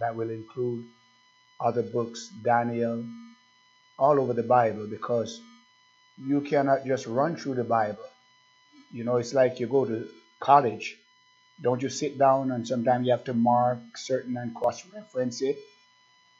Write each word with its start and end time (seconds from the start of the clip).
That 0.00 0.16
will 0.16 0.30
include 0.30 0.86
other 1.60 1.82
books, 1.82 2.30
Daniel, 2.42 3.04
all 3.98 4.18
over 4.18 4.32
the 4.32 4.42
Bible, 4.42 4.86
because 4.86 5.40
you 6.18 6.40
cannot 6.40 6.86
just 6.86 7.06
run 7.06 7.36
through 7.36 7.54
the 7.54 7.64
Bible. 7.64 8.04
You 8.92 9.04
know, 9.04 9.16
it's 9.16 9.34
like 9.34 9.60
you 9.60 9.66
go 9.66 9.84
to 9.84 10.08
college. 10.40 10.96
Don't 11.62 11.82
you 11.82 11.90
sit 11.90 12.18
down 12.18 12.50
and 12.50 12.66
sometimes 12.66 13.06
you 13.06 13.12
have 13.12 13.24
to 13.24 13.34
mark 13.34 13.78
certain 13.96 14.36
and 14.36 14.54
cross 14.54 14.84
reference 14.94 15.42
it? 15.42 15.58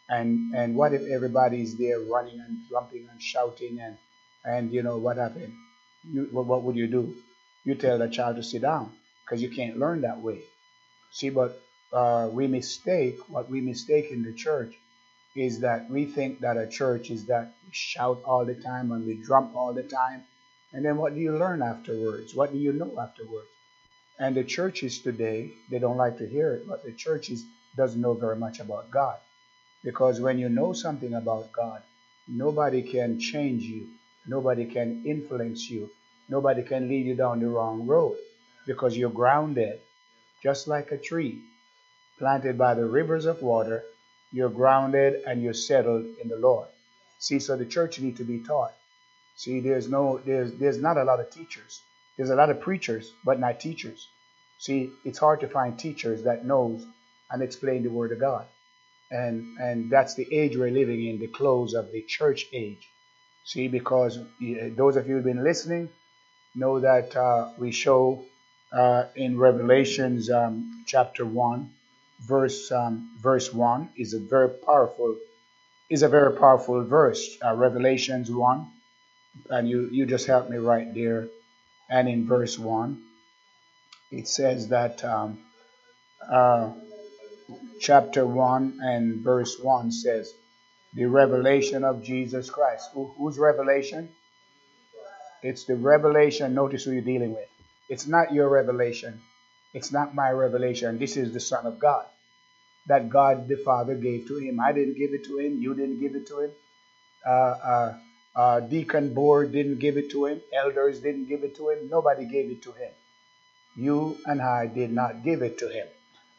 And 0.08 0.54
and 0.56 0.74
what 0.74 0.92
if 0.92 1.02
everybody's 1.02 1.76
there 1.76 2.00
running 2.00 2.40
and 2.40 2.58
jumping 2.68 3.08
and 3.10 3.22
shouting 3.22 3.78
and 3.80 3.96
and 4.44 4.72
you 4.72 4.82
know 4.82 4.96
what 4.96 5.18
happened? 5.18 5.52
You 6.10 6.28
what, 6.32 6.46
what 6.46 6.62
would 6.62 6.76
you 6.76 6.88
do? 6.88 7.14
You 7.64 7.74
tell 7.74 7.98
the 7.98 8.08
child 8.08 8.36
to 8.36 8.42
sit 8.42 8.62
down 8.62 8.90
because 9.22 9.42
you 9.42 9.50
can't 9.50 9.78
learn 9.78 10.00
that 10.00 10.20
way. 10.20 10.40
See, 11.12 11.28
but 11.30 11.60
uh, 11.92 12.28
we 12.32 12.46
mistake 12.46 13.18
what 13.28 13.50
we 13.50 13.60
mistake 13.60 14.10
in 14.10 14.22
the 14.22 14.32
church 14.32 14.74
is 15.36 15.60
that 15.60 15.88
we 15.90 16.04
think 16.04 16.40
that 16.40 16.56
a 16.56 16.66
church 16.66 17.10
is 17.10 17.26
that 17.26 17.52
we 17.64 17.70
shout 17.72 18.20
all 18.24 18.44
the 18.44 18.54
time 18.54 18.92
and 18.92 19.06
we 19.06 19.14
drum 19.14 19.50
all 19.54 19.72
the 19.72 19.82
time. 19.82 20.22
And 20.72 20.84
then 20.84 20.96
what 20.96 21.14
do 21.14 21.20
you 21.20 21.36
learn 21.36 21.62
afterwards? 21.62 22.34
What 22.34 22.52
do 22.52 22.58
you 22.58 22.72
know 22.72 22.98
afterwards? 23.00 23.48
And 24.18 24.36
the 24.36 24.44
churches 24.44 25.00
today, 25.00 25.50
they 25.70 25.78
don't 25.78 25.96
like 25.96 26.18
to 26.18 26.28
hear 26.28 26.54
it, 26.54 26.68
but 26.68 26.84
the 26.84 26.92
churches 26.92 27.44
doesn't 27.76 28.00
know 28.00 28.14
very 28.14 28.36
much 28.36 28.60
about 28.60 28.90
God. 28.90 29.16
Because 29.82 30.20
when 30.20 30.38
you 30.38 30.48
know 30.48 30.72
something 30.72 31.14
about 31.14 31.52
God, 31.52 31.82
nobody 32.28 32.82
can 32.82 33.18
change 33.18 33.62
you. 33.62 33.88
Nobody 34.26 34.66
can 34.66 35.04
influence 35.06 35.70
you. 35.70 35.90
Nobody 36.28 36.62
can 36.62 36.88
lead 36.88 37.06
you 37.06 37.14
down 37.14 37.40
the 37.40 37.48
wrong 37.48 37.86
road 37.86 38.16
because 38.66 38.96
you're 38.96 39.10
grounded, 39.10 39.80
just 40.42 40.68
like 40.68 40.92
a 40.92 40.98
tree 40.98 41.42
planted 42.20 42.56
by 42.56 42.74
the 42.74 42.84
rivers 42.84 43.24
of 43.26 43.42
water 43.42 43.82
you're 44.32 44.50
grounded 44.50 45.22
and 45.26 45.42
you're 45.42 45.54
settled 45.54 46.06
in 46.22 46.28
the 46.28 46.36
Lord. 46.36 46.68
See, 47.18 47.40
so 47.40 47.56
the 47.56 47.66
church 47.66 47.98
need 47.98 48.16
to 48.18 48.24
be 48.24 48.38
taught. 48.38 48.72
See, 49.36 49.60
there's 49.60 49.88
no, 49.88 50.18
there's, 50.18 50.52
there's 50.52 50.78
not 50.78 50.96
a 50.98 51.04
lot 51.04 51.18
of 51.18 51.30
teachers. 51.30 51.80
There's 52.16 52.30
a 52.30 52.36
lot 52.36 52.50
of 52.50 52.60
preachers, 52.60 53.10
but 53.24 53.40
not 53.40 53.58
teachers. 53.58 54.06
See, 54.58 54.90
it's 55.04 55.18
hard 55.18 55.40
to 55.40 55.48
find 55.48 55.78
teachers 55.78 56.22
that 56.24 56.44
knows 56.44 56.84
and 57.30 57.42
explain 57.42 57.82
the 57.82 57.90
Word 57.90 58.12
of 58.12 58.20
God, 58.20 58.44
and 59.10 59.58
and 59.58 59.90
that's 59.90 60.14
the 60.14 60.26
age 60.30 60.56
we're 60.56 60.70
living 60.70 61.06
in, 61.06 61.18
the 61.18 61.28
close 61.28 61.72
of 61.72 61.90
the 61.92 62.02
church 62.02 62.46
age. 62.52 62.86
See, 63.44 63.68
because 63.68 64.18
those 64.76 64.96
of 64.96 65.08
you 65.08 65.14
who've 65.14 65.24
been 65.24 65.42
listening 65.42 65.88
know 66.54 66.80
that 66.80 67.16
uh, 67.16 67.52
we 67.56 67.72
show 67.72 68.22
uh, 68.70 69.04
in 69.16 69.38
Revelations 69.38 70.28
um, 70.30 70.84
chapter 70.86 71.24
one 71.24 71.70
verse 72.20 72.72
um, 72.72 73.10
verse 73.20 73.52
one 73.52 73.90
is 73.96 74.14
a 74.14 74.20
very 74.20 74.50
powerful 74.50 75.16
is 75.90 76.02
a 76.02 76.08
very 76.08 76.36
powerful 76.36 76.84
verse. 76.84 77.38
Uh, 77.44 77.54
Revelations 77.56 78.30
one, 78.30 78.68
and 79.50 79.68
you 79.68 79.88
you 79.92 80.06
just 80.06 80.26
help 80.26 80.50
me 80.50 80.58
right 80.58 80.92
there. 80.94 81.28
And 81.90 82.08
in 82.08 82.26
verse 82.26 82.58
one, 82.58 83.02
it 84.12 84.28
says 84.28 84.68
that 84.68 85.04
um, 85.04 85.40
uh, 86.30 86.70
chapter 87.80 88.26
one 88.26 88.78
and 88.82 89.20
verse 89.22 89.58
one 89.60 89.92
says 89.92 90.34
the 90.94 91.06
revelation 91.06 91.84
of 91.84 92.02
Jesus 92.02 92.50
Christ. 92.50 92.90
Who, 92.94 93.12
whose 93.18 93.38
revelation? 93.38 94.10
It's 95.42 95.64
the 95.64 95.76
revelation. 95.76 96.54
Notice 96.54 96.84
who 96.84 96.92
you're 96.92 97.02
dealing 97.02 97.34
with. 97.34 97.48
It's 97.88 98.06
not 98.06 98.32
your 98.32 98.48
revelation. 98.48 99.20
It's 99.72 99.92
not 99.92 100.14
my 100.14 100.30
revelation. 100.30 100.98
This 100.98 101.16
is 101.16 101.32
the 101.32 101.40
Son 101.40 101.66
of 101.66 101.78
God 101.78 102.06
that 102.86 103.08
God 103.08 103.48
the 103.48 103.56
Father 103.56 103.94
gave 103.94 104.26
to 104.28 104.38
him. 104.38 104.60
I 104.60 104.72
didn't 104.72 104.96
give 104.98 105.12
it 105.12 105.24
to 105.26 105.38
him. 105.38 105.58
You 105.60 105.74
didn't 105.74 106.00
give 106.00 106.14
it 106.14 106.26
to 106.28 106.40
him. 106.40 106.50
Uh, 107.26 107.30
uh, 107.30 107.94
uh, 108.34 108.60
deacon 108.60 109.12
board 109.14 109.52
didn't 109.52 109.78
give 109.78 109.96
it 109.96 110.10
to 110.10 110.26
him. 110.26 110.40
Elders 110.52 111.00
didn't 111.00 111.28
give 111.28 111.44
it 111.44 111.56
to 111.56 111.70
him. 111.70 111.88
Nobody 111.88 112.24
gave 112.24 112.50
it 112.50 112.62
to 112.62 112.72
him. 112.72 112.90
You 113.76 114.16
and 114.26 114.40
I 114.40 114.66
did 114.66 114.92
not 114.92 115.22
give 115.22 115.42
it 115.42 115.58
to 115.58 115.68
him. 115.68 115.86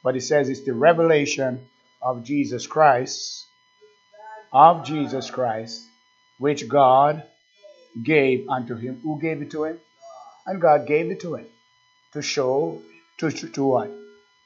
But 0.03 0.15
it 0.15 0.21
says 0.21 0.49
it's 0.49 0.63
the 0.63 0.73
revelation 0.73 1.67
of 2.01 2.23
Jesus 2.23 2.65
Christ, 2.67 3.45
of 4.51 4.83
Jesus 4.85 5.29
Christ, 5.29 5.87
which 6.39 6.67
God 6.67 7.23
gave 8.01 8.49
unto 8.49 8.75
him. 8.75 8.99
Who 9.03 9.19
gave 9.21 9.41
it 9.41 9.51
to 9.51 9.65
him? 9.65 9.79
And 10.45 10.59
God 10.59 10.87
gave 10.87 11.11
it 11.11 11.19
to 11.21 11.35
him 11.35 11.45
to 12.13 12.21
show 12.21 12.81
to, 13.29 13.49
to 13.49 13.63
what? 13.63 13.91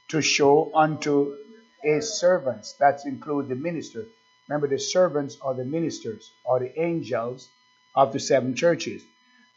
To 0.09 0.21
show 0.21 0.71
unto 0.75 1.35
his 1.81 2.19
servants. 2.19 2.73
That 2.79 3.05
includes 3.05 3.49
the 3.49 3.55
minister. 3.55 4.05
Remember, 4.47 4.67
the 4.67 4.79
servants 4.79 5.37
are 5.41 5.53
the 5.53 5.65
ministers, 5.65 6.31
or 6.43 6.59
the 6.59 6.79
angels 6.79 7.47
of 7.95 8.13
the 8.13 8.19
seven 8.19 8.55
churches. 8.55 9.01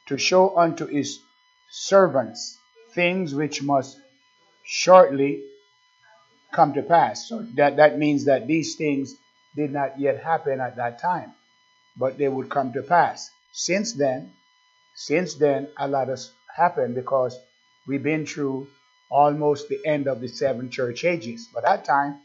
To 0.06 0.16
show 0.16 0.56
unto 0.56 0.86
his 0.86 1.20
servants 1.70 2.58
things 2.92 3.34
which 3.34 3.62
must 3.62 3.98
shortly 4.64 5.42
come 6.52 6.72
to 6.74 6.82
pass. 6.82 7.28
So 7.28 7.42
that, 7.56 7.76
that 7.76 7.98
means 7.98 8.24
that 8.24 8.46
these 8.46 8.76
things 8.76 9.14
did 9.54 9.72
not 9.72 9.98
yet 9.98 10.22
happen 10.22 10.60
at 10.60 10.76
that 10.76 11.00
time, 11.00 11.32
but 11.96 12.16
they 12.16 12.28
would 12.28 12.48
come 12.48 12.72
to 12.72 12.82
pass. 12.82 13.30
Since 13.52 13.94
then, 13.94 14.32
since 14.94 15.34
then, 15.34 15.68
a 15.76 15.88
lot 15.88 16.08
has 16.08 16.30
happened 16.54 16.94
because 16.94 17.38
we've 17.86 18.02
been 18.02 18.24
through 18.24 18.68
almost 19.10 19.68
the 19.68 19.78
end 19.86 20.06
of 20.06 20.20
the 20.20 20.28
seven 20.28 20.70
church 20.70 21.04
ages. 21.04 21.48
But 21.52 21.64
that 21.64 21.84
time, 21.84 22.20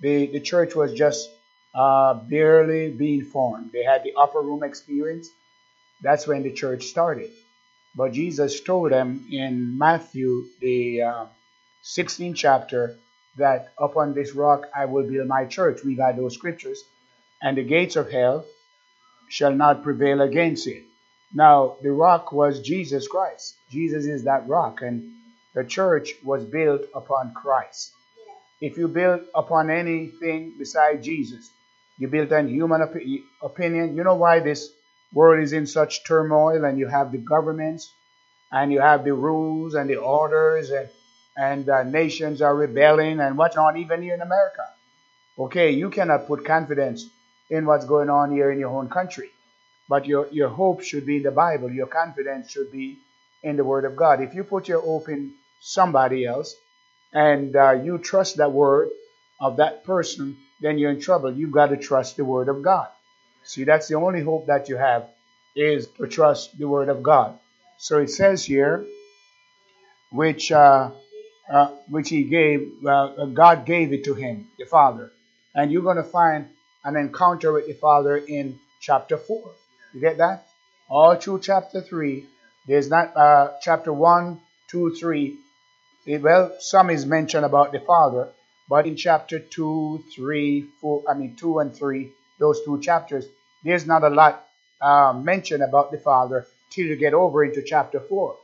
the, 0.00 0.26
the 0.26 0.40
church 0.40 0.74
was 0.74 0.92
just 0.92 1.30
uh, 1.74 2.14
barely 2.14 2.90
being 2.90 3.24
formed. 3.24 3.70
They 3.72 3.82
had 3.82 4.02
the 4.02 4.14
upper 4.16 4.40
room 4.40 4.62
experience. 4.62 5.28
That's 6.02 6.26
when 6.26 6.42
the 6.42 6.52
church 6.52 6.84
started. 6.84 7.30
But 7.94 8.12
Jesus 8.12 8.60
told 8.60 8.92
them 8.92 9.26
in 9.32 9.78
Matthew, 9.78 10.44
the 10.60 11.02
uh, 11.02 11.26
16th 11.84 12.36
chapter, 12.36 12.96
that 13.38 13.72
upon 13.78 14.14
this 14.14 14.34
rock 14.34 14.66
I 14.74 14.84
will 14.86 15.08
build 15.08 15.28
my 15.28 15.46
church. 15.46 15.82
We've 15.84 15.98
had 15.98 16.18
those 16.18 16.34
scriptures. 16.34 16.82
And 17.42 17.56
the 17.56 17.62
gates 17.64 17.96
of 17.96 18.10
hell 18.10 18.44
shall 19.28 19.52
not 19.52 19.82
prevail 19.82 20.20
against 20.22 20.66
it. 20.66 20.84
Now, 21.34 21.76
the 21.82 21.90
rock 21.92 22.32
was 22.32 22.60
Jesus 22.60 23.08
Christ. 23.08 23.56
Jesus 23.70 24.06
is 24.06 24.24
that 24.24 24.48
rock. 24.48 24.82
And 24.82 25.12
the 25.56 25.64
church 25.64 26.12
was 26.22 26.44
built 26.44 26.82
upon 26.94 27.32
Christ. 27.32 27.92
If 28.60 28.76
you 28.76 28.88
build 28.88 29.22
upon 29.34 29.70
anything 29.70 30.52
beside 30.58 31.02
Jesus, 31.02 31.50
you 31.98 32.08
build 32.08 32.30
on 32.32 32.48
human 32.48 32.82
op- 32.82 32.94
opinion. 33.42 33.96
You 33.96 34.04
know 34.04 34.16
why 34.16 34.40
this 34.40 34.70
world 35.14 35.42
is 35.42 35.54
in 35.54 35.66
such 35.66 36.04
turmoil, 36.04 36.66
and 36.66 36.78
you 36.78 36.86
have 36.86 37.10
the 37.10 37.18
governments, 37.18 37.90
and 38.52 38.70
you 38.70 38.80
have 38.82 39.02
the 39.04 39.14
rules 39.14 39.74
and 39.74 39.88
the 39.88 39.96
orders, 39.96 40.70
and 40.70 40.88
and 41.38 41.92
nations 41.92 42.42
are 42.42 42.54
rebelling 42.54 43.20
and 43.20 43.38
whatnot, 43.38 43.78
even 43.78 44.02
here 44.02 44.14
in 44.14 44.20
America. 44.20 44.66
Okay, 45.38 45.70
you 45.70 45.88
cannot 45.88 46.26
put 46.26 46.44
confidence 46.44 47.08
in 47.48 47.64
what's 47.64 47.86
going 47.86 48.10
on 48.10 48.30
here 48.30 48.50
in 48.50 48.58
your 48.58 48.76
own 48.78 48.90
country, 48.90 49.30
but 49.88 50.04
your 50.04 50.28
your 50.32 50.50
hope 50.50 50.82
should 50.82 51.06
be 51.06 51.16
in 51.16 51.22
the 51.22 51.30
Bible. 51.30 51.70
Your 51.70 51.86
confidence 51.86 52.50
should 52.50 52.70
be 52.70 52.98
in 53.42 53.56
the 53.56 53.64
Word 53.64 53.86
of 53.86 53.96
God. 53.96 54.20
If 54.20 54.34
you 54.34 54.44
put 54.44 54.68
your 54.68 54.82
hope 54.82 55.08
in 55.08 55.32
somebody 55.60 56.26
else 56.26 56.56
and 57.12 57.56
uh, 57.56 57.72
you 57.72 57.98
trust 57.98 58.36
that 58.36 58.52
word 58.52 58.90
of 59.40 59.56
that 59.56 59.84
person, 59.84 60.36
then 60.60 60.78
you're 60.78 60.90
in 60.90 61.00
trouble. 61.00 61.32
You've 61.32 61.52
got 61.52 61.68
to 61.68 61.76
trust 61.76 62.16
the 62.16 62.24
word 62.24 62.48
of 62.48 62.62
God. 62.62 62.88
See, 63.44 63.64
that's 63.64 63.88
the 63.88 63.94
only 63.94 64.22
hope 64.22 64.46
that 64.46 64.68
you 64.68 64.76
have 64.76 65.08
is 65.54 65.86
to 65.98 66.06
trust 66.06 66.58
the 66.58 66.68
word 66.68 66.88
of 66.88 67.02
God. 67.02 67.38
So 67.78 67.98
it 67.98 68.10
says 68.10 68.44
here, 68.44 68.84
which 70.10 70.52
uh, 70.52 70.90
uh, 71.50 71.68
which 71.88 72.08
he 72.08 72.24
gave, 72.24 72.84
uh, 72.84 73.26
God 73.26 73.64
gave 73.64 73.92
it 73.92 74.04
to 74.04 74.14
him, 74.14 74.48
the 74.58 74.66
Father, 74.66 75.12
and 75.54 75.70
you're 75.70 75.82
going 75.82 75.96
to 75.96 76.02
find 76.02 76.48
an 76.84 76.96
encounter 76.96 77.52
with 77.52 77.66
the 77.66 77.74
Father 77.74 78.16
in 78.16 78.58
chapter 78.80 79.16
four. 79.16 79.50
You 79.94 80.00
get 80.00 80.18
that? 80.18 80.46
All 80.88 81.14
through 81.16 81.40
chapter 81.40 81.80
three. 81.80 82.26
There's 82.66 82.90
not 82.90 83.16
uh, 83.16 83.52
chapter 83.62 83.92
one, 83.92 84.40
two, 84.68 84.94
three 84.96 85.38
well, 86.06 86.56
some 86.60 86.90
is 86.90 87.04
mentioned 87.04 87.44
about 87.44 87.72
the 87.72 87.80
Father, 87.80 88.28
but 88.68 88.86
in 88.86 88.96
chapter 88.96 89.38
2, 89.38 90.04
3, 90.14 90.62
4, 90.80 91.04
I 91.08 91.14
mean 91.14 91.36
2 91.36 91.58
and 91.58 91.74
3, 91.74 92.10
those 92.38 92.64
two 92.64 92.80
chapters, 92.80 93.26
there's 93.64 93.86
not 93.86 94.04
a 94.04 94.08
lot 94.08 94.46
uh, 94.80 95.12
mentioned 95.12 95.62
about 95.62 95.90
the 95.90 95.98
Father 95.98 96.46
till 96.70 96.86
you 96.86 96.96
get 96.96 97.14
over 97.14 97.44
into 97.44 97.62
chapter 97.62 98.00
4 98.00 98.36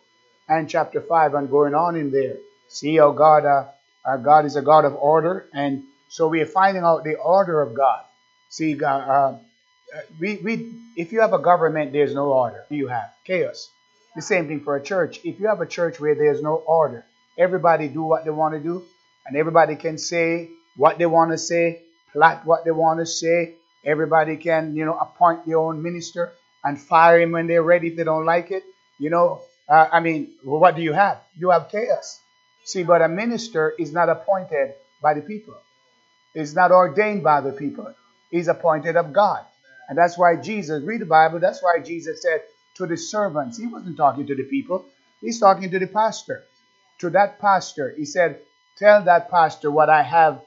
and 0.48 0.68
chapter 0.68 1.00
5 1.00 1.34
and 1.34 1.50
going 1.50 1.74
on 1.74 1.96
in 1.96 2.10
there. 2.10 2.36
See 2.68 2.96
how 2.96 3.12
God, 3.12 3.44
uh, 3.44 3.66
uh, 4.04 4.16
God 4.16 4.44
is 4.44 4.56
a 4.56 4.62
God 4.62 4.84
of 4.84 4.94
order, 4.94 5.46
and 5.52 5.84
so 6.08 6.28
we 6.28 6.40
are 6.40 6.46
finding 6.46 6.82
out 6.82 7.04
the 7.04 7.14
order 7.14 7.60
of 7.60 7.74
God. 7.74 8.02
See, 8.48 8.82
uh, 8.82 8.88
uh, 8.88 9.38
we, 10.18 10.36
we, 10.36 10.74
if 10.96 11.12
you 11.12 11.20
have 11.20 11.32
a 11.32 11.38
government, 11.38 11.92
there's 11.92 12.14
no 12.14 12.32
order. 12.32 12.64
You 12.70 12.88
have 12.88 13.12
chaos. 13.24 13.70
The 14.16 14.22
same 14.22 14.48
thing 14.48 14.60
for 14.60 14.76
a 14.76 14.82
church. 14.82 15.20
If 15.24 15.38
you 15.38 15.48
have 15.48 15.60
a 15.60 15.66
church 15.66 16.00
where 16.00 16.14
there's 16.14 16.42
no 16.42 16.56
order, 16.56 17.04
everybody 17.38 17.88
do 17.88 18.02
what 18.02 18.24
they 18.24 18.30
want 18.30 18.54
to 18.54 18.60
do, 18.60 18.84
and 19.26 19.36
everybody 19.36 19.76
can 19.76 19.98
say 19.98 20.50
what 20.76 20.98
they 20.98 21.06
want 21.06 21.30
to 21.32 21.38
say, 21.38 21.82
plot 22.12 22.44
what 22.44 22.64
they 22.64 22.70
want 22.70 23.00
to 23.00 23.06
say. 23.06 23.54
Everybody 23.84 24.36
can, 24.36 24.76
you 24.76 24.84
know, 24.84 24.96
appoint 24.96 25.46
their 25.46 25.58
own 25.58 25.82
minister 25.82 26.32
and 26.64 26.80
fire 26.80 27.20
him 27.20 27.32
when 27.32 27.46
they're 27.46 27.62
ready 27.62 27.88
if 27.88 27.96
they 27.96 28.04
don't 28.04 28.24
like 28.24 28.50
it. 28.50 28.62
You 28.98 29.10
know, 29.10 29.42
uh, 29.68 29.88
I 29.90 30.00
mean, 30.00 30.32
well, 30.44 30.60
what 30.60 30.76
do 30.76 30.82
you 30.82 30.92
have? 30.92 31.18
You 31.36 31.50
have 31.50 31.68
chaos. 31.68 32.20
See, 32.64 32.84
but 32.84 33.02
a 33.02 33.08
minister 33.08 33.74
is 33.78 33.92
not 33.92 34.08
appointed 34.08 34.74
by 35.00 35.14
the 35.14 35.20
people. 35.20 35.54
Is 36.34 36.54
not 36.54 36.70
ordained 36.70 37.22
by 37.22 37.40
the 37.40 37.52
people. 37.52 37.92
He's 38.30 38.48
appointed 38.48 38.96
of 38.96 39.12
God. 39.12 39.44
And 39.88 39.98
that's 39.98 40.16
why 40.16 40.36
Jesus, 40.36 40.82
read 40.84 41.00
the 41.00 41.06
Bible, 41.06 41.40
that's 41.40 41.62
why 41.62 41.80
Jesus 41.84 42.22
said 42.22 42.42
to 42.76 42.86
the 42.86 42.96
servants, 42.96 43.58
he 43.58 43.66
wasn't 43.66 43.96
talking 43.96 44.26
to 44.26 44.34
the 44.34 44.44
people, 44.44 44.86
he's 45.20 45.38
talking 45.40 45.70
to 45.70 45.78
the 45.78 45.86
pastor. 45.86 46.44
To 47.02 47.10
that 47.10 47.40
pastor, 47.40 47.92
he 47.98 48.04
said, 48.04 48.38
Tell 48.78 49.02
that 49.02 49.28
pastor 49.28 49.72
what 49.72 49.90
I 49.90 50.04
have 50.04 50.40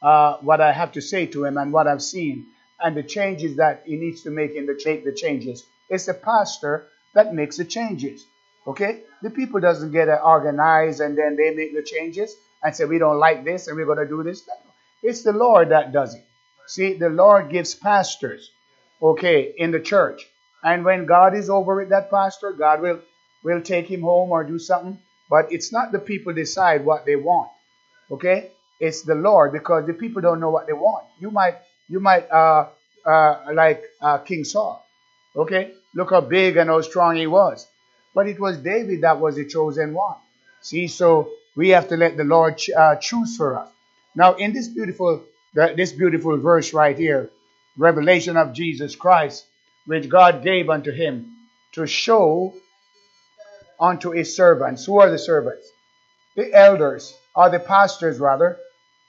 uh, 0.00 0.36
what 0.36 0.60
I 0.60 0.70
have 0.70 0.92
to 0.92 1.00
say 1.00 1.26
to 1.26 1.44
him 1.44 1.56
and 1.58 1.72
what 1.72 1.88
I've 1.88 2.00
seen 2.00 2.46
and 2.78 2.96
the 2.96 3.02
changes 3.02 3.56
that 3.56 3.82
he 3.84 3.96
needs 3.96 4.22
to 4.22 4.30
make 4.30 4.54
in 4.54 4.66
the, 4.66 4.76
cha- 4.76 5.02
the 5.04 5.12
changes. 5.12 5.64
It's 5.90 6.06
the 6.06 6.14
pastor 6.14 6.86
that 7.14 7.34
makes 7.34 7.56
the 7.56 7.64
changes. 7.64 8.24
Okay? 8.68 9.00
The 9.20 9.30
people 9.30 9.58
doesn't 9.58 9.90
get 9.90 10.06
organized 10.06 11.00
and 11.00 11.18
then 11.18 11.34
they 11.34 11.52
make 11.52 11.74
the 11.74 11.82
changes 11.82 12.36
and 12.62 12.72
say 12.76 12.84
we 12.84 12.98
don't 12.98 13.18
like 13.18 13.44
this 13.44 13.66
and 13.66 13.76
we're 13.76 13.86
going 13.86 13.98
to 13.98 14.06
do 14.06 14.22
this. 14.22 14.48
It's 15.02 15.24
the 15.24 15.32
Lord 15.32 15.70
that 15.70 15.90
does 15.90 16.14
it. 16.14 16.24
See, 16.68 16.92
the 16.92 17.10
Lord 17.10 17.50
gives 17.50 17.74
pastors, 17.74 18.52
okay, 19.02 19.52
in 19.56 19.72
the 19.72 19.80
church. 19.80 20.24
And 20.62 20.84
when 20.84 21.04
God 21.04 21.34
is 21.34 21.50
over 21.50 21.74
with 21.74 21.88
that 21.88 22.12
pastor, 22.12 22.52
God 22.52 22.80
will, 22.80 23.00
will 23.42 23.60
take 23.60 23.90
him 23.90 24.02
home 24.02 24.30
or 24.30 24.44
do 24.44 24.60
something. 24.60 25.00
But 25.28 25.52
it's 25.52 25.72
not 25.72 25.92
the 25.92 25.98
people 25.98 26.32
decide 26.32 26.84
what 26.84 27.04
they 27.06 27.16
want. 27.16 27.50
Okay? 28.10 28.50
It's 28.80 29.02
the 29.02 29.14
Lord 29.14 29.52
because 29.52 29.86
the 29.86 29.94
people 29.94 30.22
don't 30.22 30.40
know 30.40 30.50
what 30.50 30.66
they 30.66 30.72
want. 30.72 31.04
You 31.18 31.30
might, 31.30 31.56
you 31.88 32.00
might, 32.00 32.30
uh, 32.30 32.68
uh, 33.04 33.46
like 33.52 33.84
uh, 34.00 34.18
King 34.18 34.44
Saul. 34.44 34.84
Okay? 35.34 35.72
Look 35.94 36.10
how 36.10 36.20
big 36.20 36.56
and 36.56 36.70
how 36.70 36.80
strong 36.82 37.16
he 37.16 37.26
was. 37.26 37.66
But 38.14 38.28
it 38.28 38.38
was 38.40 38.58
David 38.58 39.02
that 39.02 39.18
was 39.20 39.36
the 39.36 39.44
chosen 39.46 39.94
one. 39.94 40.16
See, 40.60 40.88
so 40.88 41.30
we 41.56 41.70
have 41.70 41.88
to 41.88 41.96
let 41.96 42.16
the 42.16 42.24
Lord 42.24 42.58
ch- 42.58 42.70
uh, 42.70 42.96
choose 42.96 43.36
for 43.36 43.58
us. 43.58 43.68
Now, 44.14 44.34
in 44.34 44.52
this 44.52 44.68
beautiful 44.68 45.22
this 45.54 45.92
beautiful 45.92 46.36
verse 46.36 46.74
right 46.74 46.98
here, 46.98 47.30
revelation 47.78 48.36
of 48.36 48.52
Jesus 48.52 48.94
Christ, 48.94 49.46
which 49.86 50.08
God 50.08 50.42
gave 50.42 50.68
unto 50.68 50.92
him 50.92 51.34
to 51.72 51.86
show 51.86 52.54
unto 53.78 54.10
his 54.10 54.34
servants. 54.34 54.84
Who 54.86 55.00
are 55.00 55.10
the 55.10 55.18
servants? 55.18 55.70
The 56.34 56.52
elders, 56.52 57.16
or 57.34 57.50
the 57.50 57.58
pastors 57.58 58.18
rather, 58.18 58.58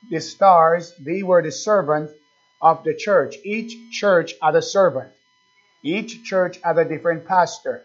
the 0.10 0.22
stars, 0.22 0.94
they 1.00 1.24
were 1.24 1.42
the 1.42 1.52
servants 1.52 2.14
of 2.62 2.84
the 2.84 2.94
church. 2.94 3.36
Each 3.44 3.92
church 3.92 4.36
had 4.42 4.56
a 4.56 4.62
servant. 4.62 5.12
Each 5.84 6.24
church 6.24 6.60
had 6.64 6.78
a 6.78 6.86
different 6.86 7.26
pastor. 7.26 7.84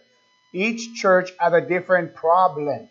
Each 0.52 0.94
church 0.94 1.32
had 1.38 1.54
a 1.54 1.60
different 1.60 2.14
problem. 2.14 2.88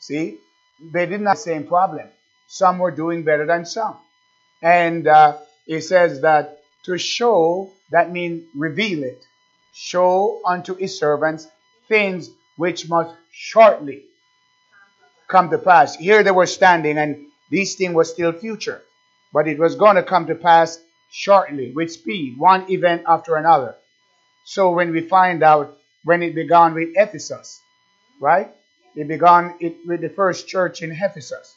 See, 0.00 0.38
they 0.80 1.06
didn't 1.06 1.26
have 1.26 1.36
the 1.36 1.42
same 1.42 1.66
problem. 1.66 2.08
Some 2.48 2.78
were 2.78 2.90
doing 2.90 3.24
better 3.24 3.46
than 3.46 3.64
some. 3.64 3.96
And 4.62 5.06
uh, 5.06 5.38
it 5.66 5.82
says 5.82 6.20
that 6.20 6.62
to 6.84 6.98
show, 6.98 7.70
that 7.90 8.10
means 8.10 8.44
reveal 8.54 9.02
it. 9.04 9.24
Show 9.72 10.40
unto 10.44 10.74
his 10.74 10.98
servants 10.98 11.48
things 11.88 12.30
which 12.56 12.88
must 12.88 13.14
shortly 13.32 14.02
come 15.28 15.50
to 15.50 15.58
pass. 15.58 15.96
Here 15.96 16.22
they 16.22 16.30
were 16.30 16.46
standing, 16.46 16.98
and 16.98 17.26
this 17.50 17.74
thing 17.74 17.94
was 17.94 18.10
still 18.10 18.32
future. 18.32 18.82
But 19.32 19.48
it 19.48 19.58
was 19.58 19.74
going 19.74 19.96
to 19.96 20.02
come 20.02 20.26
to 20.26 20.34
pass 20.34 20.78
shortly, 21.10 21.72
with 21.72 21.92
speed, 21.92 22.38
one 22.38 22.70
event 22.70 23.02
after 23.06 23.36
another. 23.36 23.74
So 24.44 24.72
when 24.72 24.92
we 24.92 25.00
find 25.00 25.42
out 25.42 25.76
when 26.04 26.22
it 26.22 26.34
began 26.34 26.74
with 26.74 26.90
Ephesus, 26.94 27.60
right? 28.20 28.50
It 28.94 29.08
began 29.08 29.54
it 29.60 29.76
with 29.86 30.00
the 30.02 30.08
first 30.08 30.46
church 30.46 30.82
in 30.82 30.92
Ephesus. 30.92 31.54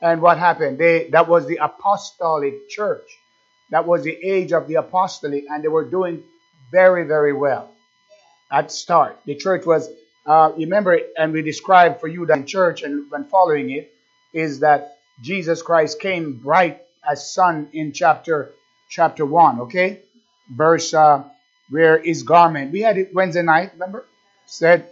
And 0.00 0.20
what 0.20 0.38
happened? 0.38 0.78
They 0.78 1.08
that 1.10 1.26
was 1.28 1.46
the 1.46 1.56
apostolic 1.56 2.68
church. 2.68 3.08
That 3.70 3.86
was 3.86 4.04
the 4.04 4.14
age 4.14 4.52
of 4.52 4.68
the 4.68 4.74
apostolic, 4.74 5.44
and 5.50 5.64
they 5.64 5.68
were 5.68 5.84
doing 5.84 6.22
very, 6.70 7.04
very 7.04 7.32
well 7.32 7.70
at 8.50 8.70
start. 8.70 9.18
The 9.24 9.34
church 9.34 9.66
was, 9.66 9.88
uh, 10.26 10.52
remember, 10.56 10.98
and 11.18 11.32
we 11.32 11.42
described 11.42 12.00
for 12.00 12.08
you 12.08 12.26
that 12.26 12.38
in 12.38 12.46
church 12.46 12.82
and 12.82 13.10
when 13.10 13.24
following 13.24 13.70
it, 13.70 13.92
is 14.32 14.60
that 14.60 14.98
Jesus 15.22 15.62
Christ 15.62 16.00
came 16.00 16.34
bright 16.34 16.82
as 17.08 17.32
sun 17.32 17.68
in 17.72 17.92
chapter 17.92 18.52
chapter 18.90 19.26
one. 19.26 19.60
Okay, 19.62 20.00
verse 20.50 20.94
uh, 20.94 21.24
where 21.70 21.98
his 21.98 22.24
garment. 22.24 22.72
We 22.72 22.80
had 22.82 22.98
it 22.98 23.14
Wednesday 23.14 23.42
night. 23.42 23.72
Remember, 23.74 24.06
said 24.46 24.88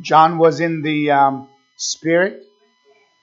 John 0.00 0.38
was 0.38 0.60
in 0.60 0.82
the 0.82 1.12
um, 1.12 1.48
spirit 1.76 2.42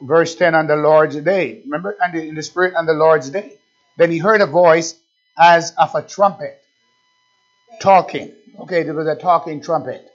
verse 0.01 0.35
10 0.35 0.55
on 0.55 0.67
the 0.67 0.75
Lord's 0.75 1.15
day. 1.17 1.61
Remember, 1.65 1.95
and 2.01 2.15
in 2.15 2.35
the 2.35 2.43
Spirit 2.43 2.75
on 2.75 2.85
the 2.85 2.93
Lord's 2.93 3.29
day. 3.29 3.53
Then 3.97 4.11
he 4.11 4.17
heard 4.17 4.41
a 4.41 4.47
voice 4.47 4.95
as 5.39 5.73
of 5.77 5.95
a 5.95 6.01
trumpet 6.01 6.61
talking. 7.81 8.33
Okay, 8.61 8.83
there 8.83 8.93
was 8.93 9.07
a 9.07 9.15
talking 9.15 9.61
trumpet. 9.61 10.07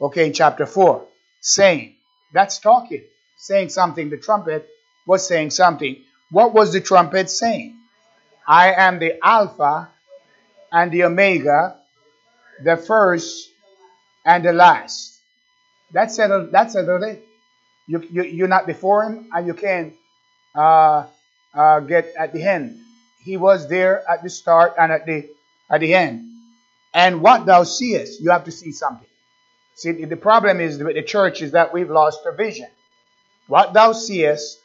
Okay, 0.00 0.26
in 0.26 0.32
chapter 0.32 0.66
4, 0.66 1.06
saying, 1.40 1.94
that's 2.32 2.58
talking, 2.58 3.02
saying 3.36 3.70
something. 3.70 4.10
The 4.10 4.18
trumpet 4.18 4.68
was 5.06 5.26
saying 5.26 5.50
something. 5.50 5.96
What 6.30 6.52
was 6.52 6.72
the 6.72 6.80
trumpet 6.80 7.30
saying? 7.30 7.76
I 8.46 8.72
am 8.74 8.98
the 8.98 9.18
Alpha 9.24 9.88
and 10.70 10.92
the 10.92 11.04
Omega, 11.04 11.76
the 12.62 12.76
first 12.76 13.50
and 14.24 14.44
the 14.44 14.52
last. 14.52 15.18
That 15.92 16.10
settled, 16.10 16.52
that 16.52 16.72
settled 16.72 17.04
it. 17.04 17.24
You, 17.86 18.06
you, 18.10 18.24
you're 18.24 18.48
not 18.48 18.66
before 18.66 19.04
him 19.04 19.30
and 19.32 19.46
you 19.46 19.54
can 19.54 19.94
uh, 20.54 21.06
uh, 21.54 21.80
get 21.80 22.12
at 22.18 22.32
the 22.32 22.42
end. 22.42 22.78
He 23.22 23.36
was 23.36 23.68
there 23.68 24.08
at 24.10 24.22
the 24.22 24.30
start 24.30 24.74
and 24.78 24.92
at 24.92 25.06
the 25.06 25.28
at 25.70 25.80
the 25.80 25.94
end. 25.94 26.30
And 26.94 27.20
what 27.20 27.46
thou 27.46 27.64
seest, 27.64 28.20
you 28.20 28.30
have 28.30 28.44
to 28.44 28.52
see 28.52 28.72
something. 28.72 29.08
See, 29.76 29.92
the 29.92 30.16
problem 30.16 30.60
is 30.60 30.82
with 30.82 30.96
the 30.96 31.02
church 31.02 31.42
is 31.42 31.52
that 31.52 31.72
we've 31.72 31.90
lost 31.90 32.20
our 32.24 32.32
vision. 32.32 32.68
What 33.46 33.74
thou 33.74 33.92
seest, 33.92 34.58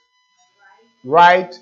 write 1.04 1.60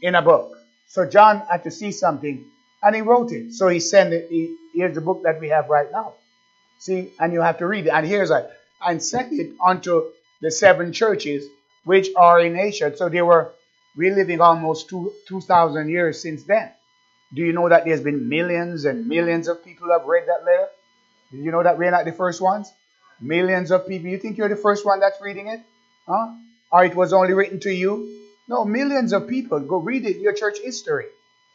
in 0.00 0.14
a 0.14 0.22
book. 0.22 0.56
So 0.86 1.04
John 1.06 1.42
had 1.50 1.64
to 1.64 1.70
see 1.72 1.90
something 1.90 2.44
and 2.80 2.94
he 2.94 3.02
wrote 3.02 3.32
it. 3.32 3.54
So 3.54 3.66
he 3.68 3.80
sent 3.80 4.14
it. 4.14 4.28
He, 4.30 4.56
here's 4.72 4.94
the 4.94 5.00
book 5.00 5.24
that 5.24 5.40
we 5.40 5.48
have 5.48 5.68
right 5.68 5.90
now. 5.90 6.14
See, 6.78 7.10
and 7.18 7.32
you 7.32 7.40
have 7.40 7.58
to 7.58 7.66
read 7.66 7.86
it. 7.86 7.90
And 7.90 8.06
here's 8.06 8.30
a 8.30 8.50
and 8.84 9.02
sent 9.02 9.32
it 9.32 9.52
unto 9.64 10.10
the 10.40 10.50
seven 10.50 10.92
churches 10.92 11.44
which 11.84 12.08
are 12.16 12.40
in 12.40 12.56
Asia. 12.56 12.96
So 12.96 13.08
they 13.08 13.22
were 13.22 13.52
reliving 13.96 14.40
almost 14.40 14.88
two, 14.88 15.12
2,000 15.26 15.88
years 15.88 16.22
since 16.22 16.44
then. 16.44 16.70
Do 17.34 17.42
you 17.42 17.52
know 17.52 17.68
that 17.68 17.84
there's 17.84 18.00
been 18.00 18.28
millions 18.28 18.84
and 18.84 19.08
millions 19.08 19.48
of 19.48 19.64
people 19.64 19.88
have 19.90 20.04
read 20.04 20.24
that 20.28 20.44
letter? 20.44 20.68
Do 21.32 21.38
you 21.38 21.50
know 21.50 21.62
that 21.62 21.78
we're 21.78 21.90
not 21.90 22.04
the 22.04 22.12
first 22.12 22.40
ones? 22.40 22.72
Millions 23.22 23.70
of 23.70 23.86
people. 23.86 24.10
You 24.10 24.18
think 24.18 24.36
you're 24.36 24.48
the 24.48 24.56
first 24.56 24.84
one 24.84 25.00
that's 25.00 25.20
reading 25.20 25.46
it? 25.46 25.60
Huh? 26.08 26.34
Or 26.72 26.84
it 26.84 26.94
was 26.94 27.12
only 27.12 27.32
written 27.32 27.60
to 27.60 27.72
you? 27.72 28.18
No, 28.48 28.64
millions 28.64 29.12
of 29.12 29.28
people. 29.28 29.60
Go 29.60 29.76
read 29.76 30.04
it, 30.04 30.16
your 30.16 30.32
church 30.32 30.58
history. 30.62 31.06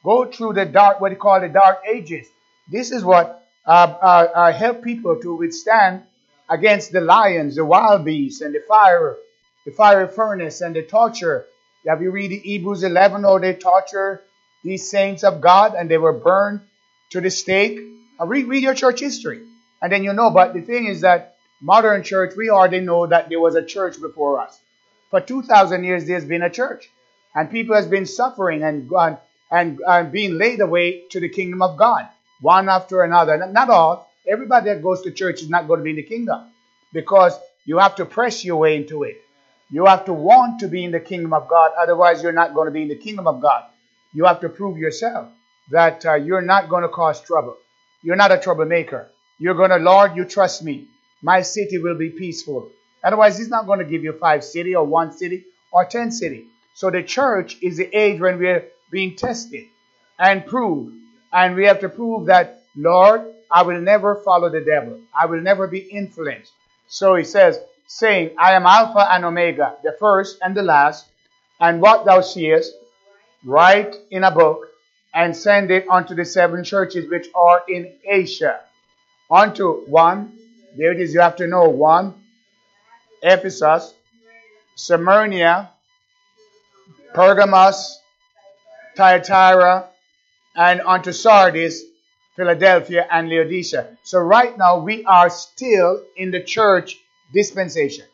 Go 0.03 0.25
through 0.25 0.53
the 0.53 0.65
dark, 0.65 1.01
what 1.01 1.09
they 1.09 1.15
call 1.15 1.41
the 1.41 1.49
dark 1.49 1.81
ages. 1.91 2.27
This 2.71 2.91
is 2.91 3.03
what 3.03 3.45
uh, 3.65 3.69
uh, 4.01 4.27
uh, 4.33 4.53
help 4.53 4.83
people 4.83 5.19
to 5.21 5.35
withstand 5.35 6.03
against 6.49 6.93
the 6.93 7.01
lions, 7.01 7.55
the 7.55 7.65
wild 7.65 8.05
beasts, 8.05 8.41
and 8.41 8.55
the 8.55 8.61
fire, 8.67 9.17
the 9.65 9.71
fiery 9.71 10.07
furnace, 10.07 10.61
and 10.61 10.75
the 10.75 10.83
torture. 10.83 11.45
Have 11.85 12.01
you 12.01 12.11
read 12.11 12.31
Hebrews 12.31 12.83
11? 12.83 13.25
Oh, 13.25 13.39
they 13.39 13.53
torture 13.53 14.21
these 14.63 14.89
saints 14.89 15.23
of 15.23 15.41
God 15.41 15.73
and 15.73 15.89
they 15.89 15.97
were 15.97 16.13
burned 16.13 16.61
to 17.11 17.21
the 17.21 17.29
stake. 17.29 17.79
Read, 18.19 18.47
read 18.47 18.63
your 18.63 18.73
church 18.73 18.99
history. 18.99 19.41
And 19.81 19.91
then 19.91 20.03
you 20.03 20.13
know, 20.13 20.29
but 20.29 20.53
the 20.53 20.61
thing 20.61 20.87
is 20.87 21.01
that 21.01 21.36
modern 21.61 22.03
church, 22.03 22.33
we 22.35 22.49
already 22.49 22.79
know 22.79 23.07
that 23.07 23.29
there 23.29 23.39
was 23.39 23.55
a 23.55 23.65
church 23.65 23.99
before 24.01 24.39
us. 24.39 24.59
For 25.09 25.21
2,000 25.21 25.83
years, 25.83 26.05
there's 26.05 26.25
been 26.25 26.43
a 26.43 26.49
church. 26.49 26.89
And 27.35 27.49
people 27.51 27.75
has 27.75 27.87
been 27.87 28.05
suffering 28.05 28.63
and, 28.63 28.91
and, 28.91 29.17
and, 29.51 29.79
and 29.87 30.11
being 30.11 30.37
laid 30.37 30.61
away 30.61 31.03
to 31.09 31.19
the 31.19 31.29
kingdom 31.29 31.61
of 31.61 31.77
God, 31.77 32.07
one 32.41 32.69
after 32.69 33.03
another. 33.03 33.37
Not 33.51 33.69
all, 33.69 34.07
Everybody 34.27 34.69
that 34.71 34.83
goes 34.83 35.01
to 35.03 35.11
church 35.11 35.41
is 35.41 35.49
not 35.49 35.67
going 35.67 35.79
to 35.79 35.83
be 35.85 35.91
in 35.91 35.95
the 35.95 36.03
kingdom 36.03 36.51
because 36.91 37.39
you 37.65 37.77
have 37.77 37.95
to 37.95 38.05
press 38.05 38.43
your 38.43 38.57
way 38.57 38.75
into 38.75 39.03
it. 39.03 39.21
You 39.69 39.85
have 39.85 40.05
to 40.05 40.13
want 40.13 40.59
to 40.59 40.67
be 40.67 40.83
in 40.83 40.91
the 40.91 40.99
kingdom 40.99 41.33
of 41.33 41.47
God, 41.47 41.71
otherwise, 41.79 42.21
you're 42.21 42.33
not 42.33 42.53
going 42.53 42.65
to 42.65 42.71
be 42.71 42.81
in 42.81 42.87
the 42.89 42.95
kingdom 42.95 43.27
of 43.27 43.41
God. 43.41 43.63
You 44.13 44.25
have 44.25 44.41
to 44.41 44.49
prove 44.49 44.77
yourself 44.77 45.29
that 45.71 46.05
uh, 46.05 46.15
you're 46.15 46.41
not 46.41 46.69
going 46.69 46.83
to 46.83 46.89
cause 46.89 47.21
trouble. 47.21 47.57
You're 48.01 48.15
not 48.15 48.31
a 48.31 48.37
troublemaker. 48.37 49.09
You're 49.39 49.55
going 49.55 49.69
to, 49.69 49.77
Lord, 49.77 50.15
you 50.15 50.25
trust 50.25 50.63
me. 50.63 50.87
My 51.21 51.41
city 51.41 51.77
will 51.77 51.97
be 51.97 52.09
peaceful. 52.09 52.69
Otherwise, 53.03 53.37
He's 53.37 53.49
not 53.49 53.65
going 53.65 53.79
to 53.79 53.85
give 53.85 54.03
you 54.03 54.13
five 54.13 54.43
city 54.43 54.75
or 54.75 54.85
one 54.85 55.11
city 55.11 55.45
or 55.71 55.85
ten 55.85 56.11
city. 56.11 56.45
So 56.73 56.89
the 56.91 57.03
church 57.03 57.57
is 57.61 57.77
the 57.77 57.93
age 57.95 58.19
when 58.19 58.37
we're 58.39 58.65
being 58.91 59.15
tested. 59.15 59.65
and 60.19 60.45
proved. 60.45 60.95
And 61.31 61.55
we 61.55 61.65
have 61.65 61.79
to 61.81 61.89
prove 61.89 62.27
that, 62.27 62.63
Lord, 62.75 63.21
I 63.51 63.63
will 63.63 63.79
never 63.81 64.15
follow 64.25 64.49
the 64.49 64.61
devil. 64.61 64.99
I 65.13 65.25
will 65.25 65.41
never 65.41 65.67
be 65.67 65.79
influenced. 65.79 66.51
So 66.87 67.15
he 67.15 67.23
says, 67.23 67.59
saying, 67.87 68.31
I 68.37 68.53
am 68.53 68.65
Alpha 68.65 69.07
and 69.13 69.25
Omega, 69.25 69.75
the 69.83 69.95
first 69.99 70.39
and 70.41 70.55
the 70.55 70.63
last, 70.63 71.05
and 71.59 71.81
what 71.81 72.05
thou 72.05 72.21
seest, 72.21 72.73
write 73.43 73.95
in 74.11 74.23
a 74.23 74.31
book, 74.31 74.67
and 75.13 75.35
send 75.35 75.71
it 75.71 75.87
unto 75.89 76.15
the 76.15 76.25
seven 76.25 76.63
churches 76.63 77.09
which 77.09 77.27
are 77.35 77.63
in 77.69 77.93
Asia. 78.05 78.59
Unto 79.31 79.85
one, 79.85 80.33
there 80.77 80.91
it 80.91 81.01
is, 81.01 81.13
you 81.13 81.21
have 81.21 81.35
to 81.37 81.47
know 81.47 81.69
one, 81.69 82.13
Ephesus, 83.23 83.93
Smyrna, 84.75 85.71
Pergamos, 87.13 87.99
Thyatira, 88.95 89.89
and 90.55 90.81
unto 90.81 91.11
Sardis, 91.11 91.83
Philadelphia, 92.35 93.07
and 93.09 93.27
Laodicea. 93.27 93.97
So 94.03 94.19
right 94.19 94.55
now 94.57 94.79
we 94.79 95.03
are 95.05 95.29
still 95.29 96.03
in 96.15 96.29
the 96.29 96.43
church 96.43 96.97
dispensation. 97.33 98.05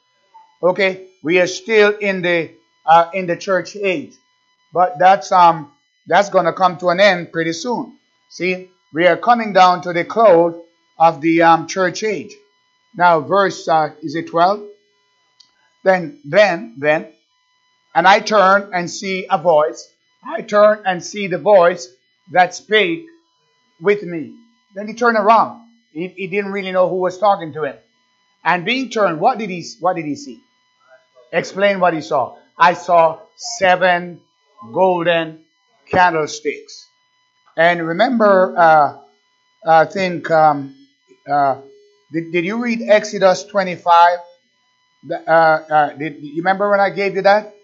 Okay, 0.62 1.08
we 1.22 1.40
are 1.42 1.48
still 1.48 1.98
in 1.98 2.22
the 2.22 2.52
uh, 2.86 3.10
in 3.14 3.28
the 3.28 3.36
church 3.36 3.76
age, 3.76 4.14
but 4.74 4.98
that's 5.00 5.32
um 5.32 5.72
that's 6.08 6.30
going 6.30 6.46
to 6.46 6.54
come 6.54 6.78
to 6.78 6.90
an 6.90 7.00
end 7.00 7.32
pretty 7.32 7.54
soon. 7.54 7.98
See, 8.30 8.70
we 8.94 9.08
are 9.08 9.18
coming 9.18 9.54
down 9.54 9.82
to 9.82 9.94
the 9.94 10.06
close 10.06 10.56
of 10.98 11.22
the 11.22 11.42
um, 11.42 11.68
church 11.68 12.04
age. 12.04 12.34
Now, 12.96 13.22
verse 13.22 13.68
uh, 13.68 13.90
is 14.02 14.16
it 14.16 14.28
twelve? 14.30 14.64
Then, 15.84 16.20
then, 16.24 16.76
then, 16.78 17.08
and 17.94 18.08
I 18.08 18.20
turn 18.20 18.72
and 18.74 18.90
see 18.90 19.26
a 19.30 19.38
voice. 19.38 19.90
I 20.26 20.42
turn 20.42 20.84
and 20.86 21.04
see 21.04 21.28
the 21.28 21.38
voice 21.38 21.94
that 22.32 22.56
spake 22.56 23.06
with 23.82 24.02
me. 24.04 24.34
Then 24.74 24.88
he 24.88 24.94
turned 24.94 25.18
around. 25.18 25.62
He, 25.92 26.08
he 26.08 26.28
didn't 26.28 26.52
really 26.52 26.72
know 26.72 26.88
who 26.90 26.96
was 26.96 27.18
talking 27.18 27.54
to 27.54 27.64
him. 27.66 27.76
And 28.44 28.66
being 28.66 28.90
turned, 28.90 29.20
what 29.20 29.38
did 29.38 29.50
he 29.50 29.66
what 29.80 29.96
did 29.96 30.06
he 30.06 30.16
see? 30.16 30.40
Explain 31.32 31.80
what 31.80 31.94
he 31.94 32.02
saw. 32.02 32.38
I 32.58 32.74
saw 32.74 33.20
seven 33.36 34.22
golden 34.72 35.44
candlesticks. 35.92 36.88
And 37.58 37.86
remember, 37.86 38.56
uh, 38.58 38.98
I 39.68 39.86
think, 39.86 40.30
um, 40.32 40.76
uh, 41.30 41.58
did, 42.14 42.32
did 42.32 42.46
you 42.46 42.64
read 42.64 42.82
Exodus 42.88 43.44
25? 43.44 44.20
Uh, 45.12 45.32
uh, 45.32 45.94
did 45.94 46.22
you 46.22 46.38
remember 46.38 46.70
when 46.70 46.80
I 46.80 46.92
gave 46.92 47.16
you 47.16 47.24
that? 47.24 47.56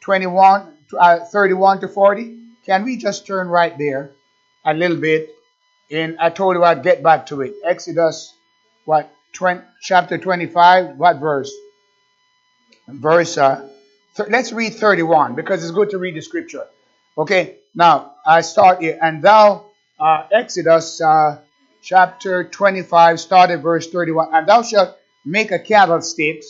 21, 0.00 0.72
uh, 0.98 1.18
31 1.26 1.80
to 1.80 1.88
40? 1.88 2.38
Can 2.64 2.84
we 2.84 2.96
just 2.96 3.26
turn 3.26 3.48
right 3.48 3.76
there 3.76 4.10
a 4.64 4.72
little 4.72 4.96
bit? 4.96 5.28
And 5.90 6.18
I 6.18 6.30
told 6.30 6.56
you 6.56 6.64
I'd 6.64 6.82
get 6.82 7.02
back 7.02 7.26
to 7.26 7.42
it. 7.42 7.54
Exodus, 7.64 8.34
what, 8.84 9.10
20, 9.34 9.60
chapter 9.82 10.18
25, 10.18 10.96
what 10.96 11.18
verse? 11.18 11.52
Verse, 12.88 13.36
uh, 13.36 13.68
th- 14.16 14.28
let's 14.30 14.52
read 14.52 14.74
31 14.74 15.34
because 15.34 15.62
it's 15.62 15.72
good 15.72 15.90
to 15.90 15.98
read 15.98 16.16
the 16.16 16.22
scripture. 16.22 16.66
Okay, 17.16 17.56
now 17.74 18.14
I 18.26 18.40
start 18.40 18.80
here. 18.80 18.98
And 19.00 19.22
thou, 19.22 19.66
uh, 20.00 20.24
Exodus 20.32 21.00
uh, 21.00 21.38
chapter 21.88 22.44
25, 22.44 23.18
started 23.18 23.62
verse 23.62 23.88
31. 23.90 24.34
And 24.34 24.46
thou 24.46 24.60
shalt 24.60 24.98
make 25.24 25.52
a 25.52 25.58
candlestick 25.58 26.42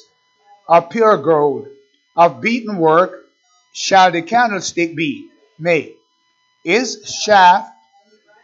of 0.67 0.91
pure 0.91 1.17
gold, 1.17 1.69
of 2.17 2.41
beaten 2.41 2.77
work 2.79 3.25
shall 3.73 4.11
the 4.11 4.23
candlestick 4.23 4.97
be 4.97 5.29
made. 5.57 5.95
His 6.65 7.21
shaft 7.23 7.71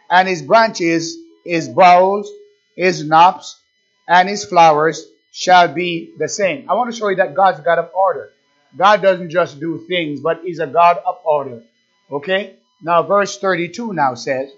and 0.09 0.25
his 0.25 0.41
branches, 0.41 1.17
his 1.43 1.67
bowls, 1.67 2.31
his 2.77 3.03
knops, 3.03 3.59
and 4.07 4.29
his 4.29 4.45
flowers 4.45 5.05
shall 5.33 5.67
be 5.67 6.13
the 6.17 6.29
same. 6.29 6.69
I 6.69 6.75
want 6.75 6.93
to 6.93 6.97
show 6.97 7.09
you 7.09 7.17
that 7.17 7.35
God's 7.35 7.59
God 7.59 7.77
of 7.77 7.91
order. 7.93 8.31
God 8.77 9.01
doesn't 9.01 9.31
just 9.31 9.59
do 9.59 9.79
things, 9.79 10.21
but 10.21 10.43
He's 10.45 10.59
a 10.59 10.67
God 10.67 10.99
of 11.05 11.17
order. 11.25 11.61
Okay? 12.09 12.55
Now, 12.81 13.03
verse 13.03 13.37
32 13.37 13.91
now 13.91 14.15
says, 14.15 14.49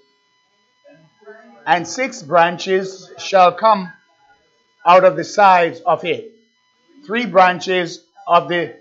And 1.67 1.85
six 1.85 2.23
branches 2.23 3.11
shall 3.17 3.51
come 3.51 3.91
out 4.85 5.03
of 5.03 5.17
the 5.17 5.25
sides 5.25 5.81
of 5.81 6.05
it, 6.05 6.31
three 7.05 7.25
branches 7.25 8.05
of 8.25 8.47
the 8.47 8.73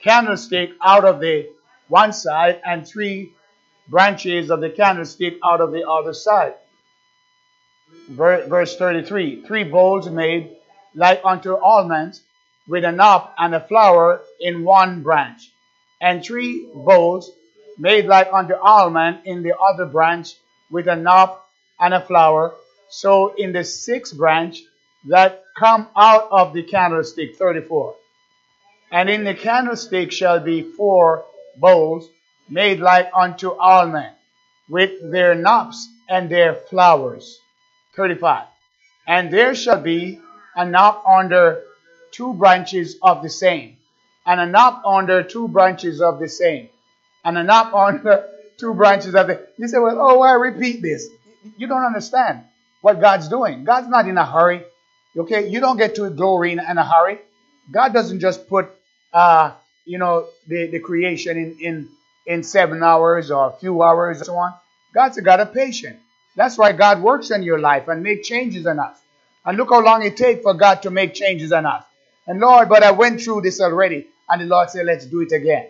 candlestick 0.00 0.70
out 0.82 1.04
of 1.04 1.20
the 1.20 1.48
one 1.86 2.12
side, 2.12 2.60
and 2.66 2.84
three 2.84 3.32
branches 3.86 4.50
of 4.50 4.60
the 4.60 4.70
candlestick 4.70 5.38
out 5.44 5.60
of 5.60 5.70
the 5.70 5.88
other 5.88 6.12
side. 6.12 6.54
Verse 8.08 8.76
33 8.76 9.44
Three 9.46 9.62
bowls 9.62 10.10
made 10.10 10.56
like 10.96 11.20
unto 11.24 11.54
almonds, 11.54 12.22
with 12.66 12.82
a 12.82 12.90
knop 12.90 13.32
and 13.38 13.54
a 13.54 13.60
flower 13.60 14.22
in 14.40 14.64
one 14.64 15.04
branch, 15.04 15.52
and 16.00 16.24
three 16.24 16.66
bowls 16.74 17.30
made 17.78 18.06
like 18.06 18.32
unto 18.32 18.54
almond 18.54 19.20
in 19.24 19.44
the 19.44 19.56
other 19.56 19.86
branch, 19.86 20.34
with 20.68 20.88
a 20.88 20.96
knop 20.96 21.43
and 21.80 21.94
a 21.94 22.00
flower. 22.00 22.54
So 22.88 23.34
in 23.34 23.52
the 23.52 23.64
sixth 23.64 24.16
branch 24.16 24.62
that 25.06 25.44
come 25.58 25.88
out 25.96 26.28
of 26.30 26.52
the 26.52 26.62
candlestick, 26.62 27.36
34. 27.36 27.94
And 28.90 29.10
in 29.10 29.24
the 29.24 29.34
candlestick 29.34 30.12
shall 30.12 30.40
be 30.40 30.62
four 30.62 31.24
bowls 31.56 32.08
made 32.48 32.80
like 32.80 33.10
unto 33.14 33.50
almond, 33.50 34.12
with 34.68 35.10
their 35.10 35.34
knops 35.34 35.88
and 36.08 36.30
their 36.30 36.54
flowers. 36.54 37.38
35. 37.96 38.46
And 39.06 39.32
there 39.32 39.54
shall 39.54 39.80
be 39.80 40.20
a 40.56 40.64
knop 40.64 41.04
under 41.06 41.62
two 42.10 42.32
branches 42.34 42.96
of 43.02 43.22
the 43.22 43.30
same, 43.30 43.76
and 44.26 44.40
a 44.40 44.46
knop 44.46 44.84
under 44.86 45.22
two 45.22 45.48
branches 45.48 46.00
of 46.00 46.18
the 46.18 46.28
same, 46.28 46.68
and 47.24 47.36
a 47.38 47.42
knop 47.42 47.74
under 47.88 48.28
two 48.56 48.74
branches 48.74 49.14
of 49.14 49.26
the. 49.26 49.46
You 49.58 49.68
say, 49.68 49.78
well, 49.78 49.98
oh, 50.00 50.18
why 50.18 50.32
repeat 50.32 50.82
this? 50.82 51.08
You 51.56 51.66
don't 51.66 51.84
understand 51.84 52.42
what 52.80 53.00
God's 53.00 53.28
doing. 53.28 53.64
God's 53.64 53.88
not 53.88 54.08
in 54.08 54.18
a 54.18 54.26
hurry. 54.26 54.62
Okay, 55.16 55.48
you 55.48 55.60
don't 55.60 55.76
get 55.76 55.94
to 55.96 56.10
glory 56.10 56.52
in, 56.52 56.58
in 56.58 56.78
a 56.78 56.84
hurry. 56.84 57.18
God 57.70 57.92
doesn't 57.92 58.20
just 58.20 58.48
put, 58.48 58.68
uh, 59.12 59.52
you 59.84 59.98
know, 59.98 60.26
the, 60.48 60.66
the 60.66 60.80
creation 60.80 61.36
in, 61.36 61.56
in 61.60 61.88
in 62.26 62.42
seven 62.42 62.82
hours 62.82 63.30
or 63.30 63.48
a 63.48 63.52
few 63.52 63.82
hours 63.82 64.18
and 64.18 64.26
so 64.26 64.36
on. 64.36 64.54
God's 64.94 65.18
a 65.18 65.22
God 65.22 65.40
of 65.40 65.52
patience. 65.52 66.00
That's 66.36 66.58
why 66.58 66.72
God 66.72 67.02
works 67.02 67.30
in 67.30 67.42
your 67.42 67.58
life 67.58 67.88
and 67.88 68.02
make 68.02 68.22
changes 68.22 68.66
in 68.66 68.78
us. 68.78 68.96
And 69.44 69.58
look 69.58 69.70
how 69.70 69.82
long 69.84 70.02
it 70.02 70.16
takes 70.16 70.42
for 70.42 70.54
God 70.54 70.82
to 70.82 70.90
make 70.90 71.14
changes 71.14 71.52
in 71.52 71.66
us. 71.66 71.84
And 72.26 72.40
Lord, 72.40 72.68
but 72.68 72.82
I 72.82 72.92
went 72.92 73.20
through 73.20 73.42
this 73.42 73.60
already. 73.60 74.06
And 74.28 74.40
the 74.40 74.46
Lord 74.46 74.70
said, 74.70 74.86
let's 74.86 75.04
do 75.04 75.20
it 75.20 75.32
again. 75.32 75.68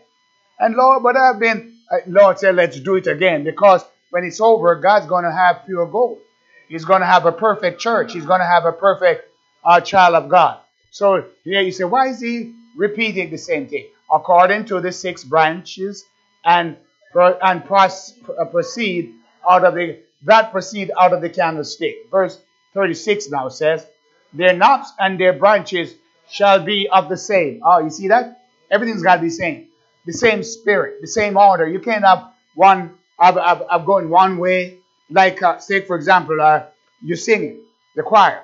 And 0.61 0.77
Lord, 0.77 1.03
but 1.03 1.17
I've 1.17 1.41
been, 1.41 1.75
uh, 1.91 1.97
Lord 2.07 2.39
said, 2.39 2.55
let's 2.55 2.79
do 2.79 2.95
it 2.95 3.09
again. 3.09 3.43
Because 3.43 3.85
when 4.15 4.23
it's 4.23 4.41
over, 4.41 4.77
God's 4.77 5.07
going 5.07 5.25
to 5.25 5.33
have 5.33 5.67
pure 5.67 5.87
gold. 5.87 6.21
He's 6.69 6.85
going 6.85 7.01
to 7.01 7.07
have 7.07 7.27
a 7.27 7.33
perfect 7.33 7.81
church. 7.81 8.13
He's 8.13 8.25
going 8.25 8.39
to 8.39 8.47
have 8.47 8.65
a 8.65 8.71
perfect 8.71 9.29
uh, 9.65 9.81
child 9.81 10.15
of 10.15 10.29
God. 10.29 10.61
So 10.93 11.25
here 11.43 11.61
you 11.61 11.73
say, 11.73 11.83
why 11.83 12.11
is 12.11 12.21
he 12.21 12.55
repeating 12.77 13.33
the 13.33 13.39
same 13.39 13.67
thing? 13.67 13.89
According 14.13 14.67
to 14.67 14.81
the 14.81 14.93
six 14.93 15.25
branches 15.25 16.05
and, 16.45 16.77
and 17.13 17.63
uh, 17.69 18.45
proceed 18.53 19.15
out 19.51 19.65
of 19.65 19.75
the, 19.75 19.99
that 20.23 20.53
proceed 20.53 20.93
out 20.97 21.13
of 21.13 21.21
the 21.21 21.29
candlestick. 21.29 22.09
Verse 22.09 22.39
36 22.73 23.31
now 23.31 23.49
says, 23.49 23.85
Their 24.33 24.57
knops 24.57 24.93
and 25.01 25.19
their 25.19 25.33
branches 25.33 25.93
shall 26.31 26.63
be 26.63 26.89
of 26.89 27.09
the 27.09 27.17
same. 27.17 27.63
Oh, 27.65 27.81
you 27.81 27.91
see 27.91 28.07
that? 28.07 28.45
Everything's 28.71 29.03
got 29.03 29.17
to 29.17 29.23
be 29.23 29.31
same. 29.31 29.67
The 30.07 30.13
same 30.13 30.45
spirit, 30.45 31.01
the 31.01 31.09
same 31.09 31.37
order. 31.37 31.67
You 31.67 31.81
can't 31.81 32.05
have 32.05 32.31
one 32.55 32.95
of, 33.19 33.37
of 33.37 33.87
going 33.87 34.11
one 34.11 34.39
way. 34.39 34.79
Like, 35.11 35.43
uh, 35.43 35.59
say, 35.59 35.83
for 35.83 35.97
example, 35.97 36.41
uh, 36.41 36.65
you're 37.03 37.17
singing, 37.17 37.61
the 37.95 38.03
choir, 38.03 38.43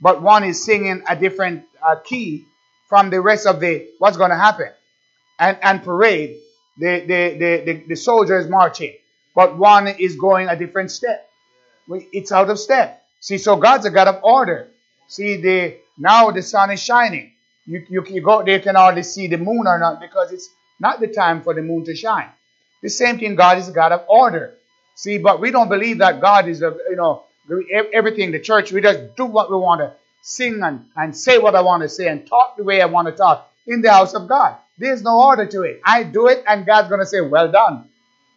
but 0.00 0.22
one 0.22 0.44
is 0.44 0.62
singing 0.62 1.02
a 1.08 1.16
different 1.16 1.64
uh, 1.82 1.96
key 1.96 2.44
from 2.88 3.10
the 3.10 3.20
rest 3.20 3.46
of 3.46 3.60
the 3.60 3.88
what's 3.98 4.16
going 4.16 4.30
to 4.30 4.36
happen. 4.36 4.68
And, 5.38 5.58
and 5.62 5.82
parade, 5.82 6.36
the, 6.78 7.00
the, 7.00 7.36
the, 7.38 7.62
the, 7.64 7.84
the 7.88 7.96
soldier 7.96 8.38
is 8.38 8.48
marching, 8.48 8.94
but 9.34 9.56
one 9.56 9.88
is 9.88 10.16
going 10.16 10.48
a 10.48 10.56
different 10.56 10.90
step. 10.90 11.28
It's 11.88 12.30
out 12.30 12.50
of 12.50 12.58
step. 12.58 13.02
See, 13.20 13.38
so 13.38 13.56
God's 13.56 13.86
a 13.86 13.90
God 13.90 14.08
of 14.08 14.22
order. 14.22 14.68
See, 15.08 15.36
the 15.40 15.76
now 15.98 16.30
the 16.30 16.42
sun 16.42 16.70
is 16.70 16.82
shining. 16.82 17.32
You, 17.66 17.84
you, 17.88 18.04
you 18.08 18.22
go 18.22 18.42
there, 18.42 18.56
you 18.56 18.62
can 18.62 18.74
hardly 18.74 19.02
see 19.02 19.28
the 19.28 19.38
moon 19.38 19.66
or 19.66 19.78
not 19.78 20.00
because 20.00 20.32
it's 20.32 20.48
not 20.80 21.00
the 21.00 21.06
time 21.08 21.42
for 21.42 21.54
the 21.54 21.62
moon 21.62 21.84
to 21.84 21.94
shine. 21.94 22.28
The 22.82 22.90
same 22.90 23.18
thing, 23.18 23.34
God 23.36 23.58
is 23.58 23.68
a 23.68 23.72
God 23.72 23.92
of 23.92 24.04
order. 24.08 24.54
See, 24.94 25.18
but 25.18 25.40
we 25.40 25.50
don't 25.50 25.68
believe 25.68 25.98
that 25.98 26.20
God 26.20 26.48
is 26.48 26.62
a, 26.62 26.76
you 26.90 26.96
know, 26.96 27.24
everything, 27.92 28.30
the 28.32 28.40
church, 28.40 28.72
we 28.72 28.80
just 28.80 29.16
do 29.16 29.24
what 29.24 29.50
we 29.50 29.56
want 29.56 29.80
to 29.80 29.92
sing 30.22 30.60
and, 30.62 30.84
and 30.96 31.16
say 31.16 31.38
what 31.38 31.54
I 31.54 31.62
want 31.62 31.82
to 31.82 31.88
say 31.88 32.08
and 32.08 32.26
talk 32.26 32.56
the 32.56 32.64
way 32.64 32.80
I 32.80 32.86
want 32.86 33.08
to 33.08 33.12
talk 33.12 33.50
in 33.66 33.82
the 33.82 33.90
house 33.90 34.14
of 34.14 34.28
God. 34.28 34.56
There's 34.78 35.02
no 35.02 35.20
order 35.20 35.46
to 35.46 35.62
it. 35.62 35.80
I 35.84 36.02
do 36.02 36.28
it 36.28 36.44
and 36.46 36.66
God's 36.66 36.88
going 36.88 37.00
to 37.00 37.06
say, 37.06 37.20
well 37.20 37.50
done. 37.50 37.88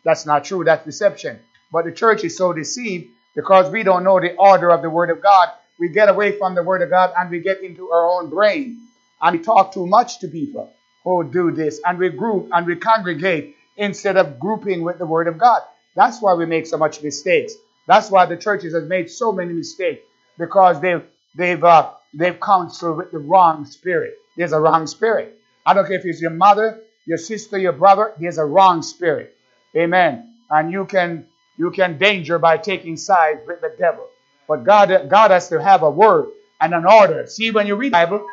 That's 0.04 0.26
not 0.26 0.44
true. 0.46 0.64
That's 0.64 0.86
deception. 0.86 1.40
But 1.72 1.86
the 1.86 1.92
church 1.92 2.24
is 2.24 2.38
so 2.38 2.54
deceived 2.54 3.08
because 3.36 3.72
we 3.72 3.84
don't 3.84 4.04
know 4.04 4.20
the 4.20 4.36
order 4.36 4.72
of 4.72 4.82
the 4.82 4.90
Word 4.90 5.10
of 5.10 5.22
God. 5.22 5.50
We 5.80 5.90
get 5.90 6.10
away 6.10 6.38
from 6.38 6.56
the 6.56 6.64
Word 6.64 6.82
of 6.82 6.90
God 6.90 7.14
and 7.18 7.30
we 7.30 7.40
get 7.40 7.62
into 7.64 7.92
our 7.92 8.08
own 8.08 8.30
brain. 8.30 8.80
And 9.22 9.38
we 9.38 9.44
talk 9.44 9.74
too 9.74 9.88
much 9.88 10.20
to 10.20 10.28
people 10.28 10.72
who 11.04 11.24
do 11.24 11.52
this. 11.52 11.82
And 11.86 11.98
we 11.98 12.10
group 12.10 12.50
and 12.52 12.66
we 12.66 12.76
congregate 12.76 13.56
instead 13.78 14.18
of 14.18 14.40
grouping 14.40 14.84
with 14.84 14.98
the 14.98 15.06
Word 15.06 15.28
of 15.28 15.38
God. 15.38 15.62
That's 15.96 16.22
why 16.22 16.34
we 16.34 16.46
make 16.46 16.68
so 16.68 16.78
much 16.78 17.02
mistakes. 17.02 17.54
That's 17.88 18.10
why 18.10 18.26
the 18.26 18.38
churches 18.38 18.74
have 18.74 18.86
made 18.86 19.10
so 19.10 19.32
many 19.32 19.54
mistakes 19.54 20.06
because 20.38 20.82
they've 20.82 21.04
they've 21.36 21.64
uh, 21.64 21.92
they've 22.14 22.40
counseled 22.40 22.98
with 22.98 23.12
the 23.12 23.20
wrong 23.20 23.66
spirit. 23.66 24.18
There's 24.36 24.52
a 24.54 24.60
wrong 24.60 24.88
spirit. 24.88 25.40
I 25.66 25.74
don't 25.74 25.88
care 25.88 25.98
if 25.98 26.06
it's 26.06 26.22
your 26.22 26.32
mother, 26.32 26.82
your 27.06 27.18
sister, 27.18 27.58
your 27.58 27.74
brother. 27.74 28.14
There's 28.20 28.38
a 28.38 28.46
wrong 28.46 28.82
spirit. 28.82 29.36
Amen. 29.76 30.34
And 30.50 30.72
you 30.72 30.86
can 30.86 31.28
you 31.58 31.72
can 31.72 31.98
danger 31.98 32.40
by 32.40 32.58
taking 32.58 32.98
sides 32.98 33.42
with 33.48 33.62
the 33.62 33.74
devil. 33.78 34.08
But 34.48 34.64
God 34.64 35.10
God 35.10 35.32
has 35.32 35.50
to 35.50 35.62
have 35.62 35.84
a 35.84 35.90
word 35.90 36.28
and 36.60 36.74
an 36.74 36.86
order. 36.86 37.28
See, 37.28 37.52
when 37.52 37.68
you 37.68 37.76
read 37.76 37.90
the 37.90 38.06
Bible, 38.06 38.28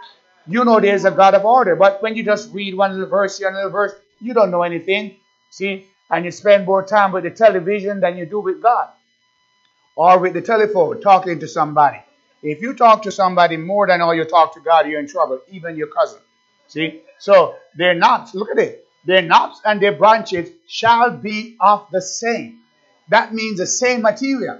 you 0.46 0.64
know 0.64 0.80
there's 0.80 1.04
a 1.04 1.10
God 1.10 1.34
of 1.34 1.44
order. 1.44 1.76
But 1.76 2.02
when 2.02 2.16
you 2.16 2.24
just 2.24 2.52
read 2.52 2.74
one 2.74 2.92
little 2.92 3.08
verse 3.08 3.38
here, 3.38 3.48
another 3.48 3.70
verse, 3.70 3.92
you 4.20 4.34
don't 4.34 4.50
know 4.50 4.62
anything. 4.62 5.16
See, 5.52 5.86
and 6.10 6.24
you 6.24 6.30
spend 6.30 6.64
more 6.64 6.82
time 6.82 7.12
with 7.12 7.24
the 7.24 7.30
television 7.30 8.00
than 8.00 8.16
you 8.16 8.24
do 8.24 8.40
with 8.40 8.62
God 8.62 8.88
or 9.94 10.18
with 10.18 10.32
the 10.32 10.40
telephone 10.40 11.02
talking 11.02 11.40
to 11.40 11.46
somebody. 11.46 11.98
If 12.42 12.62
you 12.62 12.72
talk 12.72 13.02
to 13.02 13.12
somebody 13.12 13.58
more 13.58 13.86
than 13.86 14.00
all 14.00 14.14
you 14.14 14.24
talk 14.24 14.54
to 14.54 14.60
God, 14.60 14.88
you're 14.88 14.98
in 14.98 15.08
trouble, 15.08 15.40
even 15.50 15.76
your 15.76 15.88
cousin. 15.88 16.20
See? 16.68 17.02
So 17.18 17.54
their 17.76 17.92
knops, 17.94 18.34
look 18.34 18.50
at 18.50 18.58
it. 18.58 18.88
Their 19.04 19.20
knops 19.20 19.60
and 19.62 19.78
their 19.78 19.92
branches 19.92 20.48
shall 20.66 21.10
be 21.10 21.58
of 21.60 21.86
the 21.92 22.00
same. 22.00 22.60
That 23.10 23.34
means 23.34 23.58
the 23.58 23.66
same 23.66 24.00
material. 24.00 24.58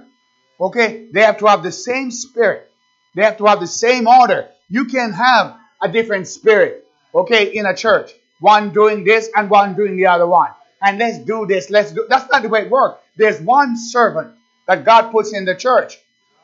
Okay? 0.61 1.07
They 1.11 1.21
have 1.21 1.39
to 1.39 1.47
have 1.47 1.63
the 1.63 1.71
same 1.71 2.11
spirit. 2.11 2.69
They 3.15 3.23
have 3.23 3.37
to 3.39 3.45
have 3.45 3.61
the 3.61 3.67
same 3.67 4.07
order. 4.07 4.47
You 4.69 4.85
can 4.85 5.11
have 5.11 5.57
a 5.81 5.89
different 5.89 6.27
spirit, 6.27 6.85
okay, 7.15 7.45
in 7.55 7.65
a 7.65 7.75
church. 7.75 8.11
One 8.39 8.73
doing 8.73 9.03
this 9.03 9.29
and 9.35 9.49
one 9.49 9.75
doing 9.75 9.97
the 9.97 10.05
other 10.05 10.27
one. 10.27 10.51
And 10.83 10.99
let's 10.99 11.19
do 11.19 11.45
this, 11.45 11.69
let's 11.69 11.91
do 11.91 12.05
that's 12.09 12.29
not 12.29 12.41
the 12.41 12.49
way 12.49 12.63
it 12.63 12.69
works. 12.69 12.99
There's 13.15 13.39
one 13.39 13.77
servant 13.77 14.33
that 14.67 14.83
God 14.83 15.11
puts 15.11 15.33
in 15.33 15.45
the 15.45 15.55
church. 15.55 15.97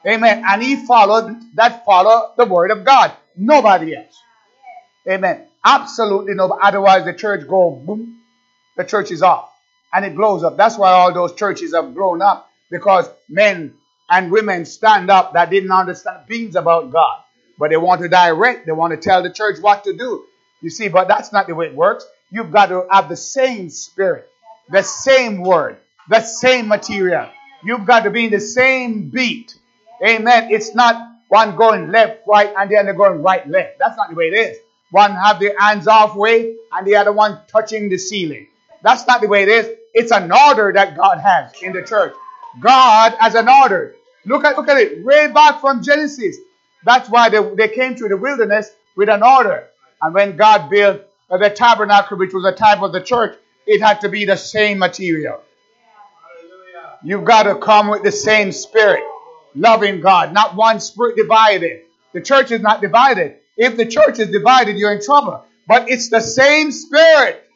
Amen. 0.07 0.43
And 0.47 0.63
he 0.63 0.77
followed 0.85 1.35
that 1.55 1.85
follow 1.85 2.31
the 2.37 2.45
word 2.45 2.71
of 2.71 2.85
God. 2.85 3.11
Nobody 3.35 3.95
else. 3.95 4.17
Amen. 5.07 5.45
Absolutely 5.63 6.35
nobody. 6.35 6.61
Otherwise 6.63 7.05
the 7.05 7.13
church 7.13 7.47
go 7.47 7.71
boom. 7.71 8.21
The 8.77 8.85
church 8.85 9.11
is 9.11 9.21
off. 9.21 9.51
And 9.93 10.05
it 10.05 10.15
blows 10.15 10.43
up. 10.43 10.55
That's 10.55 10.77
why 10.77 10.91
all 10.91 11.13
those 11.13 11.33
churches 11.33 11.73
have 11.73 11.93
blown 11.93 12.21
up. 12.21 12.49
Because 12.71 13.09
men 13.27 13.73
and 14.09 14.31
women 14.31 14.65
stand 14.65 15.09
up 15.09 15.33
that 15.33 15.49
didn't 15.49 15.71
understand 15.71 16.27
things 16.27 16.55
about 16.55 16.91
God. 16.91 17.23
But 17.57 17.71
they 17.71 17.77
want 17.77 18.01
to 18.01 18.07
direct. 18.07 18.65
They 18.65 18.71
want 18.71 18.91
to 18.91 18.97
tell 18.97 19.21
the 19.21 19.31
church 19.31 19.57
what 19.59 19.83
to 19.83 19.93
do. 19.93 20.23
You 20.61 20.69
see, 20.69 20.87
but 20.87 21.07
that's 21.07 21.33
not 21.33 21.47
the 21.47 21.55
way 21.55 21.67
it 21.67 21.75
works. 21.75 22.05
You've 22.31 22.51
got 22.51 22.67
to 22.67 22.85
have 22.91 23.09
the 23.09 23.17
same 23.17 23.69
spirit, 23.69 24.28
the 24.71 24.83
same 24.83 25.41
word, 25.41 25.77
the 26.09 26.21
same 26.21 26.67
material. 26.67 27.29
You've 27.63 27.85
got 27.85 28.03
to 28.03 28.09
be 28.09 28.25
in 28.25 28.31
the 28.31 28.39
same 28.39 29.09
beat. 29.09 29.57
Amen. 30.05 30.49
It's 30.51 30.73
not 30.73 31.09
one 31.27 31.55
going 31.55 31.91
left, 31.91 32.21
right, 32.27 32.53
and 32.57 32.69
the 32.69 32.77
other 32.77 32.93
going 32.93 33.21
right, 33.21 33.47
left. 33.47 33.79
That's 33.79 33.97
not 33.97 34.09
the 34.09 34.15
way 34.15 34.27
it 34.27 34.33
is. 34.33 34.57
One 34.91 35.13
have 35.13 35.39
their 35.39 35.57
hands 35.59 35.87
off 35.87 36.15
way 36.15 36.55
and 36.71 36.87
the 36.87 36.95
other 36.95 37.11
one 37.11 37.39
touching 37.47 37.89
the 37.89 37.97
ceiling. 37.97 38.47
That's 38.81 39.05
not 39.07 39.21
the 39.21 39.27
way 39.27 39.43
it 39.43 39.49
is. 39.49 39.77
It's 39.93 40.11
an 40.11 40.31
order 40.31 40.71
that 40.73 40.95
God 40.95 41.19
has 41.19 41.51
in 41.61 41.73
the 41.73 41.83
church. 41.83 42.13
God 42.59 43.15
has 43.19 43.35
an 43.35 43.47
order. 43.47 43.95
Look 44.25 44.43
at 44.43 44.57
look 44.57 44.67
at 44.67 44.77
it. 44.77 45.03
Way 45.03 45.27
back 45.31 45.61
from 45.61 45.83
Genesis. 45.83 46.37
That's 46.83 47.09
why 47.09 47.29
they, 47.29 47.41
they 47.55 47.67
came 47.67 47.95
to 47.95 48.07
the 48.07 48.17
wilderness 48.17 48.71
with 48.95 49.09
an 49.09 49.21
order. 49.21 49.67
And 50.01 50.13
when 50.13 50.37
God 50.37 50.69
built 50.69 51.01
the 51.29 51.49
tabernacle, 51.49 52.17
which 52.17 52.33
was 52.33 52.45
a 52.45 52.53
type 52.53 52.81
of 52.81 52.93
the 52.93 53.01
church, 53.01 53.37
it 53.69 53.81
had 53.81 54.01
to 54.01 54.09
be 54.09 54.25
the 54.25 54.35
same 54.35 54.79
material. 54.79 55.41
You've 57.03 57.23
got 57.23 57.43
to 57.43 57.55
come 57.55 57.87
with 57.89 58.01
the 58.01 58.11
same 58.11 58.51
spirit, 58.51 59.03
loving 59.53 60.01
God, 60.01 60.33
not 60.33 60.55
one 60.55 60.79
spirit 60.79 61.15
divided. 61.15 61.81
The 62.13 62.21
church 62.21 62.49
is 62.49 62.61
not 62.61 62.81
divided. 62.81 63.35
If 63.55 63.77
the 63.77 63.85
church 63.85 64.17
is 64.17 64.31
divided, 64.31 64.75
you're 64.75 64.91
in 64.91 65.03
trouble. 65.03 65.45
But 65.67 65.87
it's 65.87 66.09
the 66.09 66.19
same 66.19 66.71
spirit. 66.71 67.47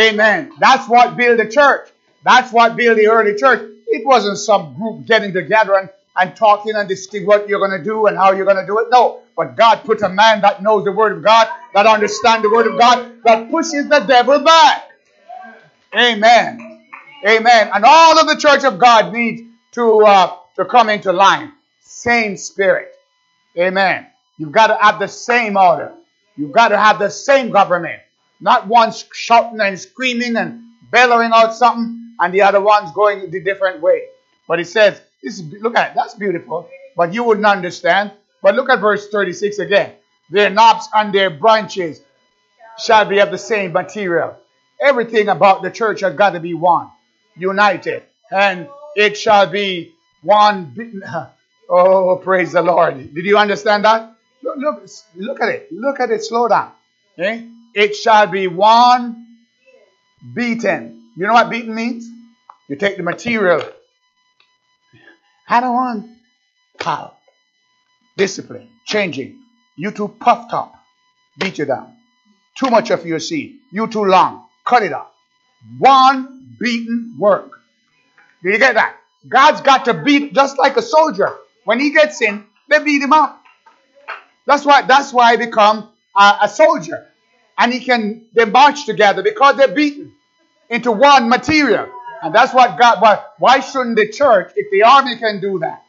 Amen. 0.00 0.52
That's 0.58 0.88
what 0.88 1.18
built 1.18 1.36
the 1.36 1.48
church. 1.48 1.90
That's 2.24 2.50
what 2.50 2.76
built 2.76 2.96
the 2.96 3.08
early 3.08 3.36
church. 3.36 3.60
It 3.88 4.06
wasn't 4.06 4.38
some 4.38 4.74
group 4.74 5.04
getting 5.04 5.34
together 5.34 5.74
and, 5.74 5.90
and 6.16 6.34
talking 6.34 6.74
and 6.76 6.88
discussing 6.88 7.26
what 7.26 7.46
you're 7.46 7.58
going 7.58 7.78
to 7.78 7.84
do 7.84 8.06
and 8.06 8.16
how 8.16 8.32
you're 8.32 8.46
going 8.46 8.56
to 8.56 8.66
do 8.66 8.78
it. 8.78 8.86
No. 8.90 9.20
But 9.36 9.54
God 9.56 9.84
put 9.84 10.00
a 10.00 10.08
man 10.08 10.40
that 10.40 10.62
knows 10.62 10.84
the 10.84 10.92
word 10.92 11.12
of 11.12 11.22
God, 11.22 11.48
that 11.74 11.86
understands 11.86 12.42
the 12.42 12.50
word 12.50 12.68
of 12.68 12.78
God, 12.78 13.22
that 13.24 13.50
pushes 13.50 13.86
the 13.88 14.00
devil 14.00 14.38
back. 14.40 14.89
Amen. 15.94 16.86
Amen. 17.26 17.70
And 17.74 17.84
all 17.84 18.18
of 18.18 18.28
the 18.28 18.36
church 18.36 18.64
of 18.64 18.78
God 18.78 19.12
needs 19.12 19.42
to, 19.72 20.04
uh, 20.06 20.36
to 20.56 20.64
come 20.64 20.88
into 20.88 21.12
line. 21.12 21.52
Same 21.80 22.36
spirit. 22.36 22.94
Amen. 23.58 24.06
You've 24.38 24.52
got 24.52 24.68
to 24.68 24.78
have 24.80 24.98
the 24.98 25.08
same 25.08 25.56
order. 25.56 25.92
You've 26.36 26.52
got 26.52 26.68
to 26.68 26.78
have 26.78 26.98
the 26.98 27.10
same 27.10 27.50
government. 27.50 28.00
Not 28.40 28.68
one 28.68 28.92
shouting 29.12 29.60
and 29.60 29.78
screaming 29.78 30.36
and 30.36 30.62
bellowing 30.90 31.30
out 31.34 31.54
something 31.54 32.14
and 32.20 32.34
the 32.34 32.42
other 32.42 32.60
one's 32.60 32.92
going 32.92 33.30
the 33.30 33.40
different 33.42 33.80
way. 33.80 34.04
But 34.46 34.60
it 34.60 34.66
says, 34.66 35.00
this 35.22 35.38
is, 35.38 35.52
look 35.60 35.76
at 35.76 35.90
it, 35.90 35.94
that's 35.96 36.14
beautiful, 36.14 36.68
but 36.96 37.12
you 37.12 37.24
wouldn't 37.24 37.46
understand. 37.46 38.12
But 38.42 38.54
look 38.54 38.70
at 38.70 38.80
verse 38.80 39.08
36 39.08 39.58
again. 39.58 39.92
Their 40.30 40.50
knops 40.50 40.88
and 40.94 41.12
their 41.12 41.30
branches 41.30 42.00
shall 42.78 43.04
be 43.04 43.18
of 43.18 43.30
the 43.30 43.38
same 43.38 43.72
material. 43.72 44.36
Everything 44.80 45.28
about 45.28 45.62
the 45.62 45.70
church 45.70 46.00
has 46.00 46.14
got 46.14 46.30
to 46.30 46.40
be 46.40 46.54
one 46.54 46.90
united, 47.36 48.02
and 48.30 48.68
it 48.96 49.16
shall 49.16 49.46
be 49.46 49.94
one. 50.22 50.76
Oh, 51.72 52.16
praise 52.16 52.50
the 52.50 52.62
Lord. 52.62 53.14
Did 53.14 53.24
you 53.24 53.38
understand 53.38 53.84
that? 53.84 54.16
Look, 54.42 54.56
look, 54.58 54.88
look 55.14 55.40
at 55.40 55.50
it. 55.50 55.68
Look 55.70 56.00
at 56.00 56.10
it. 56.10 56.24
Slow 56.24 56.48
down. 56.48 56.72
Okay? 57.16 57.46
It 57.74 57.94
shall 57.94 58.26
be 58.26 58.48
one 58.48 59.24
beaten. 60.34 61.10
You 61.16 61.28
know 61.28 61.32
what 61.34 61.48
beaten 61.48 61.72
means? 61.72 62.08
You 62.66 62.74
take 62.74 62.96
the 62.96 63.04
material. 63.04 63.62
I 65.48 65.60
don't 65.60 65.74
want 65.74 66.10
power, 66.80 67.12
discipline, 68.16 68.68
changing. 68.84 69.38
You 69.76 69.92
too 69.92 70.08
puffed 70.08 70.52
up. 70.52 70.74
Beat 71.38 71.58
you 71.58 71.66
down. 71.66 71.94
Too 72.56 72.68
much 72.70 72.90
of 72.90 73.06
your 73.06 73.20
seed. 73.20 73.60
You 73.70 73.86
too 73.86 74.04
long. 74.04 74.46
Cut 74.70 74.84
it 74.84 74.92
off. 74.92 75.10
One 75.78 76.54
beaten 76.60 77.16
work. 77.18 77.60
Did 78.44 78.52
you 78.52 78.58
get 78.60 78.76
that? 78.76 78.94
God's 79.28 79.60
got 79.62 79.86
to 79.86 79.94
beat 79.94 80.32
just 80.32 80.58
like 80.58 80.76
a 80.76 80.82
soldier. 80.82 81.36
When 81.64 81.80
he 81.80 81.90
gets 81.90 82.22
in, 82.22 82.44
they 82.68 82.78
beat 82.78 83.02
him 83.02 83.12
up. 83.12 83.42
That's 84.46 84.64
why 84.64 84.82
that's 84.82 85.12
why 85.12 85.32
I 85.32 85.36
become 85.38 85.88
a, 86.16 86.38
a 86.42 86.48
soldier. 86.48 87.04
And 87.58 87.72
he 87.72 87.80
can 87.80 88.26
they 88.32 88.44
march 88.44 88.86
together 88.86 89.24
because 89.24 89.56
they're 89.56 89.74
beaten 89.74 90.12
into 90.68 90.92
one 90.92 91.28
material. 91.28 91.88
And 92.22 92.32
that's 92.32 92.54
what 92.54 92.78
God 92.78 93.02
why, 93.02 93.24
why 93.38 93.58
shouldn't 93.58 93.96
the 93.96 94.08
church, 94.08 94.52
if 94.54 94.70
the 94.70 94.84
army 94.84 95.16
can 95.16 95.40
do 95.40 95.58
that, 95.58 95.82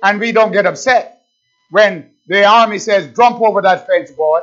and 0.00 0.20
we 0.20 0.30
don't 0.30 0.52
get 0.52 0.64
upset 0.64 1.24
when 1.70 2.08
the 2.28 2.44
army 2.44 2.78
says, 2.78 3.12
jump 3.16 3.40
over 3.40 3.62
that 3.62 3.88
fence, 3.88 4.12
boy, 4.12 4.42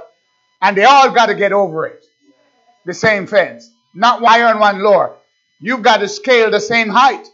and 0.62 0.76
they 0.76 0.84
all 0.84 1.12
got 1.12 1.28
to 1.28 1.36
get 1.36 1.54
over 1.54 1.86
it. 1.86 1.99
The 2.90 2.96
same 2.96 3.28
fence. 3.28 3.70
Not 3.94 4.26
higher 4.26 4.48
and 4.48 4.60
one 4.60 4.82
lower. 4.82 5.16
You've 5.62 5.84
got 5.84 5.98
to 5.98 6.08
scale 6.08 6.50
the 6.50 6.60
same 6.60 6.90
height. 6.90 7.28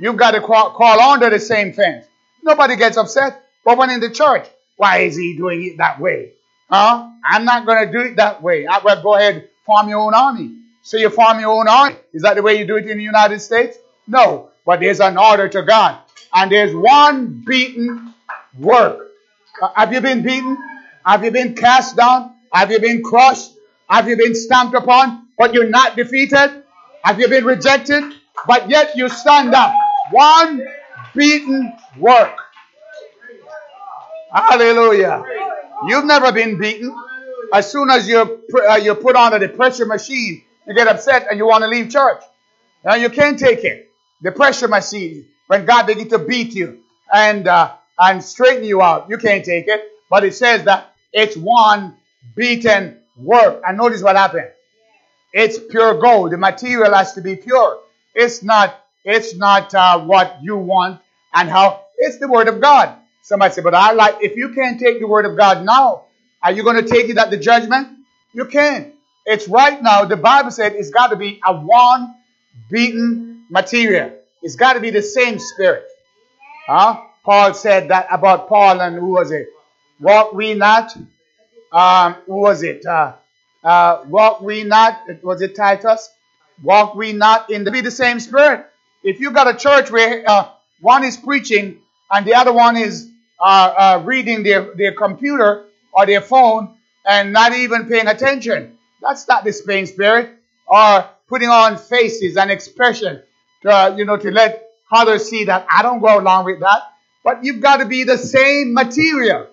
You've 0.00 0.16
got 0.16 0.32
to 0.32 0.40
crawl, 0.40 0.70
crawl 0.70 0.98
under 0.98 1.30
the 1.30 1.38
same 1.38 1.72
fence. 1.72 2.06
Nobody 2.42 2.74
gets 2.74 2.96
upset. 2.96 3.40
But 3.64 3.78
when 3.78 3.90
in 3.90 4.00
the 4.00 4.10
church, 4.10 4.48
why 4.78 5.02
is 5.02 5.16
he 5.16 5.36
doing 5.36 5.62
it 5.62 5.76
that 5.76 6.00
way? 6.00 6.32
Huh? 6.68 7.08
I'm 7.24 7.44
not 7.44 7.66
going 7.66 7.86
to 7.86 7.92
do 7.92 8.00
it 8.00 8.16
that 8.16 8.42
way. 8.42 8.66
I 8.66 8.78
will 8.78 9.00
go 9.00 9.14
ahead, 9.14 9.48
form 9.64 9.88
your 9.88 10.00
own 10.00 10.12
army. 10.12 10.56
So 10.82 10.96
you 10.96 11.08
form 11.08 11.38
your 11.38 11.50
own 11.50 11.68
army. 11.68 11.94
Is 12.12 12.22
that 12.22 12.34
the 12.34 12.42
way 12.42 12.58
you 12.58 12.66
do 12.66 12.74
it 12.74 12.90
in 12.90 12.98
the 12.98 13.04
United 13.04 13.38
States? 13.38 13.78
No. 14.08 14.50
But 14.66 14.80
there's 14.80 14.98
an 14.98 15.18
order 15.18 15.48
to 15.50 15.62
God. 15.62 16.00
And 16.34 16.50
there's 16.50 16.74
one 16.74 17.44
beaten 17.46 18.12
work. 18.58 19.06
Uh, 19.62 19.70
have 19.76 19.92
you 19.92 20.00
been 20.00 20.22
beaten? 20.22 20.58
Have 21.06 21.24
you 21.24 21.30
been 21.30 21.54
cast 21.54 21.96
down? 21.96 22.34
Have 22.52 22.72
you 22.72 22.80
been 22.80 23.04
crushed? 23.04 23.52
Have 23.90 24.08
you 24.08 24.16
been 24.16 24.34
stamped 24.36 24.74
upon? 24.76 25.28
But 25.38 25.54
you're 25.54 25.68
not 25.68 25.96
defeated? 25.96 26.64
Have 27.04 27.20
you 27.20 27.28
been 27.28 27.44
rejected? 27.44 28.04
But 28.46 28.70
yet 28.70 28.96
you 28.96 29.08
stand 29.08 29.54
up. 29.54 29.74
One 30.12 30.66
beaten 31.14 31.72
work. 31.98 32.36
Hallelujah. 34.32 35.24
You've 35.88 36.04
never 36.06 36.32
been 36.32 36.58
beaten. 36.58 36.94
As 37.52 37.70
soon 37.70 37.90
as 37.90 38.08
you're, 38.08 38.38
uh, 38.68 38.76
you're 38.76 38.94
put 38.94 39.16
under 39.16 39.38
the 39.40 39.48
pressure 39.48 39.86
machine, 39.86 40.44
you 40.66 40.74
get 40.74 40.88
upset 40.88 41.26
and 41.30 41.38
you 41.38 41.46
want 41.46 41.62
to 41.62 41.68
leave 41.68 41.90
church. 41.90 42.22
Now 42.84 42.94
you 42.94 43.10
can't 43.10 43.38
take 43.38 43.64
it. 43.64 43.90
the 44.22 44.32
pressure 44.32 44.68
machine, 44.68 45.26
when 45.48 45.64
God 45.66 45.86
begin 45.86 46.08
to 46.10 46.18
beat 46.18 46.54
you 46.54 46.80
and 47.12 47.48
uh, 47.48 47.72
and 47.98 48.22
straighten 48.22 48.64
you 48.64 48.82
out, 48.82 49.10
you 49.10 49.18
can't 49.18 49.44
take 49.44 49.66
it. 49.68 49.82
But 50.10 50.24
it 50.24 50.34
says 50.34 50.64
that 50.64 50.94
it's 51.12 51.36
one 51.36 51.96
beaten 52.36 52.99
work. 53.22 53.62
And 53.66 53.78
notice 53.78 54.02
what 54.02 54.16
happened. 54.16 54.48
It's 55.32 55.58
pure 55.58 56.00
gold. 56.00 56.32
The 56.32 56.38
material 56.38 56.92
has 56.94 57.14
to 57.14 57.20
be 57.20 57.36
pure. 57.36 57.78
It's 58.14 58.42
not. 58.42 58.74
It's 59.04 59.34
not 59.34 59.74
uh, 59.74 60.00
what 60.00 60.38
you 60.42 60.56
want 60.56 61.00
and 61.32 61.48
how. 61.48 61.84
It's 61.98 62.18
the 62.18 62.28
word 62.28 62.48
of 62.48 62.60
God. 62.60 62.96
Somebody 63.22 63.54
said, 63.54 63.64
but 63.64 63.74
I 63.74 63.92
like. 63.92 64.16
If 64.20 64.36
you 64.36 64.52
can't 64.54 64.80
take 64.80 65.00
the 65.00 65.06
word 65.06 65.26
of 65.26 65.36
God 65.36 65.64
now, 65.64 66.04
are 66.42 66.52
you 66.52 66.64
going 66.64 66.82
to 66.82 66.88
take 66.88 67.08
it 67.08 67.18
at 67.18 67.30
the 67.30 67.36
judgment? 67.36 67.88
You 68.32 68.46
can't. 68.46 68.94
It's 69.26 69.48
right 69.48 69.80
now. 69.82 70.04
The 70.04 70.16
Bible 70.16 70.50
said 70.50 70.72
it's 70.74 70.90
got 70.90 71.08
to 71.08 71.16
be 71.16 71.40
a 71.46 71.54
one 71.54 72.14
beaten 72.70 73.44
material. 73.50 74.12
It's 74.42 74.56
got 74.56 74.74
to 74.74 74.80
be 74.80 74.90
the 74.90 75.02
same 75.02 75.38
spirit. 75.38 75.84
Huh? 76.66 77.02
Paul 77.24 77.54
said 77.54 77.88
that 77.88 78.06
about 78.10 78.48
Paul 78.48 78.80
and 78.80 78.96
who 78.96 79.08
was 79.08 79.30
it? 79.30 79.48
Walk 80.00 80.32
we 80.32 80.54
not? 80.54 80.96
Um, 81.72 82.14
who 82.26 82.40
was 82.40 82.62
it? 82.62 82.84
Uh, 82.84 83.14
uh, 83.62 84.04
walk 84.08 84.40
we 84.40 84.64
not? 84.64 85.02
Was 85.22 85.42
it 85.42 85.54
Titus? 85.54 86.10
Walk 86.62 86.94
we 86.94 87.12
not 87.12 87.50
in 87.50 87.64
the 87.64 87.70
be 87.70 87.80
the 87.80 87.90
same 87.90 88.20
spirit? 88.20 88.66
If 89.02 89.20
you 89.20 89.30
got 89.30 89.48
a 89.48 89.56
church 89.56 89.90
where 89.90 90.28
uh, 90.28 90.48
one 90.80 91.04
is 91.04 91.16
preaching 91.16 91.78
and 92.10 92.26
the 92.26 92.34
other 92.34 92.52
one 92.52 92.76
is 92.76 93.08
uh, 93.40 93.74
uh, 93.98 94.02
reading 94.04 94.42
their, 94.42 94.74
their 94.74 94.92
computer 94.92 95.64
or 95.92 96.06
their 96.06 96.20
phone 96.20 96.74
and 97.06 97.32
not 97.32 97.54
even 97.54 97.88
paying 97.88 98.08
attention, 98.08 98.76
that's 99.00 99.26
not 99.26 99.44
the 99.44 99.52
same 99.52 99.86
spirit 99.86 100.30
or 100.66 101.08
putting 101.28 101.48
on 101.48 101.78
faces 101.78 102.36
and 102.36 102.50
expression 102.50 103.22
to, 103.62 103.94
you 103.96 104.04
know, 104.04 104.16
to 104.16 104.30
let 104.30 104.70
others 104.92 105.28
see 105.28 105.44
that 105.44 105.66
I 105.70 105.82
don't 105.82 106.00
go 106.00 106.18
along 106.18 106.44
with 106.44 106.60
that. 106.60 106.82
But 107.24 107.44
you've 107.44 107.60
got 107.60 107.78
to 107.78 107.86
be 107.86 108.04
the 108.04 108.18
same 108.18 108.74
material. 108.74 109.46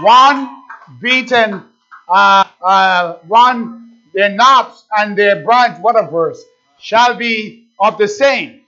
One 0.00 0.63
beaten, 1.00 1.62
uh, 2.08 2.44
uh, 2.62 3.14
one, 3.26 4.00
their 4.14 4.30
knops 4.30 4.84
and 4.96 5.16
their 5.16 5.44
branch, 5.44 5.78
what 5.80 5.96
a 5.96 6.10
verse, 6.10 6.42
shall 6.80 7.14
be 7.16 7.66
of 7.80 7.98
the 7.98 8.08
same. 8.08 8.60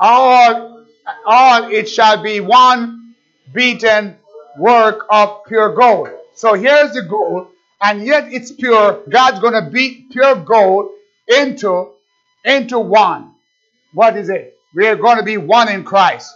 All, 0.00 0.86
all 1.26 1.70
it 1.70 1.88
shall 1.88 2.22
be 2.22 2.40
one 2.40 3.14
beaten 3.52 4.16
work 4.58 5.06
of 5.10 5.44
pure 5.46 5.74
gold. 5.74 6.10
So 6.34 6.54
here's 6.54 6.92
the 6.92 7.02
gold, 7.02 7.48
and 7.82 8.04
yet 8.06 8.32
it's 8.32 8.52
pure. 8.52 9.02
God's 9.08 9.40
going 9.40 9.54
to 9.54 9.70
beat 9.70 10.10
pure 10.10 10.36
gold 10.36 10.90
into, 11.26 11.90
into 12.44 12.78
one. 12.78 13.32
What 13.92 14.16
is 14.16 14.28
it? 14.28 14.56
We 14.74 14.86
are 14.86 14.96
going 14.96 15.18
to 15.18 15.24
be 15.24 15.36
one 15.38 15.68
in 15.68 15.84
Christ. 15.84 16.32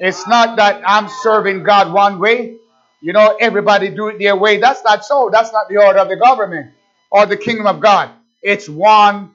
It's 0.00 0.26
not 0.26 0.56
that 0.56 0.82
I'm 0.84 1.08
serving 1.22 1.62
God 1.62 1.92
one 1.92 2.18
way. 2.18 2.56
You 3.02 3.12
know, 3.12 3.36
everybody 3.40 3.90
do 3.90 4.08
it 4.08 4.18
their 4.20 4.36
way. 4.36 4.58
That's 4.58 4.84
not 4.84 5.04
so. 5.04 5.28
That's 5.32 5.52
not 5.52 5.68
the 5.68 5.78
order 5.78 5.98
of 5.98 6.08
the 6.08 6.16
government 6.16 6.72
or 7.10 7.26
the 7.26 7.36
kingdom 7.36 7.66
of 7.66 7.80
God. 7.80 8.10
It's 8.42 8.68
one 8.68 9.32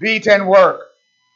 beaten 0.00 0.46
work 0.46 0.80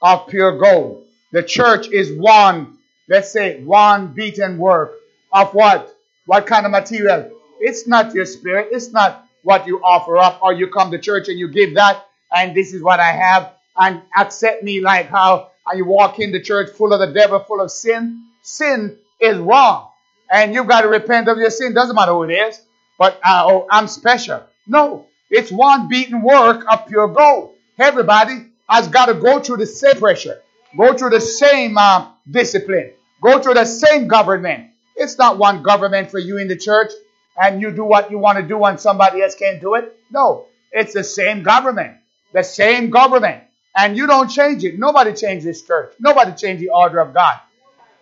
of 0.02 0.26
pure 0.28 0.58
gold. 0.58 1.04
The 1.32 1.42
church 1.42 1.88
is 1.88 2.12
one, 2.12 2.78
let's 3.08 3.30
say, 3.30 3.62
one 3.62 4.14
beaten 4.14 4.58
work 4.58 4.94
of 5.32 5.52
what? 5.54 5.94
What 6.26 6.46
kind 6.46 6.64
of 6.64 6.72
material? 6.72 7.30
It's 7.60 7.86
not 7.86 8.14
your 8.14 8.24
spirit. 8.24 8.68
It's 8.72 8.90
not 8.90 9.26
what 9.42 9.66
you 9.66 9.80
offer 9.84 10.16
up 10.16 10.40
or 10.42 10.54
you 10.54 10.68
come 10.68 10.90
to 10.90 10.98
church 10.98 11.28
and 11.28 11.38
you 11.38 11.48
give 11.48 11.74
that 11.74 12.06
and 12.34 12.56
this 12.56 12.72
is 12.72 12.82
what 12.82 12.98
I 12.98 13.12
have 13.12 13.52
and 13.76 14.02
accept 14.18 14.62
me 14.62 14.80
like 14.80 15.08
how 15.08 15.50
and 15.66 15.78
you 15.78 15.84
walk 15.84 16.18
in 16.18 16.32
the 16.32 16.40
church 16.40 16.70
full 16.70 16.92
of 16.92 17.00
the 17.00 17.12
devil, 17.14 17.40
full 17.40 17.60
of 17.60 17.70
sin. 17.70 18.24
Sin 18.42 18.96
is 19.20 19.38
wrong. 19.38 19.88
And 20.30 20.54
you've 20.54 20.66
got 20.66 20.82
to 20.82 20.88
repent 20.88 21.28
of 21.28 21.38
your 21.38 21.50
sin. 21.50 21.74
Doesn't 21.74 21.94
matter 21.94 22.12
who 22.12 22.24
it 22.24 22.32
is. 22.32 22.60
But, 22.98 23.20
uh, 23.24 23.46
oh, 23.46 23.66
I'm 23.70 23.88
special. 23.88 24.42
No. 24.66 25.06
It's 25.30 25.50
one 25.50 25.88
beaten 25.88 26.22
work 26.22 26.64
of 26.70 26.86
pure 26.86 27.08
gold. 27.08 27.54
Everybody 27.78 28.46
has 28.68 28.88
got 28.88 29.06
to 29.06 29.14
go 29.14 29.40
through 29.40 29.58
the 29.58 29.66
same 29.66 29.96
pressure. 29.96 30.40
Go 30.76 30.94
through 30.94 31.10
the 31.10 31.20
same 31.20 31.76
uh, 31.76 32.08
discipline. 32.30 32.92
Go 33.22 33.40
through 33.40 33.54
the 33.54 33.64
same 33.64 34.08
government. 34.08 34.70
It's 34.96 35.18
not 35.18 35.38
one 35.38 35.62
government 35.62 36.10
for 36.10 36.18
you 36.18 36.38
in 36.38 36.48
the 36.48 36.56
church 36.56 36.92
and 37.40 37.60
you 37.60 37.70
do 37.72 37.84
what 37.84 38.10
you 38.10 38.18
want 38.18 38.38
to 38.38 38.46
do 38.46 38.64
and 38.64 38.78
somebody 38.78 39.22
else 39.22 39.34
can't 39.34 39.60
do 39.60 39.74
it. 39.74 39.98
No. 40.10 40.46
It's 40.72 40.92
the 40.94 41.04
same 41.04 41.42
government. 41.42 41.96
The 42.32 42.42
same 42.42 42.90
government. 42.90 43.42
And 43.76 43.96
you 43.96 44.06
don't 44.06 44.28
change 44.28 44.64
it. 44.64 44.78
Nobody 44.78 45.12
changes 45.14 45.44
this 45.44 45.62
church. 45.62 45.94
Nobody 45.98 46.32
changes 46.32 46.60
the 46.60 46.70
order 46.70 47.00
of 47.00 47.12
God. 47.12 47.40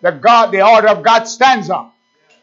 The 0.03 0.13
God, 0.13 0.51
the 0.51 0.67
order 0.67 0.89
of 0.89 1.03
God 1.03 1.25
stands 1.25 1.71
up. 1.71 1.95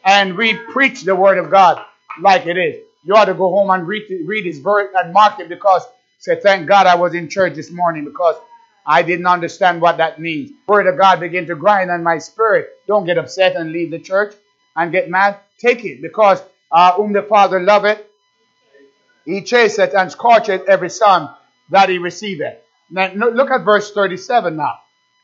And 0.04 0.36
we 0.36 0.54
preach 0.54 1.02
the 1.02 1.14
word 1.14 1.38
of 1.38 1.50
God 1.50 1.84
like 2.20 2.46
it 2.46 2.56
is. 2.56 2.82
You 3.04 3.14
ought 3.16 3.26
to 3.26 3.34
go 3.34 3.50
home 3.50 3.70
and 3.70 3.86
read, 3.86 4.04
read 4.26 4.44
his 4.44 4.58
verse 4.58 4.90
and 4.94 5.12
mark 5.12 5.40
it 5.40 5.48
because 5.48 5.86
say, 6.18 6.38
thank 6.40 6.68
God 6.68 6.86
I 6.86 6.94
was 6.96 7.14
in 7.14 7.28
church 7.28 7.54
this 7.54 7.70
morning 7.70 8.04
because 8.04 8.36
I 8.86 9.02
didn't 9.02 9.26
understand 9.26 9.80
what 9.80 9.98
that 9.98 10.20
means. 10.20 10.50
Word 10.66 10.86
of 10.86 10.98
God 10.98 11.20
begin 11.20 11.46
to 11.46 11.54
grind 11.54 11.90
on 11.90 12.02
my 12.02 12.18
spirit. 12.18 12.68
Don't 12.86 13.06
get 13.06 13.18
upset 13.18 13.56
and 13.56 13.72
leave 13.72 13.90
the 13.90 13.98
church 13.98 14.34
and 14.76 14.92
get 14.92 15.10
mad. 15.10 15.38
Take 15.58 15.84
it 15.84 16.02
because 16.02 16.42
uh, 16.72 16.92
whom 16.92 17.12
the 17.12 17.22
Father 17.22 17.60
loveth, 17.60 18.00
he 19.24 19.42
chaseth 19.42 19.94
and 19.94 20.10
scorcheth 20.10 20.68
every 20.68 20.90
son 20.90 21.30
that 21.70 21.88
he 21.88 21.98
receiveth. 21.98 22.58
Now, 22.90 23.12
look 23.12 23.50
at 23.50 23.64
verse 23.64 23.92
37 23.92 24.56
now. 24.56 24.78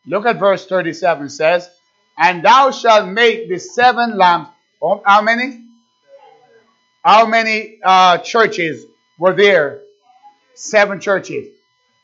Look 0.06 0.26
at 0.26 0.38
verse 0.38 0.66
37 0.66 1.28
says, 1.30 1.68
And 2.16 2.44
thou 2.44 2.70
shalt 2.70 3.08
make 3.08 3.48
the 3.48 3.58
seven 3.58 4.16
lamps. 4.16 4.50
How 4.80 5.22
many? 5.22 5.62
How 7.04 7.26
many 7.26 7.78
uh, 7.82 8.18
churches 8.18 8.84
were 9.18 9.34
there? 9.34 9.80
Seven 10.54 11.00
churches. 11.00 11.48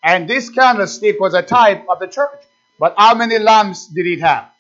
And 0.03 0.29
this 0.29 0.51
candlestick 0.51 1.21
was 1.21 1.35
a 1.35 1.43
type 1.43 1.87
of 1.89 1.99
the 1.99 2.07
church. 2.07 2.41
But 2.79 2.95
how 2.97 3.15
many 3.15 3.39
lamps 3.39 3.87
did 3.87 4.07
it 4.07 4.21
have? 4.21 4.51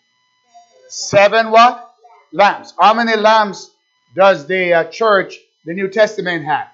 Seven 0.89 1.51
what? 1.51 1.95
Lamps. 2.33 2.75
How 2.79 2.95
many 2.95 3.17
lamps 3.17 3.71
does 4.15 4.47
the 4.47 4.75
uh, 4.75 4.85
church, 4.85 5.39
the 5.65 5.75
New 5.75 5.89
Testament 5.89 6.45
have? 6.45 6.69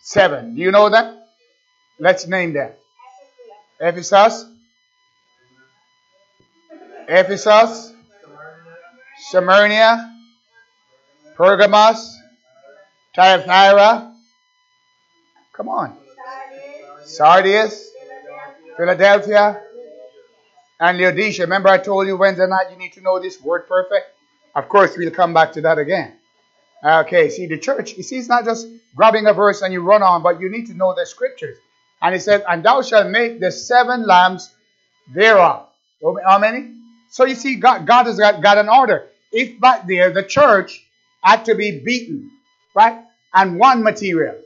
Seven. 0.00 0.54
Do 0.54 0.62
you 0.62 0.70
know 0.70 0.88
that? 0.88 1.28
Let's 1.98 2.26
name 2.26 2.52
them. 2.52 2.72
Ephesus, 3.80 4.44
Ephesus, 7.08 7.92
Smyrna, 9.30 10.15
Pergamos, 11.36 12.18
Thyatira. 13.14 14.10
Come 15.52 15.68
on. 15.68 15.96
Sardis, 17.04 17.90
Philadelphia, 18.76 19.60
and 20.80 20.98
Laodicea. 20.98 21.44
Remember, 21.44 21.68
I 21.68 21.78
told 21.78 22.06
you 22.06 22.16
Wednesday 22.16 22.46
night 22.46 22.70
you 22.70 22.78
need 22.78 22.94
to 22.94 23.02
know 23.02 23.20
this 23.20 23.40
word 23.40 23.68
perfect? 23.68 24.06
Of 24.54 24.68
course, 24.68 24.96
we'll 24.96 25.10
come 25.10 25.34
back 25.34 25.52
to 25.52 25.60
that 25.62 25.78
again. 25.78 26.14
Okay, 26.82 27.28
see, 27.28 27.46
the 27.46 27.58
church, 27.58 27.96
you 27.96 28.02
see, 28.02 28.16
it's 28.16 28.28
not 28.28 28.44
just 28.44 28.66
grabbing 28.94 29.26
a 29.26 29.32
verse 29.34 29.60
and 29.60 29.72
you 29.72 29.82
run 29.82 30.02
on, 30.02 30.22
but 30.22 30.40
you 30.40 30.50
need 30.50 30.66
to 30.68 30.74
know 30.74 30.94
the 30.94 31.04
scriptures. 31.04 31.58
And 32.00 32.14
he 32.14 32.20
said, 32.20 32.44
And 32.48 32.62
thou 32.62 32.80
shalt 32.80 33.08
make 33.08 33.40
the 33.40 33.50
seven 33.50 34.06
lamps 34.06 34.54
thereof. 35.12 35.66
How 36.26 36.38
many? 36.38 36.72
So 37.10 37.26
you 37.26 37.34
see, 37.34 37.56
God, 37.56 37.86
God 37.86 38.06
has 38.06 38.18
got, 38.18 38.40
got 38.42 38.58
an 38.58 38.68
order. 38.68 39.06
If 39.32 39.60
back 39.60 39.86
there 39.86 40.10
the 40.10 40.22
church 40.22 40.85
had 41.26 41.44
to 41.46 41.54
be 41.54 41.80
beaten, 41.80 42.30
right? 42.74 43.00
And 43.34 43.58
one 43.58 43.82
material. 43.82 44.36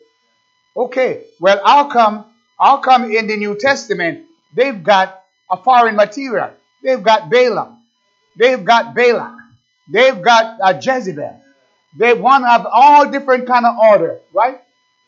Okay, 0.77 1.25
well, 1.39 1.61
how 1.65 1.89
come, 1.91 2.25
how 2.59 2.79
come 2.79 3.13
in 3.13 3.27
the 3.27 3.37
New 3.37 3.57
Testament 3.57 4.25
they've 4.55 4.83
got 4.83 5.23
a 5.51 5.57
foreign 5.57 5.97
material? 5.97 6.51
They've 6.83 7.03
got 7.03 7.31
Balaam. 7.31 7.81
They've 8.37 8.65
got 8.65 8.95
Balak. 8.95 9.35
They've 9.91 10.23
got 10.23 10.59
uh, 10.63 10.81
Jezebel. 10.81 11.43
They 11.99 12.15
to 12.45 12.49
have 12.49 12.67
all 12.71 13.11
different 13.11 13.47
kind 13.47 13.67
of 13.67 13.77
order, 13.77 14.21
right? 14.33 14.61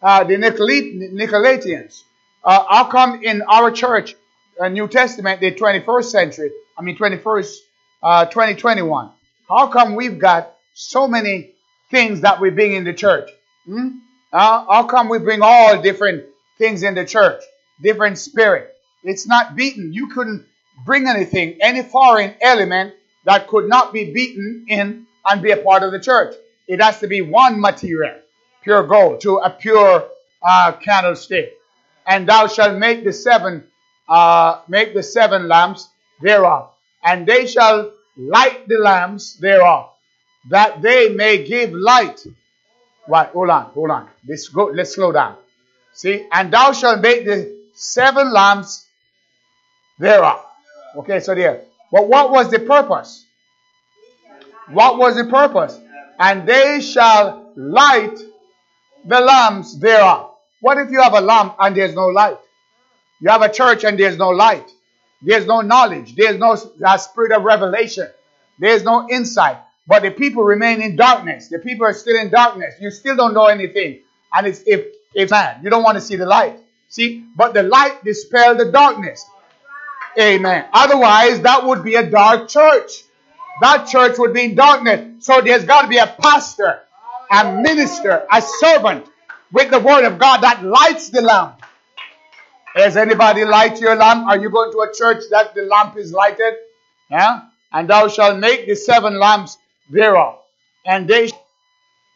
Uh, 0.02 0.24
the 0.24 0.34
Nicolaitans. 0.34 2.02
Uh, 2.44 2.64
how 2.68 2.84
come 2.90 3.22
in 3.22 3.42
our 3.42 3.70
church, 3.70 4.16
uh, 4.60 4.68
New 4.68 4.88
Testament, 4.88 5.40
the 5.40 5.52
21st 5.52 6.04
century, 6.04 6.50
I 6.76 6.82
mean 6.82 6.98
21st, 6.98 7.56
uh, 8.02 8.24
2021, 8.26 9.10
how 9.48 9.68
come 9.68 9.94
we've 9.94 10.18
got 10.18 10.52
so 10.74 11.06
many 11.06 11.51
things 11.92 12.22
that 12.22 12.40
we 12.40 12.50
bring 12.50 12.74
in 12.74 12.84
the 12.84 12.94
church? 12.94 13.30
Hmm? 13.66 13.98
Uh, 14.32 14.66
how 14.66 14.84
come 14.84 15.08
we 15.08 15.20
bring 15.20 15.40
all 15.42 15.80
different 15.80 16.24
things 16.58 16.82
in 16.82 16.96
the 16.96 17.04
church? 17.04 17.42
Different 17.80 18.18
spirit. 18.18 18.74
It's 19.04 19.28
not 19.28 19.54
beaten. 19.54 19.92
You 19.92 20.08
couldn't 20.08 20.46
bring 20.84 21.06
anything, 21.06 21.58
any 21.62 21.84
foreign 21.84 22.34
element 22.40 22.94
that 23.26 23.46
could 23.48 23.68
not 23.68 23.92
be 23.92 24.12
beaten 24.12 24.66
in 24.68 25.06
and 25.26 25.42
be 25.42 25.52
a 25.52 25.58
part 25.58 25.84
of 25.84 25.92
the 25.92 26.00
church. 26.00 26.34
It 26.68 26.82
has 26.82 27.00
to 27.00 27.08
be 27.08 27.22
one 27.22 27.60
material, 27.60 28.18
pure 28.64 28.84
gold, 28.88 29.20
to 29.22 29.38
a 29.38 29.50
pure 29.50 30.08
uh, 30.42 30.72
candlestick 30.72 31.58
and 32.06 32.28
thou 32.28 32.46
shalt 32.46 32.78
make 32.78 33.04
the 33.04 33.12
seven 33.12 33.64
uh, 34.08 34.60
make 34.68 34.94
the 34.94 35.02
seven 35.02 35.48
lamps 35.48 35.88
thereof. 36.20 36.70
and 37.04 37.26
they 37.26 37.46
shall 37.46 37.92
light 38.16 38.68
the 38.68 38.78
lamps 38.78 39.34
thereof, 39.34 39.90
that 40.48 40.82
they 40.82 41.10
may 41.10 41.44
give 41.44 41.72
light. 41.72 42.26
What? 43.06 43.30
Hold 43.32 43.50
on, 43.50 43.64
hold 43.66 43.90
on. 43.90 44.08
Let's 44.26 44.48
go. 44.48 44.66
Let's 44.66 44.94
slow 44.94 45.12
down. 45.12 45.36
See, 45.92 46.26
and 46.32 46.52
thou 46.52 46.72
shalt 46.72 47.00
make 47.00 47.24
the 47.24 47.56
seven 47.74 48.32
lamps 48.32 48.86
thereof. 49.98 50.44
Okay, 50.96 51.20
so 51.20 51.34
there. 51.34 51.62
But 51.90 52.08
what 52.08 52.30
was 52.30 52.50
the 52.50 52.60
purpose? 52.60 53.24
What 54.68 54.98
was 54.98 55.16
the 55.16 55.24
purpose? 55.24 55.78
And 56.18 56.48
they 56.48 56.80
shall 56.80 57.52
light 57.56 58.18
the 59.04 59.20
lamps 59.20 59.74
thereof. 59.74 60.30
What 60.60 60.78
if 60.78 60.90
you 60.90 61.02
have 61.02 61.14
a 61.14 61.20
lamp 61.20 61.56
and 61.58 61.76
there's 61.76 61.94
no 61.94 62.06
light? 62.06 62.38
You 63.20 63.30
have 63.30 63.42
a 63.42 63.52
church 63.52 63.84
and 63.84 63.98
there's 63.98 64.16
no 64.16 64.30
light. 64.30 64.70
There's 65.20 65.46
no 65.46 65.60
knowledge. 65.60 66.14
There's 66.16 66.38
no 66.38 66.56
uh, 66.84 66.96
spirit 66.96 67.32
of 67.32 67.42
revelation. 67.42 68.08
There's 68.58 68.82
no 68.82 69.08
insight. 69.08 69.58
But 69.86 70.02
the 70.02 70.10
people 70.10 70.44
remain 70.44 70.80
in 70.80 70.96
darkness. 70.96 71.48
The 71.48 71.58
people 71.58 71.86
are 71.86 71.92
still 71.92 72.16
in 72.16 72.30
darkness. 72.30 72.74
You 72.80 72.90
still 72.90 73.16
don't 73.16 73.34
know 73.34 73.46
anything. 73.46 74.00
And 74.32 74.46
it's 74.46 74.62
if 74.66 74.86
if 75.14 75.30
man, 75.30 75.60
you 75.62 75.70
don't 75.70 75.82
want 75.82 75.96
to 75.96 76.00
see 76.00 76.16
the 76.16 76.26
light. 76.26 76.58
See, 76.88 77.24
but 77.36 77.54
the 77.54 77.62
light 77.62 78.04
dispel 78.04 78.56
the 78.56 78.70
darkness. 78.70 79.24
Amen. 80.18 80.66
Otherwise, 80.72 81.40
that 81.40 81.64
would 81.64 81.82
be 81.82 81.94
a 81.94 82.08
dark 82.08 82.48
church. 82.48 83.02
That 83.60 83.86
church 83.86 84.18
would 84.18 84.34
be 84.34 84.44
in 84.44 84.54
darkness. 84.54 85.24
So 85.24 85.40
there's 85.40 85.64
got 85.64 85.82
to 85.82 85.88
be 85.88 85.98
a 85.98 86.06
pastor, 86.06 86.80
a 87.30 87.60
minister, 87.62 88.26
a 88.30 88.42
servant 88.42 89.06
with 89.52 89.70
the 89.70 89.80
word 89.80 90.04
of 90.04 90.18
God 90.18 90.42
that 90.42 90.64
lights 90.64 91.10
the 91.10 91.22
lamp. 91.22 91.62
Has 92.74 92.96
anybody 92.96 93.44
light 93.44 93.80
your 93.80 93.96
lamp? 93.96 94.26
Are 94.26 94.38
you 94.38 94.48
going 94.48 94.72
to 94.72 94.78
a 94.80 94.92
church 94.94 95.24
that 95.30 95.54
the 95.54 95.62
lamp 95.62 95.96
is 95.96 96.12
lighted? 96.12 96.54
Yeah? 97.10 97.42
And 97.70 97.88
thou 97.88 98.08
shalt 98.08 98.38
make 98.38 98.66
the 98.66 98.74
seven 98.74 99.18
lamps 99.18 99.58
thereof. 99.90 100.38
And 100.84 101.08
they, 101.08 101.30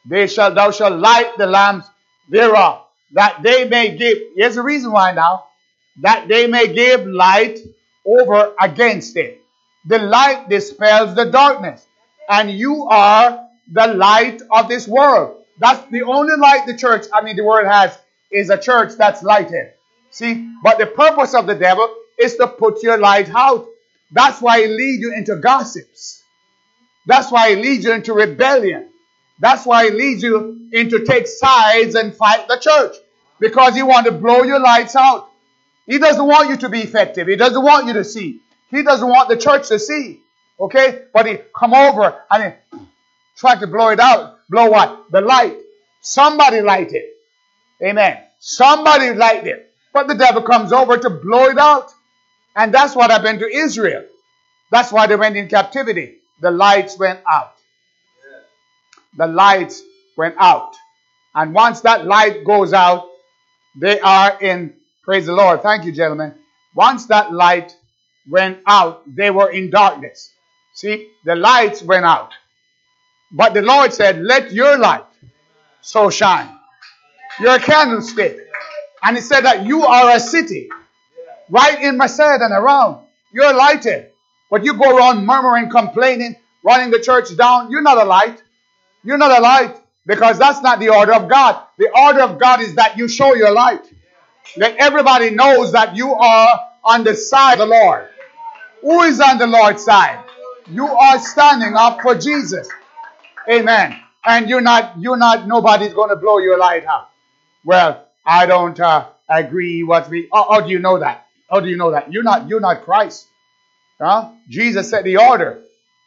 they 0.09 0.27
shall, 0.27 0.55
thou 0.55 0.71
shalt 0.71 0.99
light 0.99 1.37
the 1.39 1.47
lamps 1.47 1.89
thereof. 2.29 2.83
That 3.13 3.41
they 3.43 3.69
may 3.69 3.97
give, 3.97 4.19
here's 4.35 4.57
the 4.57 4.63
reason 4.63 4.93
why 4.93 5.13
now. 5.13 5.45
That 6.03 6.29
they 6.29 6.47
may 6.47 6.73
give 6.73 7.07
light 7.07 7.59
over 8.05 8.55
against 8.61 9.17
it. 9.17 9.41
The 9.87 9.99
light 9.99 10.49
dispels 10.49 11.15
the 11.15 11.27
darkness. 11.27 11.87
And 12.29 12.51
you 12.51 12.87
are 12.89 13.47
the 13.73 13.87
light 13.89 14.43
of 14.51 14.69
this 14.69 14.87
world. 14.89 15.43
That's 15.59 15.89
the 15.91 16.03
only 16.03 16.37
light 16.37 16.67
the 16.67 16.77
church, 16.77 17.07
I 17.13 17.23
mean, 17.23 17.37
the 17.37 17.45
world 17.45 17.67
has, 17.67 17.97
is 18.31 18.51
a 18.51 18.59
church 18.59 18.93
that's 18.99 19.23
lighted. 19.23 19.73
See, 20.11 20.51
but 20.63 20.79
the 20.79 20.87
purpose 20.87 21.35
of 21.35 21.47
the 21.47 21.55
devil 21.55 21.93
is 22.19 22.37
to 22.37 22.47
put 22.47 22.83
your 22.83 22.99
light 22.99 23.31
out. 23.35 23.67
That's 24.13 24.41
why 24.41 24.63
he 24.63 24.69
leads 24.69 25.01
you 25.01 25.15
into 25.15 25.37
gossips. 25.37 26.16
That's 27.07 27.31
why 27.31 27.51
he 27.51 27.57
leads 27.57 27.85
you 27.85 27.93
into 27.93 28.13
rebellion. 28.13 28.89
That's 29.39 29.65
why 29.65 29.85
he 29.85 29.91
leads 29.91 30.23
you 30.23 30.69
into 30.73 31.05
take 31.05 31.27
sides 31.27 31.95
and 31.95 32.15
fight 32.15 32.49
the 32.49 32.59
church. 32.59 32.97
Because 33.39 33.75
he 33.75 33.83
wants 33.83 34.11
to 34.11 34.17
blow 34.17 34.43
your 34.43 34.59
lights 34.59 34.97
out. 34.97 35.31
He 35.87 35.99
doesn't 35.99 36.27
want 36.27 36.49
you 36.49 36.57
to 36.59 36.69
be 36.69 36.81
effective. 36.81 37.29
He 37.29 37.37
doesn't 37.37 37.63
want 37.63 37.87
you 37.87 37.93
to 37.95 38.05
see. 38.05 38.41
He 38.71 38.83
doesn't 38.83 39.09
want 39.09 39.29
the 39.29 39.37
church 39.37 39.69
to 39.69 39.79
see. 39.79 40.21
Okay? 40.59 41.03
But 41.13 41.27
he 41.27 41.39
come 41.57 41.75
over 41.75 42.23
and 42.31 42.55
he 42.73 42.79
try 43.37 43.57
to 43.57 43.67
blow 43.67 43.91
it 43.91 44.01
out. 44.01 44.39
Blow 44.49 44.71
what? 44.71 45.11
The 45.11 45.21
light. 45.21 45.57
Somebody 46.01 46.61
light 46.61 46.93
it. 46.93 47.17
Amen. 47.83 48.19
Somebody 48.41 49.13
light 49.13 49.47
it. 49.47 49.73
But 49.93 50.09
the 50.09 50.15
devil 50.15 50.43
comes 50.43 50.73
over 50.73 50.97
to 50.97 51.11
blow 51.11 51.45
it 51.45 51.59
out. 51.59 51.93
And 52.55 52.73
that's 52.73 52.97
what 52.97 53.11
happened 53.11 53.41
to 53.41 53.47
Israel. 53.47 54.05
That's 54.71 54.91
why 54.91 55.07
they 55.07 55.17
went 55.17 55.37
in 55.37 55.49
captivity. 55.49 56.17
The 56.41 56.51
lights 56.51 56.99
went 56.99 57.21
out. 57.31 57.55
The 59.17 59.27
lights 59.27 59.83
went 60.17 60.37
out. 60.39 60.75
And 61.35 61.55
once 61.55 61.81
that 61.83 62.07
light 62.07 62.45
goes 62.45 62.73
out, 62.73 63.09
they 63.79 64.01
are 64.01 64.41
in 64.41 64.75
Praise 65.07 65.27
the 65.27 65.33
Lord. 65.33 65.63
Thank 65.63 65.85
you, 65.85 65.93
gentlemen. 65.93 66.35
Once 66.75 67.07
that 67.07 67.33
light 67.33 67.77
went 68.29 68.59
out, 68.67 69.03
they 69.07 69.31
were 69.31 69.51
in 69.51 69.71
darkness. 69.71 70.33
See, 70.75 71.09
the 71.25 71.37
lights 71.37 71.81
went 71.81 72.05
out. 72.05 72.33
But 73.31 73.55
the 73.55 73.63
Lord 73.63 73.95
said, 73.95 74.21
Let 74.21 74.53
your 74.53 74.77
light 74.79 75.05
so 75.81 76.11
shine. 76.11 76.49
You're 77.41 77.55
a 77.55 77.61
candlestick. 77.61 78.37
And 79.05 79.17
He 79.17 79.23
said 79.23 79.43
that 79.43 79.65
you 79.65 79.85
are 79.85 80.17
a 80.17 80.19
city. 80.19 80.69
Right 81.49 81.81
in 81.81 81.97
Merced 81.97 82.19
and 82.19 82.53
around. 82.53 83.07
You're 83.33 83.55
lighted. 83.55 84.11
But 84.51 84.65
you 84.65 84.75
go 84.75 84.97
around 84.97 85.27
murmuring, 85.27 85.71
complaining, 85.71 86.37
running 86.63 86.91
the 86.91 87.01
church 87.01 87.37
down. 87.37 87.71
You're 87.71 87.83
not 87.83 87.99
a 87.99 88.05
light. 88.05 88.43
You're 89.03 89.19
not 89.19 89.37
a 89.37 89.41
light. 89.41 89.77
Because 90.07 90.39
that's 90.39 90.63
not 90.63 90.79
the 90.79 90.91
order 90.91 91.15
of 91.15 91.29
God. 91.29 91.63
The 91.79 91.91
order 91.91 92.21
of 92.23 92.39
God 92.39 92.61
is 92.61 92.77
that 92.77 92.97
you 92.97 93.09
show 93.09 93.35
your 93.35 93.51
light. 93.51 93.85
That 94.57 94.77
everybody 94.77 95.31
knows 95.31 95.73
that 95.73 95.97
you 95.97 96.13
are 96.15 96.61
on 96.85 97.03
the 97.03 97.15
side 97.15 97.55
of 97.55 97.69
the 97.69 97.75
Lord. 97.75 98.09
Who 98.83 99.03
is 99.03 99.21
on 99.21 99.39
the 99.39 99.49
Lord's 99.49 99.85
side? 99.85 100.23
You 100.71 100.87
are 100.87 101.19
standing 101.19 101.75
up 101.75 102.01
for 102.01 102.15
Jesus. 102.15 102.69
Amen. 103.51 104.01
And 104.25 104.49
you're 104.49 104.61
not, 104.61 105.01
you're 105.01 105.17
not, 105.17 105.47
nobody's 105.49 105.93
going 105.93 106.11
to 106.11 106.17
blow 106.17 106.39
your 106.39 106.59
light 106.59 106.85
out. 106.85 107.09
Well, 107.65 108.05
I 108.25 108.47
don't 108.47 108.79
uh, 108.79 109.07
agree 109.29 109.83
what 109.83 110.09
we, 110.09 110.29
how, 110.33 110.51
how 110.51 110.61
do 110.61 110.71
you 110.71 110.79
know 110.79 110.99
that? 110.99 111.27
How 111.51 111.61
do 111.61 111.69
you 111.69 111.77
know 111.77 111.93
that? 111.93 112.13
You're 112.13 112.23
not, 112.23 112.49
you're 112.49 112.61
not 112.61 112.85
Christ. 112.85 113.27
Huh? 114.01 114.31
Jesus 114.49 114.91
set 114.91 115.05
the 115.05 115.17
order. 115.17 115.63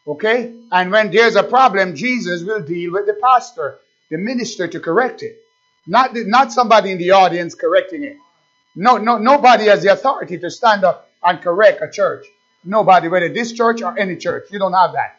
Okay? 0.06 0.54
And 0.72 0.90
when 0.90 1.10
there's 1.10 1.36
a 1.36 1.42
problem, 1.42 1.94
Jesus 1.94 2.42
will 2.42 2.62
deal 2.62 2.92
with 2.92 3.06
the 3.06 3.14
pastor, 3.14 3.78
the 4.10 4.18
minister 4.18 4.68
to 4.68 4.80
correct 4.80 5.22
it. 5.22 5.36
Not, 5.86 6.10
not 6.14 6.52
somebody 6.52 6.92
in 6.92 6.98
the 6.98 7.12
audience 7.12 7.54
correcting 7.54 8.04
it. 8.04 8.16
No, 8.76 8.96
no, 8.96 9.18
nobody 9.18 9.64
has 9.66 9.82
the 9.82 9.92
authority 9.92 10.38
to 10.38 10.50
stand 10.50 10.84
up 10.84 11.08
and 11.22 11.40
correct 11.40 11.82
a 11.82 11.90
church. 11.90 12.26
Nobody, 12.64 13.08
whether 13.08 13.28
this 13.28 13.52
church 13.52 13.82
or 13.82 13.98
any 13.98 14.16
church, 14.16 14.44
you 14.50 14.58
don't 14.58 14.72
have 14.72 14.92
that. 14.92 15.18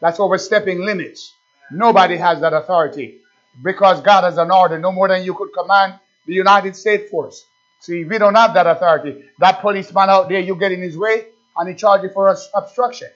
That's 0.00 0.20
overstepping 0.20 0.84
limits. 0.84 1.32
Nobody 1.70 2.16
has 2.16 2.40
that 2.40 2.52
authority 2.52 3.18
because 3.62 4.00
God 4.00 4.24
has 4.24 4.38
an 4.38 4.50
order 4.50 4.78
no 4.78 4.92
more 4.92 5.08
than 5.08 5.24
you 5.24 5.34
could 5.34 5.52
command 5.52 5.94
the 6.26 6.34
United 6.34 6.76
States 6.76 7.10
force. 7.10 7.44
See, 7.80 8.04
we 8.04 8.18
don't 8.18 8.34
have 8.34 8.54
that 8.54 8.66
authority. 8.66 9.24
That 9.38 9.60
policeman 9.60 10.08
out 10.08 10.28
there, 10.28 10.40
you 10.40 10.54
get 10.54 10.72
in 10.72 10.82
his 10.82 10.96
way 10.96 11.26
and 11.56 11.68
he 11.68 11.74
charge 11.74 12.02
you 12.02 12.10
for 12.10 12.36
obstruction. 12.54 13.08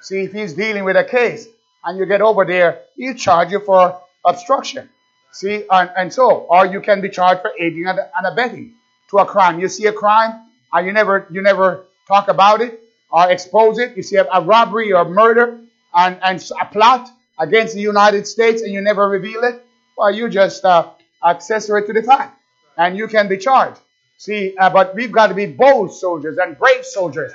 See, 0.00 0.22
if 0.22 0.32
he's 0.32 0.54
dealing 0.54 0.84
with 0.84 0.96
a 0.96 1.04
case 1.04 1.48
and 1.84 1.98
you 1.98 2.06
get 2.06 2.20
over 2.20 2.44
there, 2.44 2.82
he'll 2.96 3.14
charge 3.14 3.50
you 3.50 3.60
for 3.60 4.00
obstruction. 4.24 4.88
See, 5.32 5.64
and, 5.70 5.90
and 5.96 6.12
so, 6.12 6.30
or 6.30 6.66
you 6.66 6.80
can 6.80 7.00
be 7.00 7.08
charged 7.08 7.42
for 7.42 7.52
aiding 7.58 7.86
and 7.86 8.00
abetting 8.24 8.74
to 9.10 9.18
a 9.18 9.26
crime. 9.26 9.60
You 9.60 9.68
see 9.68 9.86
a 9.86 9.92
crime 9.92 10.46
and 10.72 10.86
you 10.86 10.92
never 10.92 11.26
you 11.30 11.42
never 11.42 11.84
talk 12.06 12.28
about 12.28 12.60
it 12.60 12.80
or 13.10 13.30
expose 13.30 13.78
it. 13.78 13.96
You 13.96 14.02
see 14.02 14.16
a, 14.16 14.26
a 14.32 14.42
robbery 14.42 14.92
or 14.92 15.04
murder 15.04 15.60
and, 15.94 16.18
and 16.22 16.50
a 16.60 16.66
plot 16.66 17.10
against 17.38 17.74
the 17.74 17.80
United 17.80 18.26
States 18.26 18.62
and 18.62 18.72
you 18.72 18.80
never 18.80 19.08
reveal 19.08 19.44
it. 19.44 19.64
Well, 19.96 20.14
you 20.14 20.28
just 20.28 20.64
uh, 20.64 20.90
accessory 21.24 21.86
to 21.86 21.92
the 21.92 22.02
fact 22.02 22.40
and 22.76 22.96
you 22.96 23.08
can 23.08 23.28
be 23.28 23.36
charged. 23.36 23.80
See, 24.16 24.56
uh, 24.56 24.70
but 24.70 24.94
we've 24.94 25.12
got 25.12 25.28
to 25.28 25.34
be 25.34 25.46
bold 25.46 25.92
soldiers 25.92 26.38
and 26.38 26.58
brave 26.58 26.84
soldiers 26.84 27.32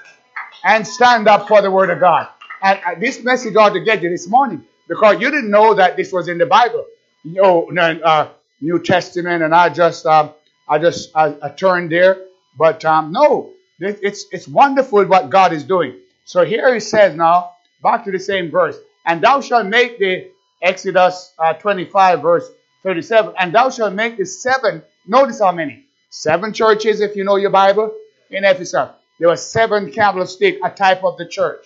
and 0.63 0.87
stand 0.87 1.27
up 1.27 1.47
for 1.47 1.61
the 1.61 1.71
word 1.71 1.89
of 1.89 1.99
God. 1.99 2.27
And 2.61 2.79
uh, 2.85 2.95
this 2.99 3.23
message 3.23 3.55
ought 3.55 3.73
to 3.73 3.81
get 3.81 4.03
you 4.03 4.09
this 4.09 4.27
morning 4.27 4.65
because 4.87 5.21
you 5.21 5.31
didn't 5.31 5.51
know 5.51 5.73
that 5.75 5.97
this 5.97 6.11
was 6.11 6.27
in 6.27 6.37
the 6.37 6.45
Bible. 6.45 6.85
You 7.23 7.41
know, 7.41 7.69
uh, 8.03 8.29
New 8.61 8.81
Testament, 8.81 9.43
and 9.43 9.53
I 9.55 9.69
just 9.69 10.05
um, 10.05 10.31
I 10.69 10.79
just 10.79 11.11
I, 11.15 11.35
I 11.43 11.49
turned 11.49 11.91
there. 11.91 12.17
But 12.57 12.85
um, 12.85 13.11
no, 13.11 13.51
it's 13.79 14.25
it's 14.31 14.47
wonderful 14.47 15.05
what 15.05 15.29
God 15.29 15.53
is 15.53 15.63
doing. 15.63 15.97
So 16.25 16.45
here 16.45 16.73
he 16.73 16.79
says 16.79 17.15
now, 17.15 17.51
back 17.83 18.05
to 18.05 18.11
the 18.11 18.19
same 18.19 18.51
verse, 18.51 18.77
and 19.05 19.21
thou 19.21 19.41
shalt 19.41 19.67
make 19.67 19.99
the 19.99 20.29
Exodus 20.61 21.33
uh, 21.39 21.53
25 21.53 22.21
verse 22.21 22.49
37, 22.83 23.35
and 23.39 23.53
thou 23.53 23.69
shalt 23.69 23.93
make 23.93 24.17
the 24.17 24.25
seven. 24.25 24.83
Notice 25.07 25.39
how 25.39 25.51
many 25.51 25.85
seven 26.09 26.53
churches, 26.53 27.01
if 27.01 27.15
you 27.15 27.23
know 27.25 27.37
your 27.37 27.51
Bible, 27.51 27.93
in 28.31 28.45
Ephesus. 28.45 28.89
There 29.23 29.29
were 29.29 29.37
seven 29.37 29.89
candlestick, 29.89 30.59
a 30.65 30.69
type 30.69 31.05
of 31.05 31.17
the 31.17 31.25
church. 31.25 31.65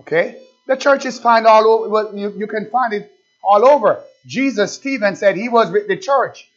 Okay, 0.00 0.46
the 0.66 0.76
church 0.76 1.06
is 1.06 1.18
found 1.18 1.46
all 1.46 1.66
over. 1.66 2.14
You, 2.14 2.34
you 2.36 2.46
can 2.46 2.68
find 2.68 2.92
it 2.92 3.10
all 3.42 3.64
over. 3.66 4.04
Jesus, 4.26 4.74
Stephen 4.74 5.16
said 5.16 5.36
he 5.36 5.48
was 5.48 5.70
with 5.70 5.88
the 5.88 5.96
church 5.96 6.50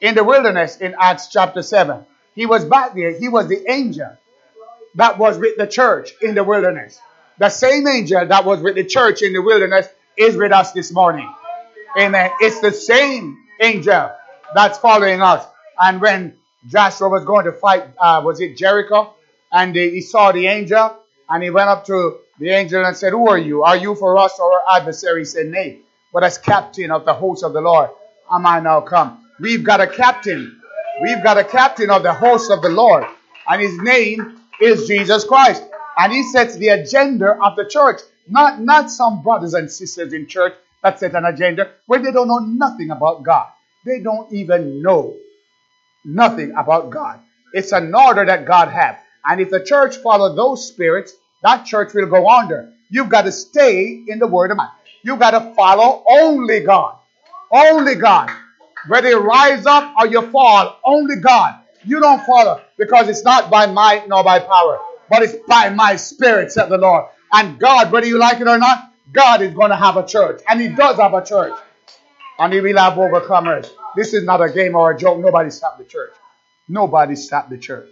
in 0.00 0.16
the 0.16 0.24
wilderness 0.24 0.78
in 0.78 0.96
Acts 0.98 1.28
chapter 1.28 1.62
7. 1.62 2.04
He 2.34 2.46
was 2.46 2.64
back 2.64 2.96
there. 2.96 3.16
He 3.16 3.28
was 3.28 3.46
the 3.46 3.64
angel 3.70 4.10
that 4.96 5.18
was 5.18 5.38
with 5.38 5.56
the 5.56 5.68
church 5.68 6.10
in 6.20 6.34
the 6.34 6.42
wilderness. 6.42 6.98
The 7.38 7.48
same 7.48 7.86
angel 7.86 8.26
that 8.26 8.44
was 8.44 8.60
with 8.60 8.74
the 8.74 8.84
church 8.84 9.22
in 9.22 9.32
the 9.34 9.40
wilderness 9.40 9.86
is 10.16 10.36
with 10.36 10.50
us 10.50 10.72
this 10.72 10.92
morning. 10.92 11.32
Amen. 11.96 12.32
It's 12.40 12.58
the 12.60 12.72
same 12.72 13.38
angel 13.60 14.10
that's 14.52 14.78
following 14.78 15.22
us. 15.22 15.46
And 15.80 16.00
when 16.00 16.39
Joshua 16.66 17.08
was 17.08 17.24
going 17.24 17.46
to 17.46 17.52
fight, 17.52 17.84
uh, 17.98 18.22
was 18.24 18.40
it 18.40 18.56
Jericho? 18.56 19.14
And 19.52 19.74
he 19.74 20.00
saw 20.00 20.32
the 20.32 20.46
angel 20.46 20.96
And 21.28 21.42
he 21.42 21.50
went 21.50 21.68
up 21.68 21.86
to 21.86 22.18
the 22.38 22.50
angel 22.50 22.84
and 22.84 22.96
said, 22.96 23.12
Who 23.12 23.28
are 23.28 23.38
you? 23.38 23.62
Are 23.62 23.76
you 23.76 23.94
for 23.94 24.18
us 24.18 24.38
or 24.38 24.52
our 24.52 24.80
adversary? 24.80 25.20
He 25.20 25.24
said, 25.24 25.46
Nay. 25.46 25.80
But 26.12 26.24
as 26.24 26.38
captain 26.38 26.90
of 26.90 27.04
the 27.04 27.14
host 27.14 27.44
of 27.44 27.52
the 27.52 27.60
Lord, 27.60 27.90
am 28.30 28.46
I 28.46 28.60
now 28.60 28.80
come? 28.80 29.24
We've 29.38 29.62
got 29.64 29.80
a 29.80 29.86
captain. 29.86 30.60
We've 31.02 31.22
got 31.22 31.38
a 31.38 31.44
captain 31.44 31.90
of 31.90 32.02
the 32.02 32.12
host 32.12 32.50
of 32.50 32.62
the 32.62 32.68
Lord. 32.68 33.04
And 33.48 33.62
his 33.62 33.78
name 33.78 34.40
is 34.60 34.88
Jesus 34.88 35.24
Christ. 35.24 35.62
And 35.98 36.12
he 36.12 36.24
sets 36.24 36.56
the 36.56 36.68
agenda 36.68 37.38
of 37.42 37.56
the 37.56 37.64
church. 37.64 38.00
Not, 38.28 38.60
not 38.60 38.90
some 38.90 39.22
brothers 39.22 39.54
and 39.54 39.70
sisters 39.70 40.12
in 40.12 40.26
church 40.26 40.54
that 40.82 40.98
set 40.98 41.14
an 41.14 41.24
agenda 41.24 41.70
where 41.86 42.00
they 42.00 42.12
don't 42.12 42.28
know 42.28 42.38
nothing 42.38 42.90
about 42.90 43.22
God. 43.22 43.46
They 43.84 44.00
don't 44.00 44.32
even 44.32 44.82
know 44.82 45.16
nothing 46.04 46.52
about 46.56 46.90
God. 46.90 47.20
It's 47.52 47.72
an 47.72 47.94
order 47.94 48.24
that 48.24 48.46
God 48.46 48.68
has. 48.68 48.96
And 49.24 49.40
if 49.40 49.50
the 49.50 49.62
church 49.64 49.96
follow 49.96 50.34
those 50.34 50.66
spirits, 50.66 51.12
that 51.42 51.64
church 51.64 51.92
will 51.94 52.06
go 52.06 52.28
under. 52.28 52.72
You've 52.90 53.08
got 53.08 53.22
to 53.22 53.32
stay 53.32 54.04
in 54.06 54.18
the 54.18 54.26
Word 54.26 54.50
of 54.50 54.58
God. 54.58 54.70
You've 55.02 55.18
got 55.18 55.30
to 55.32 55.54
follow 55.54 56.04
only 56.08 56.60
God. 56.60 56.96
Only 57.50 57.94
God. 57.94 58.30
Whether 58.88 59.10
you 59.10 59.18
rise 59.18 59.66
up 59.66 59.94
or 59.98 60.06
you 60.06 60.30
fall, 60.30 60.78
only 60.84 61.16
God. 61.16 61.60
You 61.84 62.00
don't 62.00 62.24
follow 62.24 62.62
because 62.78 63.08
it's 63.08 63.24
not 63.24 63.50
by 63.50 63.66
might 63.66 64.08
nor 64.08 64.22
by 64.22 64.38
power, 64.38 64.80
but 65.08 65.22
it's 65.22 65.36
by 65.46 65.70
my 65.70 65.96
spirit, 65.96 66.52
said 66.52 66.68
the 66.68 66.78
Lord. 66.78 67.06
And 67.32 67.58
God, 67.58 67.92
whether 67.92 68.06
you 68.06 68.18
like 68.18 68.40
it 68.40 68.48
or 68.48 68.58
not, 68.58 68.92
God 69.12 69.42
is 69.42 69.54
going 69.54 69.70
to 69.70 69.76
have 69.76 69.96
a 69.96 70.06
church. 70.06 70.42
And 70.48 70.60
He 70.60 70.68
does 70.68 70.96
have 70.96 71.14
a 71.14 71.24
church. 71.24 71.58
And 72.40 72.52
He 72.52 72.60
will 72.60 72.78
have 72.78 72.94
overcomers. 72.94 73.70
This 73.94 74.14
is 74.14 74.24
not 74.24 74.40
a 74.40 74.50
game 74.50 74.74
or 74.74 74.90
a 74.90 74.98
joke. 74.98 75.18
Nobody 75.20 75.50
stopped 75.50 75.78
the 75.78 75.84
church. 75.84 76.12
Nobody 76.68 77.14
stopped 77.14 77.50
the 77.50 77.58
church. 77.58 77.90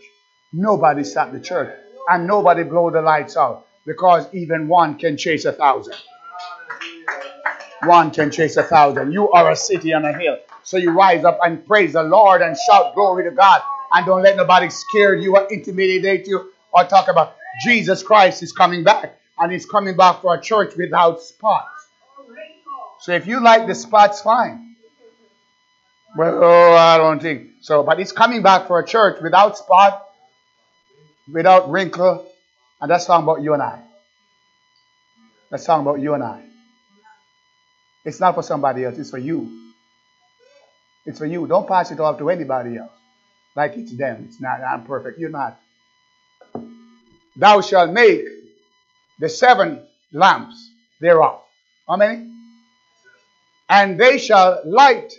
Nobody 0.53 1.05
stopped 1.05 1.35
the 1.35 1.41
church. 1.41 1.77
And 2.09 2.27
nobody 2.27 2.63
blow 2.63 2.91
the 2.91 3.03
lights 3.03 3.37
out 3.37 3.67
because 3.85 4.27
even 4.33 4.67
one 4.67 4.99
can 4.99 5.17
chase 5.17 5.45
a 5.45 5.53
thousand. 5.53 5.97
One 7.85 8.11
can 8.11 8.31
chase 8.31 8.57
a 8.57 8.63
thousand. 8.63 9.13
You 9.13 9.31
are 9.31 9.51
a 9.51 9.57
city 9.57 9.93
on 9.93 10.05
a 10.05 10.19
hill. 10.19 10.39
So 10.63 10.77
you 10.77 10.91
rise 10.93 11.25
up 11.25 11.39
and 11.43 11.67
praise 11.67 11.93
the 11.93 12.03
Lord 12.03 12.43
and 12.43 12.57
shout 12.69 12.95
glory 12.95 13.25
to 13.25 13.31
God. 13.31 13.63
And 13.93 14.07
don't 14.07 14.23
let 14.23 14.37
nobody 14.37 14.71
scare 14.71 15.15
you 15.15 15.37
or 15.37 15.47
intimidate 15.51 16.27
you 16.27 16.51
or 16.73 16.85
talk 16.85 17.09
about 17.09 17.37
Jesus 17.65 18.03
Christ 18.03 18.43
is 18.43 18.53
coming 18.53 18.85
back. 18.85 19.19
And 19.39 19.53
he's 19.53 19.67
coming 19.67 19.97
back 19.97 20.23
for 20.23 20.35
a 20.35 20.41
church 20.41 20.75
without 20.77 21.21
spots. 21.23 21.78
So 23.01 23.13
if 23.13 23.27
you 23.27 23.41
like 23.43 23.67
the 23.67 23.75
spots, 23.75 24.21
fine. 24.21 24.77
Well, 26.17 26.43
oh, 26.43 26.73
I 26.75 26.99
don't 26.99 27.21
think 27.21 27.51
so. 27.61 27.83
But 27.83 27.99
he's 27.99 28.13
coming 28.13 28.43
back 28.43 28.67
for 28.67 28.79
a 28.79 28.87
church 28.87 29.21
without 29.23 29.57
spot, 29.57 30.05
without 31.33 31.71
wrinkle. 31.71 32.27
And 32.81 32.91
that's 32.91 33.07
talking 33.07 33.25
about 33.25 33.43
you 33.43 33.55
and 33.55 33.63
I. 33.63 33.81
That's 35.51 35.65
talking 35.65 35.87
about 35.87 36.01
you 36.01 36.15
and 36.15 36.23
I. 36.23 36.43
It's 38.05 38.21
not 38.21 38.35
for 38.35 38.43
somebody 38.43 38.85
else, 38.85 38.99
it's 38.99 39.11
for 39.11 39.19
you. 39.19 39.71
It's 41.05 41.19
for 41.19 41.27
you. 41.27 41.47
Don't 41.47 41.67
pass 41.67 41.91
it 41.91 42.01
off 42.01 42.19
to 42.19 42.31
anybody 42.31 42.77
else. 42.79 42.91
Like 43.55 43.77
it's 43.77 43.93
them. 43.93 44.25
It's 44.29 44.41
not, 44.41 44.61
I'm 44.63 44.85
perfect. 44.85 45.19
You're 45.19 45.31
not. 45.31 45.59
Thou 47.37 47.61
shalt 47.61 47.93
make 47.93 48.25
the 49.19 49.29
seven 49.29 49.83
lamps 50.13 50.71
thereof. 51.01 51.41
How 51.89 51.97
many? 51.97 52.38
And 53.69 53.99
they 53.99 54.19
shall 54.19 54.63
light. 54.65 55.13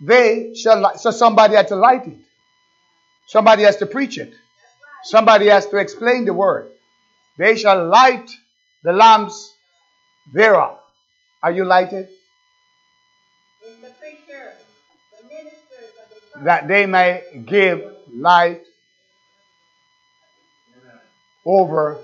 They 0.00 0.54
shall 0.54 0.80
light. 0.80 0.98
So 0.98 1.10
somebody 1.10 1.56
had 1.56 1.68
to 1.68 1.76
light 1.76 2.06
it. 2.06 2.18
Somebody 3.26 3.62
has 3.62 3.76
to 3.78 3.86
preach 3.86 4.18
it. 4.18 4.32
Somebody 5.04 5.46
has 5.46 5.66
to 5.68 5.76
explain 5.76 6.24
the 6.24 6.32
word. 6.32 6.70
They 7.36 7.56
shall 7.56 7.86
light 7.86 8.30
the 8.82 8.92
lamps 8.92 9.54
thereof. 10.32 10.78
Are 11.42 11.50
you 11.50 11.64
lighted? 11.64 12.08
that 16.42 16.66
they 16.68 16.86
may 16.86 17.22
give 17.46 17.84
light 18.12 18.62
over 21.44 21.98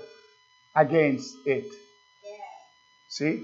against 0.75 1.35
it. 1.45 1.65
See? 3.09 3.43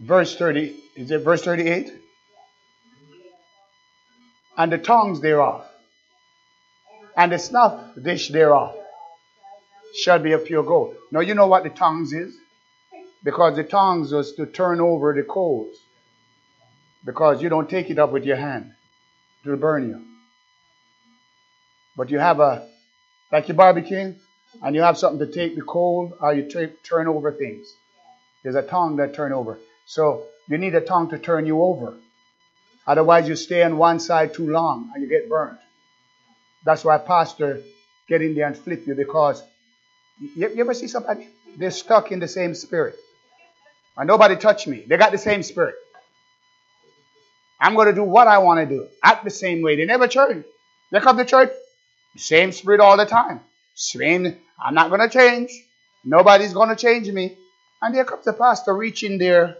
Verse 0.00 0.36
30, 0.36 0.76
is 0.96 1.10
it 1.10 1.18
verse 1.18 1.42
38? 1.42 1.92
And 4.56 4.72
the 4.72 4.78
tongues 4.78 5.20
thereof, 5.20 5.66
and 7.16 7.32
the 7.32 7.38
snuff 7.38 7.94
dish 8.00 8.28
thereof, 8.28 8.76
shall 9.94 10.18
be 10.18 10.32
of 10.32 10.44
pure 10.44 10.62
gold. 10.62 10.96
Now, 11.10 11.20
you 11.20 11.34
know 11.34 11.46
what 11.46 11.64
the 11.64 11.70
tongues 11.70 12.12
is? 12.12 12.36
Because 13.24 13.56
the 13.56 13.64
tongues 13.64 14.12
was 14.12 14.34
to 14.34 14.46
turn 14.46 14.80
over 14.80 15.12
the 15.12 15.22
coals 15.22 15.76
because 17.04 17.42
you 17.42 17.48
don't 17.48 17.68
take 17.68 17.90
it 17.90 17.98
up 17.98 18.12
with 18.12 18.24
your 18.24 18.36
hand. 18.36 18.72
It 19.44 19.48
will 19.48 19.56
burn 19.56 19.88
you. 19.88 20.04
But 21.96 22.10
you 22.10 22.18
have 22.18 22.38
a, 22.38 22.68
like 23.32 23.48
your 23.48 23.56
barbecue, 23.56 24.14
and 24.62 24.74
you 24.74 24.82
have 24.82 24.98
something 24.98 25.26
to 25.26 25.32
take 25.32 25.56
the 25.56 25.62
cold, 25.62 26.12
or 26.20 26.34
you 26.34 26.48
turn 26.82 27.08
over 27.08 27.32
things. 27.32 27.74
There's 28.42 28.54
a 28.54 28.62
tongue 28.62 28.96
that 28.96 29.14
turn 29.14 29.32
over. 29.32 29.58
So 29.88 30.26
you 30.48 30.58
need 30.58 30.74
a 30.74 30.82
tongue 30.82 31.08
to 31.10 31.18
turn 31.18 31.46
you 31.46 31.62
over. 31.62 31.94
Otherwise, 32.86 33.26
you 33.26 33.36
stay 33.36 33.62
on 33.62 33.78
one 33.78 33.98
side 34.00 34.34
too 34.34 34.50
long 34.50 34.90
and 34.94 35.02
you 35.02 35.08
get 35.08 35.30
burnt. 35.30 35.58
That's 36.62 36.84
why 36.84 36.98
pastor 36.98 37.62
get 38.06 38.20
in 38.20 38.34
there 38.34 38.46
and 38.46 38.56
flip 38.56 38.86
you 38.86 38.94
because 38.94 39.42
you, 40.20 40.30
you 40.36 40.60
ever 40.60 40.74
see 40.74 40.88
somebody? 40.88 41.28
They're 41.56 41.70
stuck 41.70 42.12
in 42.12 42.20
the 42.20 42.28
same 42.28 42.54
spirit. 42.54 42.96
And 43.96 44.06
nobody 44.06 44.36
touch 44.36 44.66
me. 44.66 44.84
They 44.86 44.98
got 44.98 45.10
the 45.10 45.18
same 45.18 45.42
spirit. 45.42 45.74
I'm 47.58 47.74
going 47.74 47.88
to 47.88 47.94
do 47.94 48.02
what 48.02 48.28
I 48.28 48.38
want 48.38 48.60
to 48.60 48.66
do. 48.66 48.88
Act 49.02 49.24
the 49.24 49.30
same 49.30 49.62
way. 49.62 49.76
They 49.76 49.86
never 49.86 50.06
change. 50.06 50.44
They 50.90 51.00
come 51.00 51.16
to 51.16 51.24
church, 51.24 51.50
same 52.14 52.52
spirit 52.52 52.80
all 52.80 52.98
the 52.98 53.06
time. 53.06 53.40
Same, 53.74 54.36
I'm 54.62 54.74
not 54.74 54.90
going 54.90 55.00
to 55.00 55.08
change. 55.08 55.50
Nobody's 56.04 56.52
going 56.52 56.68
to 56.68 56.76
change 56.76 57.08
me. 57.08 57.38
And 57.80 57.94
there 57.94 58.04
comes 58.04 58.26
the 58.26 58.34
pastor 58.34 58.74
reaching 58.74 59.16
there 59.16 59.56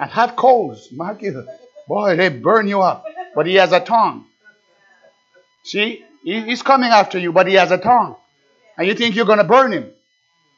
and 0.00 0.10
hot 0.10 0.34
coals. 0.34 0.88
Mark 0.90 1.22
you. 1.22 1.46
Boy, 1.86 2.16
they 2.16 2.30
burn 2.30 2.66
you 2.66 2.80
up. 2.80 3.04
But 3.34 3.46
he 3.46 3.56
has 3.56 3.72
a 3.72 3.80
tongue. 3.80 4.24
See? 5.62 6.04
He's 6.24 6.62
coming 6.62 6.90
after 6.90 7.18
you, 7.18 7.32
but 7.32 7.46
he 7.46 7.54
has 7.54 7.70
a 7.70 7.78
tongue. 7.78 8.16
And 8.76 8.88
you 8.88 8.94
think 8.94 9.14
you're 9.14 9.26
going 9.26 9.38
to 9.38 9.44
burn 9.44 9.72
him. 9.72 9.90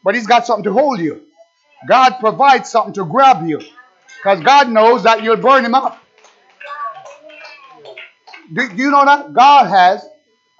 But 0.05 0.14
he's 0.14 0.26
got 0.26 0.46
something 0.46 0.64
to 0.64 0.72
hold 0.72 1.00
you. 1.00 1.22
God 1.87 2.18
provides 2.20 2.70
something 2.70 2.94
to 2.94 3.05
grab 3.05 3.46
you. 3.46 3.61
Because 4.18 4.40
God 4.40 4.70
knows 4.70 5.02
that 5.02 5.22
you'll 5.22 5.37
burn 5.37 5.64
him 5.64 5.74
up. 5.74 6.00
Do, 8.52 8.68
do 8.68 8.76
you 8.76 8.90
know 8.90 9.05
that? 9.05 9.33
God 9.33 9.66
has 9.66 10.07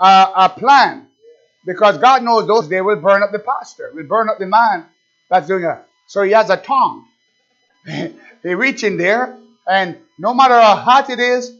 a, 0.01 0.33
a 0.37 0.49
plan. 0.49 1.07
Because 1.65 1.99
God 1.99 2.25
knows 2.25 2.49
those 2.49 2.69
they 2.69 2.81
will 2.81 2.97
burn 2.97 3.23
up 3.23 3.31
the 3.31 3.39
pastor, 3.39 3.93
will 3.95 4.05
burn 4.05 4.29
up 4.29 4.39
the 4.39 4.47
man 4.47 4.87
that's 5.31 5.47
doing 5.47 5.63
it. 5.63 5.79
So 6.07 6.23
he 6.23 6.33
has 6.33 6.51
a 6.51 6.57
tongue. 6.57 7.07
he 8.43 8.55
reach 8.55 8.85
in 8.85 8.97
there, 8.97 9.37
and 9.67 9.97
no 10.19 10.35
matter 10.35 10.55
how 10.55 10.77
hot 10.77 11.11
it 11.11 11.21
is, 11.21 11.53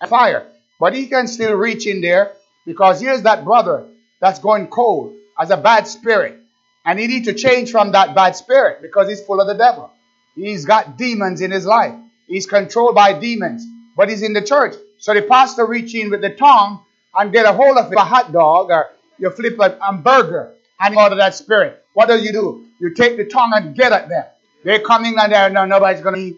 a 0.00 0.06
fire. 0.06 0.46
But 0.78 0.94
he 0.94 1.06
can 1.06 1.26
still 1.26 1.54
reach 1.54 1.86
in 1.86 2.00
there 2.00 2.32
because 2.66 3.00
here's 3.00 3.22
that 3.22 3.44
brother 3.44 3.86
that's 4.20 4.38
going 4.38 4.66
cold 4.68 5.14
as 5.38 5.50
a 5.50 5.56
bad 5.56 5.86
spirit. 5.86 6.40
And 6.84 6.98
he 6.98 7.06
need 7.06 7.24
to 7.24 7.34
change 7.34 7.70
from 7.70 7.92
that 7.92 8.14
bad 8.14 8.36
spirit 8.36 8.82
because 8.82 9.08
he's 9.08 9.20
full 9.22 9.40
of 9.40 9.46
the 9.46 9.54
devil. 9.54 9.90
He's 10.34 10.64
got 10.64 10.96
demons 10.96 11.40
in 11.40 11.50
his 11.50 11.66
life. 11.66 11.94
He's 12.28 12.46
controlled 12.46 12.94
by 12.94 13.18
demons. 13.18 13.66
But 13.96 14.10
he's 14.10 14.22
in 14.22 14.34
the 14.34 14.42
church. 14.42 14.74
So 14.98 15.14
the 15.14 15.22
pastor 15.22 15.66
reach 15.66 15.94
in 15.94 16.10
with 16.10 16.20
the 16.20 16.30
tongue 16.30 16.80
and 17.14 17.32
get 17.32 17.46
a 17.46 17.52
hold 17.52 17.78
of 17.78 17.90
it, 17.90 17.96
a 17.96 18.02
hot 18.02 18.32
dog 18.32 18.70
or 18.70 18.90
you 19.18 19.30
flip 19.30 19.58
a 19.58 19.78
hamburger 19.82 20.52
and 20.78 20.96
out 20.96 21.12
of 21.12 21.18
that 21.18 21.34
spirit. 21.34 21.82
What 21.94 22.08
do 22.08 22.18
you 22.18 22.32
do? 22.32 22.66
You 22.78 22.94
take 22.94 23.16
the 23.16 23.24
tongue 23.24 23.52
and 23.54 23.74
get 23.74 23.92
at 23.92 24.08
them. 24.08 24.24
They're 24.66 24.80
coming 24.80 25.14
and 25.16 25.32
there, 25.32 25.48
no, 25.48 25.64
nobody's 25.64 26.00
going 26.00 26.16
to 26.16 26.20
eat. 26.20 26.36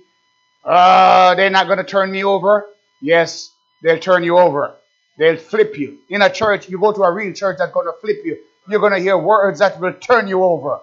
Uh, 0.62 1.34
they're 1.34 1.48
not 1.48 1.66
going 1.66 1.78
to 1.78 1.84
turn 1.84 2.10
me 2.10 2.24
over. 2.24 2.66
Yes, 3.00 3.50
they'll 3.82 3.98
turn 3.98 4.22
you 4.22 4.36
over. 4.36 4.74
They'll 5.16 5.38
flip 5.38 5.78
you. 5.78 6.00
In 6.10 6.20
a 6.20 6.28
church, 6.28 6.68
you 6.68 6.78
go 6.78 6.92
to 6.92 7.04
a 7.04 7.10
real 7.10 7.32
church 7.32 7.56
that's 7.58 7.72
going 7.72 7.86
to 7.86 7.94
flip 8.02 8.18
you. 8.26 8.36
You're 8.68 8.80
going 8.80 8.92
to 8.92 8.98
hear 8.98 9.16
words 9.16 9.60
that 9.60 9.80
will 9.80 9.94
turn 9.94 10.28
you 10.28 10.44
over. 10.44 10.80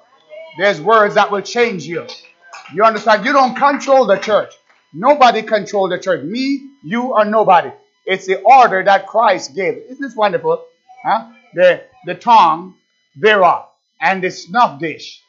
There's 0.57 0.81
words 0.81 1.13
that 1.13 1.29
will 1.29 1.43
change 1.43 1.85
you. 1.85 2.07
You 2.73 2.83
understand? 2.83 3.23
You 3.23 3.33
don't 3.33 3.55
control 3.55 4.07
the 4.07 4.17
church. 4.17 4.51
Nobody 4.91 5.43
controls 5.43 5.91
the 5.91 5.99
church. 5.99 6.23
Me, 6.23 6.67
you, 6.83 7.13
or 7.13 7.25
nobody. 7.25 7.69
It's 8.07 8.25
the 8.25 8.41
order 8.41 8.83
that 8.83 9.05
Christ 9.05 9.53
gave. 9.53 9.83
Isn't 9.87 10.01
this 10.01 10.15
wonderful? 10.15 10.65
Huh? 11.03 11.27
The, 11.53 11.83
the 12.07 12.15
tongue 12.15 12.73
thereof 13.15 13.67
and 14.01 14.23
the 14.23 14.31
snuff 14.31 14.79
dish 14.79 15.21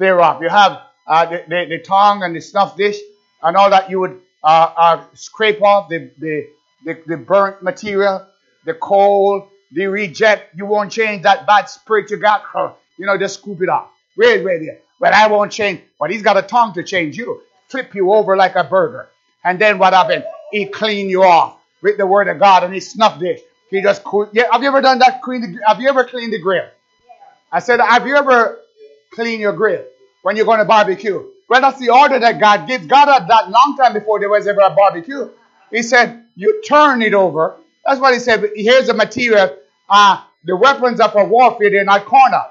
thereof. 0.00 0.42
You 0.42 0.48
have 0.48 0.80
uh, 1.06 1.26
the, 1.26 1.44
the, 1.48 1.66
the, 1.68 1.78
tongue 1.78 2.22
and 2.22 2.34
the 2.34 2.40
snuff 2.40 2.76
dish 2.76 2.98
and 3.42 3.56
all 3.56 3.70
that 3.70 3.90
you 3.90 4.00
would 4.00 4.20
uh, 4.44 4.72
uh, 4.76 5.04
scrape 5.14 5.62
off 5.62 5.88
the, 5.88 6.10
the, 6.18 6.46
the, 6.84 7.02
the 7.06 7.16
burnt 7.16 7.62
material, 7.62 8.26
the 8.64 8.74
coal. 8.74 9.48
the 9.72 9.86
reject, 9.86 10.56
you 10.56 10.66
won't 10.66 10.92
change 10.92 11.22
that 11.22 11.46
bad 11.46 11.68
spirit 11.68 12.10
you 12.10 12.16
got. 12.16 12.44
You 12.98 13.06
know, 13.06 13.16
just 13.18 13.40
scoop 13.40 13.62
it 13.62 13.70
off. 13.70 13.88
Wait, 14.18 14.44
wait, 14.44 14.58
there. 14.58 14.78
But 15.00 15.14
I 15.14 15.26
won't 15.26 15.50
change. 15.50 15.80
But 15.98 16.10
he's 16.10 16.22
got 16.22 16.36
a 16.36 16.42
tongue 16.42 16.74
to 16.74 16.84
change 16.84 17.16
you. 17.16 17.40
Flip 17.68 17.92
you 17.94 18.12
over 18.12 18.36
like 18.36 18.54
a 18.54 18.62
burger. 18.62 19.08
And 19.42 19.58
then 19.58 19.78
what 19.78 19.94
happened? 19.94 20.24
He 20.52 20.66
clean 20.66 21.08
you 21.08 21.24
off 21.24 21.56
with 21.80 21.96
the 21.96 22.06
word 22.06 22.28
of 22.28 22.38
God 22.38 22.64
and 22.64 22.72
he 22.72 22.80
snuff 22.80 23.18
dish. 23.18 23.40
He 23.70 23.80
just 23.80 24.04
cool. 24.04 24.28
Yeah, 24.32 24.44
have 24.52 24.62
you 24.62 24.68
ever 24.68 24.82
done 24.82 24.98
that? 24.98 25.22
Clean 25.22 25.40
the, 25.40 25.60
have 25.66 25.80
you 25.80 25.88
ever 25.88 26.04
cleaned 26.04 26.34
the 26.34 26.38
grill? 26.38 26.68
I 27.50 27.60
said, 27.60 27.80
have 27.80 28.06
you 28.06 28.14
ever 28.14 28.60
cleaned 29.14 29.40
your 29.40 29.54
grill 29.54 29.84
when 30.22 30.36
you're 30.36 30.46
going 30.46 30.58
to 30.58 30.64
barbecue? 30.64 31.24
Well, 31.48 31.60
that's 31.60 31.78
the 31.78 31.90
order 31.90 32.18
that 32.18 32.40
God 32.40 32.66
gives. 32.66 32.86
God 32.86 33.08
had 33.08 33.28
that 33.28 33.50
long 33.50 33.76
time 33.76 33.92
before 33.92 34.18
there 34.18 34.30
was 34.30 34.46
ever 34.46 34.60
a 34.60 34.70
barbecue. 34.70 35.28
He 35.70 35.82
said, 35.82 36.24
you 36.34 36.62
turn 36.62 37.02
it 37.02 37.14
over. 37.14 37.56
That's 37.84 38.00
what 38.00 38.14
he 38.14 38.20
said. 38.20 38.50
Here's 38.54 38.86
the 38.86 38.94
material. 38.94 39.56
Uh, 39.88 40.22
the 40.44 40.56
weapons 40.56 41.00
of 41.00 41.14
our 41.14 41.26
warfare, 41.26 41.70
they're 41.70 41.84
not 41.84 42.06
corner, 42.06 42.42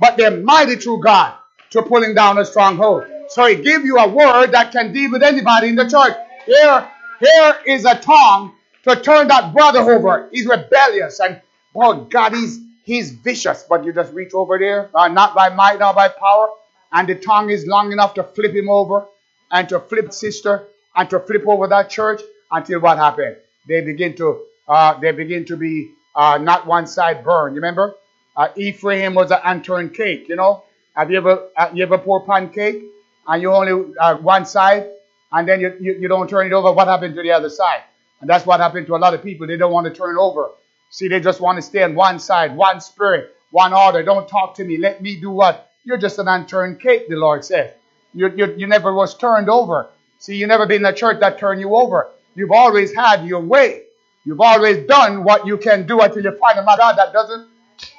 but 0.00 0.16
they're 0.16 0.36
mighty 0.40 0.76
through 0.76 1.02
God 1.02 1.34
to 1.70 1.82
pulling 1.82 2.14
down 2.14 2.38
a 2.38 2.44
stronghold. 2.44 3.04
So 3.28 3.46
he 3.46 3.56
give 3.56 3.84
you 3.84 3.98
a 3.98 4.08
word 4.08 4.52
that 4.52 4.72
can 4.72 4.92
deal 4.92 5.10
with 5.10 5.22
anybody 5.22 5.68
in 5.68 5.76
the 5.76 5.88
church. 5.88 6.16
Here, 6.46 6.88
here 7.20 7.56
is 7.66 7.84
a 7.84 7.94
tongue 7.94 8.54
to 8.84 8.96
turn 8.96 9.28
that 9.28 9.52
brother 9.52 9.80
over. 9.80 10.28
He's 10.32 10.46
rebellious 10.46 11.20
and 11.20 11.40
oh 11.74 12.04
God, 12.04 12.32
he's 12.34 12.60
he's 12.84 13.12
vicious. 13.12 13.64
But 13.68 13.84
you 13.84 13.92
just 13.92 14.12
reach 14.14 14.32
over 14.32 14.58
there, 14.58 14.90
uh, 14.94 15.08
not 15.08 15.34
by 15.34 15.50
might, 15.50 15.78
not 15.78 15.94
by 15.94 16.08
power, 16.08 16.48
and 16.92 17.08
the 17.08 17.14
tongue 17.14 17.50
is 17.50 17.66
long 17.66 17.92
enough 17.92 18.14
to 18.14 18.24
flip 18.24 18.54
him 18.54 18.68
over 18.68 19.06
and 19.50 19.68
to 19.68 19.80
flip 19.80 20.12
sister 20.12 20.64
and 20.96 21.08
to 21.10 21.20
flip 21.20 21.44
over 21.46 21.66
that 21.68 21.90
church 21.90 22.20
until 22.50 22.80
what 22.80 22.98
happened? 22.98 23.36
They 23.66 23.80
begin 23.80 24.16
to 24.16 24.44
uh, 24.68 24.98
they 25.00 25.12
begin 25.12 25.44
to 25.46 25.56
be 25.56 25.90
uh, 26.14 26.38
not 26.38 26.66
one 26.66 26.86
side 26.86 27.24
burned. 27.24 27.54
You 27.54 27.60
remember? 27.60 27.94
Uh, 28.36 28.48
Ephraim 28.56 29.14
was 29.14 29.30
an 29.30 29.40
unturned 29.44 29.94
cake. 29.94 30.28
You 30.28 30.36
know? 30.36 30.64
Have 30.94 31.10
you 31.10 31.18
ever 31.18 31.48
uh, 31.56 31.70
you 31.72 31.82
ever 31.84 31.98
pour 31.98 32.24
pancake 32.26 32.82
and 33.26 33.42
you 33.42 33.52
only 33.52 33.94
uh, 34.00 34.16
one 34.16 34.46
side 34.46 34.88
and 35.32 35.48
then 35.48 35.60
you, 35.60 35.76
you, 35.80 35.92
you 36.00 36.08
don't 36.08 36.28
turn 36.28 36.46
it 36.46 36.52
over? 36.52 36.72
What 36.72 36.88
happened 36.88 37.14
to 37.16 37.22
the 37.22 37.32
other 37.32 37.50
side? 37.50 37.82
And 38.20 38.28
that's 38.28 38.44
what 38.46 38.60
happened 38.60 38.86
to 38.88 38.96
a 38.96 38.98
lot 38.98 39.14
of 39.14 39.22
people. 39.22 39.46
They 39.46 39.56
don't 39.56 39.72
want 39.72 39.86
to 39.86 39.92
turn 39.92 40.16
over. 40.18 40.50
See, 40.90 41.08
they 41.08 41.20
just 41.20 41.40
want 41.40 41.56
to 41.56 41.62
stay 41.62 41.82
on 41.82 41.94
one 41.94 42.18
side, 42.18 42.56
one 42.56 42.80
spirit, 42.80 43.34
one 43.50 43.72
order. 43.72 44.02
Don't 44.02 44.26
talk 44.26 44.54
to 44.54 44.64
me. 44.64 44.78
Let 44.78 45.02
me 45.02 45.20
do 45.20 45.30
what? 45.30 45.67
You're 45.84 45.98
just 45.98 46.18
an 46.18 46.28
unturned 46.28 46.80
cake, 46.80 47.08
the 47.08 47.16
Lord 47.16 47.44
said. 47.44 47.74
You, 48.14 48.28
you, 48.36 48.54
you 48.56 48.66
never 48.66 48.92
was 48.92 49.16
turned 49.16 49.48
over. 49.48 49.88
See, 50.18 50.36
you 50.36 50.46
never 50.46 50.66
been 50.66 50.82
in 50.82 50.86
a 50.86 50.92
church 50.94 51.20
that 51.20 51.38
turned 51.38 51.60
you 51.60 51.74
over. 51.76 52.08
You've 52.34 52.52
always 52.52 52.94
had 52.94 53.26
your 53.26 53.40
way. 53.40 53.84
You've 54.24 54.40
always 54.40 54.86
done 54.86 55.24
what 55.24 55.46
you 55.46 55.56
can 55.56 55.86
do 55.86 56.00
until 56.00 56.22
you 56.22 56.36
find 56.38 56.58
a 56.58 56.64
God 56.64 56.96
that 56.98 57.12
doesn't 57.12 57.48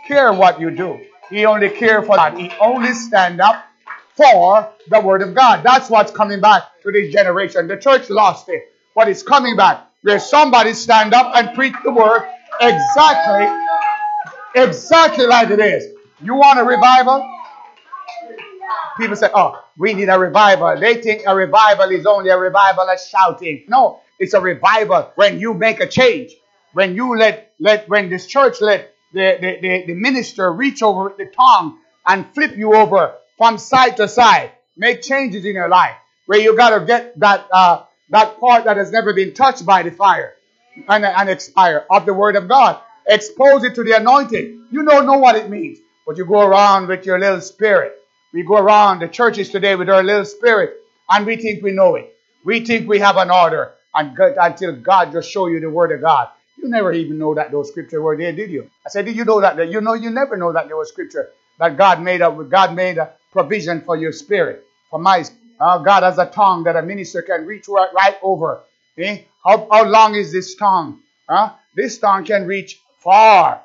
care 0.08 0.32
what 0.34 0.60
you 0.60 0.72
do. 0.72 1.00
He 1.30 1.46
only 1.46 1.70
cares 1.70 2.06
for 2.06 2.16
that. 2.18 2.38
He 2.38 2.52
only 2.62 2.94
stand 2.94 3.42
up 3.42 3.66
for 4.16 4.70
the 4.90 5.00
word 5.00 5.22
of 5.22 5.34
God. 5.34 5.64
That's 5.64 5.90
what's 5.90 6.12
coming 6.12 6.42
back 6.42 6.64
to 6.84 6.92
this 6.92 7.12
generation. 7.14 7.68
The 7.68 7.78
church 7.78 8.10
lost 8.10 8.50
it, 8.50 8.64
but 8.96 9.08
it's 9.08 9.24
coming 9.24 9.56
back. 9.56 9.88
Where 10.02 10.20
somebody 10.20 10.74
stand 10.74 11.14
up 11.14 11.36
and 11.36 11.56
preach 11.56 11.76
the 11.84 11.92
word 11.92 12.22
exactly, 12.62 13.48
exactly 14.56 15.26
like 15.26 15.50
it 15.50 15.60
is. 15.60 15.94
You 16.22 16.36
want 16.36 16.60
a 16.60 16.64
revival? 16.64 17.28
People 18.98 19.16
say, 19.16 19.30
oh, 19.34 19.64
we 19.78 19.94
need 19.94 20.10
a 20.10 20.20
revival. 20.20 20.80
They 20.80 21.02
think 21.02 21.24
a 21.26 21.36
revival 21.36 21.90
is 21.92 22.06
only 22.06 22.30
a 22.30 22.38
revival 22.38 22.90
of 22.90 23.00
shouting. 23.00 23.64
No, 23.68 24.02
it's 24.20 24.34
a 24.34 24.42
revival 24.42 25.12
when 25.16 25.40
you 25.40 25.54
make 25.54 25.80
a 25.80 25.88
change. 25.88 26.34
When 26.74 26.96
you 26.96 27.18
let, 27.18 27.54
let 27.60 27.90
when 27.90 28.10
this 28.10 28.28
church 28.28 28.62
let 28.62 28.94
the, 29.14 29.38
the, 29.40 29.58
the, 29.62 29.86
the 29.88 29.94
minister 29.94 30.52
reach 30.52 30.84
over 30.84 31.14
the 31.18 31.26
tongue 31.26 31.80
and 32.06 32.26
flip 32.34 32.56
you 32.58 32.74
over 32.76 33.16
from 33.38 33.58
side 33.58 33.98
to 33.98 34.08
side. 34.08 34.52
Make 34.78 35.02
changes 35.02 35.46
in 35.46 35.54
your 35.54 35.70
life 35.70 35.96
where 36.26 36.40
you 36.40 36.56
got 36.56 36.78
to 36.78 36.86
get 36.86 37.20
that, 37.20 37.48
uh, 37.52 37.84
that 38.12 38.40
part 38.40 38.66
that 38.66 38.78
has 38.78 38.92
never 38.92 39.14
been 39.14 39.34
touched 39.34 39.66
by 39.66 39.84
the 39.84 39.92
fire 39.92 40.36
and, 40.88 41.04
and 41.06 41.30
expire 41.30 41.86
of 41.90 42.06
the 42.06 42.14
word 42.14 42.36
of 42.36 42.48
God. 42.48 42.80
Expose 43.08 43.64
it 43.64 43.76
to 43.76 43.84
the 43.84 43.94
anointing. 43.94 44.68
You 44.72 44.86
don't 44.86 45.06
know 45.06 45.18
what 45.18 45.36
it 45.36 45.50
means, 45.50 45.80
but 46.06 46.18
you 46.18 46.26
go 46.26 46.42
around 46.42 46.88
with 46.88 47.06
your 47.06 47.20
little 47.20 47.42
spirit. 47.42 47.99
We 48.32 48.44
go 48.44 48.58
around 48.58 49.00
the 49.00 49.08
churches 49.08 49.50
today 49.50 49.76
with 49.76 49.90
our 49.90 50.04
little 50.04 50.26
spirit 50.26 50.78
and 51.10 51.26
we 51.26 51.36
think 51.38 51.64
we 51.64 51.72
know 51.72 51.96
it. 51.96 52.16
We 52.46 52.64
think 52.64 52.88
we 52.88 53.00
have 53.00 53.18
an 53.18 53.32
order 53.32 53.74
and 53.96 54.18
until 54.20 54.76
God 54.76 55.12
just 55.12 55.32
show 55.32 55.48
you 55.48 55.60
the 55.60 55.70
word 55.70 55.92
of 55.92 56.02
God. 56.02 56.30
You 56.58 56.70
never 56.70 56.94
even 56.94 57.18
know 57.18 57.34
that 57.34 57.52
those 57.52 57.70
scriptures 57.70 58.02
were 58.02 58.16
there, 58.18 58.32
did 58.32 58.52
you? 58.52 58.70
I 58.86 58.90
said, 58.90 59.06
did 59.06 59.16
you 59.16 59.26
know 59.26 59.42
that? 59.42 59.72
You 59.72 59.82
know, 59.82 59.94
you 59.94 60.12
never 60.12 60.38
know 60.38 60.54
that 60.54 60.68
there 60.68 60.78
was 60.78 60.90
scripture 60.90 61.30
that 61.58 61.76
God 61.78 62.02
made 62.02 62.22
up. 62.22 62.38
God 62.50 62.76
made 62.76 62.98
a 62.98 63.14
provision 63.32 63.82
for 63.82 63.96
your 63.98 64.12
spirit. 64.12 64.64
For 64.92 65.00
my, 65.00 65.24
uh, 65.60 65.80
God 65.80 66.04
has 66.04 66.20
a 66.20 66.26
tongue 66.28 66.64
that 66.66 66.76
a 66.76 66.82
minister 66.84 67.22
can 67.24 67.46
reach 67.46 67.68
right, 67.68 67.90
right 67.96 68.18
over. 68.22 68.62
Eh? 68.98 69.22
How, 69.44 69.68
how 69.72 69.86
long 69.86 70.16
is 70.16 70.32
this 70.32 70.56
tongue? 70.56 71.00
Huh? 71.28 71.54
This 71.76 71.98
tongue 71.98 72.26
can 72.26 72.46
reach 72.46 72.80
far. 73.00 73.62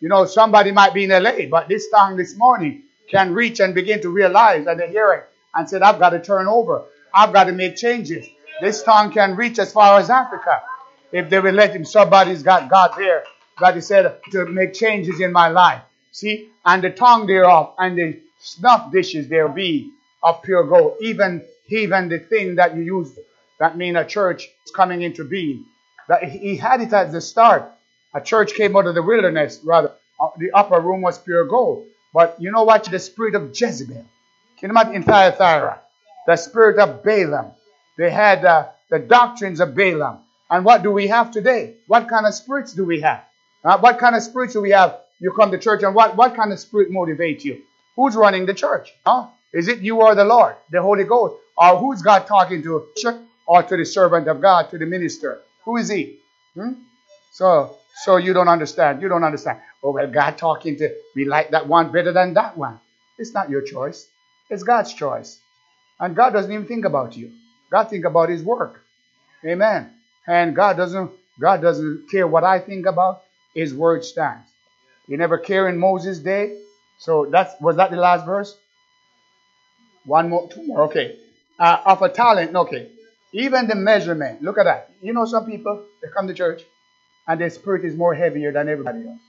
You 0.00 0.08
know, 0.08 0.24
somebody 0.24 0.72
might 0.72 0.94
be 0.94 1.04
in 1.04 1.10
LA, 1.10 1.46
but 1.50 1.68
this 1.68 1.88
tongue 1.90 2.16
this 2.16 2.36
morning 2.36 2.84
can 3.10 3.34
reach 3.34 3.60
and 3.60 3.74
begin 3.74 4.00
to 4.02 4.10
realize 4.10 4.66
and 4.66 4.78
they 4.78 4.88
hear 4.88 5.12
it 5.12 5.28
and 5.54 5.68
said, 5.68 5.82
I've 5.82 5.98
got 5.98 6.10
to 6.10 6.20
turn 6.20 6.46
over. 6.46 6.84
I've 7.14 7.32
got 7.32 7.44
to 7.44 7.52
make 7.52 7.76
changes. 7.76 8.26
This 8.60 8.82
tongue 8.82 9.12
can 9.12 9.36
reach 9.36 9.58
as 9.58 9.72
far 9.72 9.98
as 9.98 10.10
Africa. 10.10 10.62
If 11.12 11.30
they 11.30 11.40
will 11.40 11.54
let 11.54 11.74
him, 11.74 11.84
somebody's 11.84 12.42
got 12.42 12.68
God 12.68 12.92
there. 12.96 13.24
God 13.58 13.74
he 13.74 13.80
said 13.80 14.18
to 14.32 14.46
make 14.46 14.74
changes 14.74 15.20
in 15.20 15.32
my 15.32 15.48
life. 15.48 15.82
See, 16.12 16.50
and 16.64 16.82
the 16.82 16.90
tongue 16.90 17.26
thereof 17.26 17.74
and 17.78 17.96
the 17.96 18.20
snuff 18.38 18.92
dishes 18.92 19.28
there 19.28 19.48
be 19.48 19.90
of 20.22 20.42
pure 20.42 20.64
gold. 20.64 20.96
Even 21.00 21.42
even 21.68 22.08
the 22.08 22.18
thing 22.18 22.56
that 22.56 22.76
you 22.76 22.82
use 22.82 23.18
that 23.58 23.76
mean 23.76 23.96
a 23.96 24.04
church 24.04 24.48
is 24.64 24.70
coming 24.72 25.02
into 25.02 25.24
being. 25.24 25.64
That 26.08 26.24
he 26.24 26.56
had 26.56 26.80
it 26.80 26.92
at 26.92 27.12
the 27.12 27.20
start. 27.20 27.70
A 28.14 28.20
church 28.20 28.54
came 28.54 28.76
out 28.76 28.86
of 28.86 28.94
the 28.94 29.02
wilderness, 29.02 29.60
rather. 29.64 29.92
Uh, 30.18 30.28
the 30.38 30.50
upper 30.52 30.80
room 30.80 31.02
was 31.02 31.18
pure 31.18 31.44
gold. 31.46 31.86
But 32.12 32.36
you 32.40 32.50
know 32.50 32.64
what? 32.64 32.84
The 32.84 32.98
spirit 32.98 33.34
of 33.34 33.50
Jezebel. 33.58 34.04
You 34.60 34.68
imagine 34.68 34.94
in 34.94 35.02
Thyatira? 35.02 35.80
The 36.26 36.36
spirit 36.36 36.78
of 36.78 37.02
Balaam. 37.02 37.52
They 37.96 38.10
had 38.10 38.44
uh, 38.44 38.68
the 38.90 38.98
doctrines 38.98 39.60
of 39.60 39.74
Balaam. 39.74 40.18
And 40.50 40.64
what 40.64 40.82
do 40.82 40.90
we 40.90 41.08
have 41.08 41.30
today? 41.30 41.74
What 41.86 42.08
kind 42.08 42.26
of 42.26 42.34
spirits 42.34 42.72
do 42.72 42.84
we 42.84 43.00
have? 43.02 43.24
Uh, 43.64 43.78
what 43.78 43.98
kind 43.98 44.16
of 44.16 44.22
spirits 44.22 44.54
do 44.54 44.60
we 44.60 44.70
have? 44.70 44.98
You 45.20 45.32
come 45.32 45.50
to 45.50 45.58
church 45.58 45.82
and 45.82 45.94
what, 45.94 46.16
what 46.16 46.34
kind 46.34 46.52
of 46.52 46.58
spirit 46.58 46.90
motivates 46.90 47.44
you? 47.44 47.62
Who's 47.96 48.16
running 48.16 48.46
the 48.46 48.54
church? 48.54 48.94
Huh? 49.04 49.26
Is 49.52 49.68
it 49.68 49.80
you 49.80 50.00
or 50.00 50.14
the 50.14 50.24
Lord, 50.24 50.56
the 50.70 50.80
Holy 50.80 51.04
Ghost? 51.04 51.34
Or 51.56 51.76
who's 51.76 52.02
God 52.02 52.26
talking 52.26 52.62
to? 52.62 52.86
Or 53.46 53.62
to 53.62 53.76
the 53.76 53.84
servant 53.84 54.28
of 54.28 54.40
God, 54.40 54.70
to 54.70 54.78
the 54.78 54.86
minister? 54.86 55.40
Who 55.64 55.76
is 55.76 55.88
he? 55.88 56.18
Hmm? 56.54 56.74
So, 57.32 57.76
so 58.04 58.16
you 58.16 58.32
don't 58.32 58.48
understand. 58.48 59.02
You 59.02 59.08
don't 59.08 59.24
understand. 59.24 59.60
Oh, 59.82 59.90
well, 59.90 60.06
God 60.08 60.38
talking 60.38 60.76
to 60.76 60.94
me 61.16 61.24
like 61.24 61.50
that 61.50 61.66
one 61.66 61.90
better 61.90 62.12
than 62.12 62.34
that 62.34 62.56
one. 62.56 62.78
It's 63.18 63.34
not 63.34 63.50
your 63.50 63.62
choice. 63.62 64.06
It's 64.50 64.62
God's 64.62 64.94
choice. 64.94 65.40
And 65.98 66.14
God 66.14 66.30
doesn't 66.32 66.52
even 66.52 66.66
think 66.66 66.84
about 66.84 67.16
you. 67.16 67.32
God 67.70 67.90
think 67.90 68.04
about 68.04 68.28
his 68.28 68.42
work. 68.42 68.84
Amen. 69.44 69.92
And 70.26 70.54
God 70.54 70.76
doesn't 70.76 71.10
God 71.40 71.60
doesn't 71.60 72.10
care 72.10 72.26
what 72.26 72.44
I 72.44 72.60
think 72.60 72.86
about. 72.86 73.22
His 73.54 73.74
word 73.74 74.04
stands. 74.04 74.48
He 75.08 75.16
never 75.16 75.38
cared 75.38 75.72
in 75.74 75.80
Moses' 75.80 76.18
day. 76.20 76.60
So 76.98 77.26
that's 77.26 77.60
was 77.60 77.76
that 77.76 77.90
the 77.90 77.96
last 77.96 78.24
verse? 78.26 78.56
One 80.04 80.28
more, 80.28 80.48
two 80.48 80.66
more. 80.66 80.82
Okay. 80.82 81.18
Uh, 81.58 81.78
of 81.84 82.02
a 82.02 82.08
talent, 82.08 82.54
okay. 82.54 82.90
Even 83.32 83.66
the 83.66 83.74
measurement. 83.74 84.42
Look 84.42 84.58
at 84.58 84.64
that. 84.64 84.90
You 85.02 85.12
know 85.12 85.24
some 85.24 85.46
people 85.46 85.84
they 86.00 86.08
come 86.08 86.28
to 86.28 86.34
church 86.34 86.62
and 87.28 87.40
their 87.40 87.50
spirit 87.50 87.84
is 87.84 87.96
more 87.96 88.14
heavier 88.14 88.52
than 88.52 88.68
everybody 88.68 89.06
else. 89.06 89.20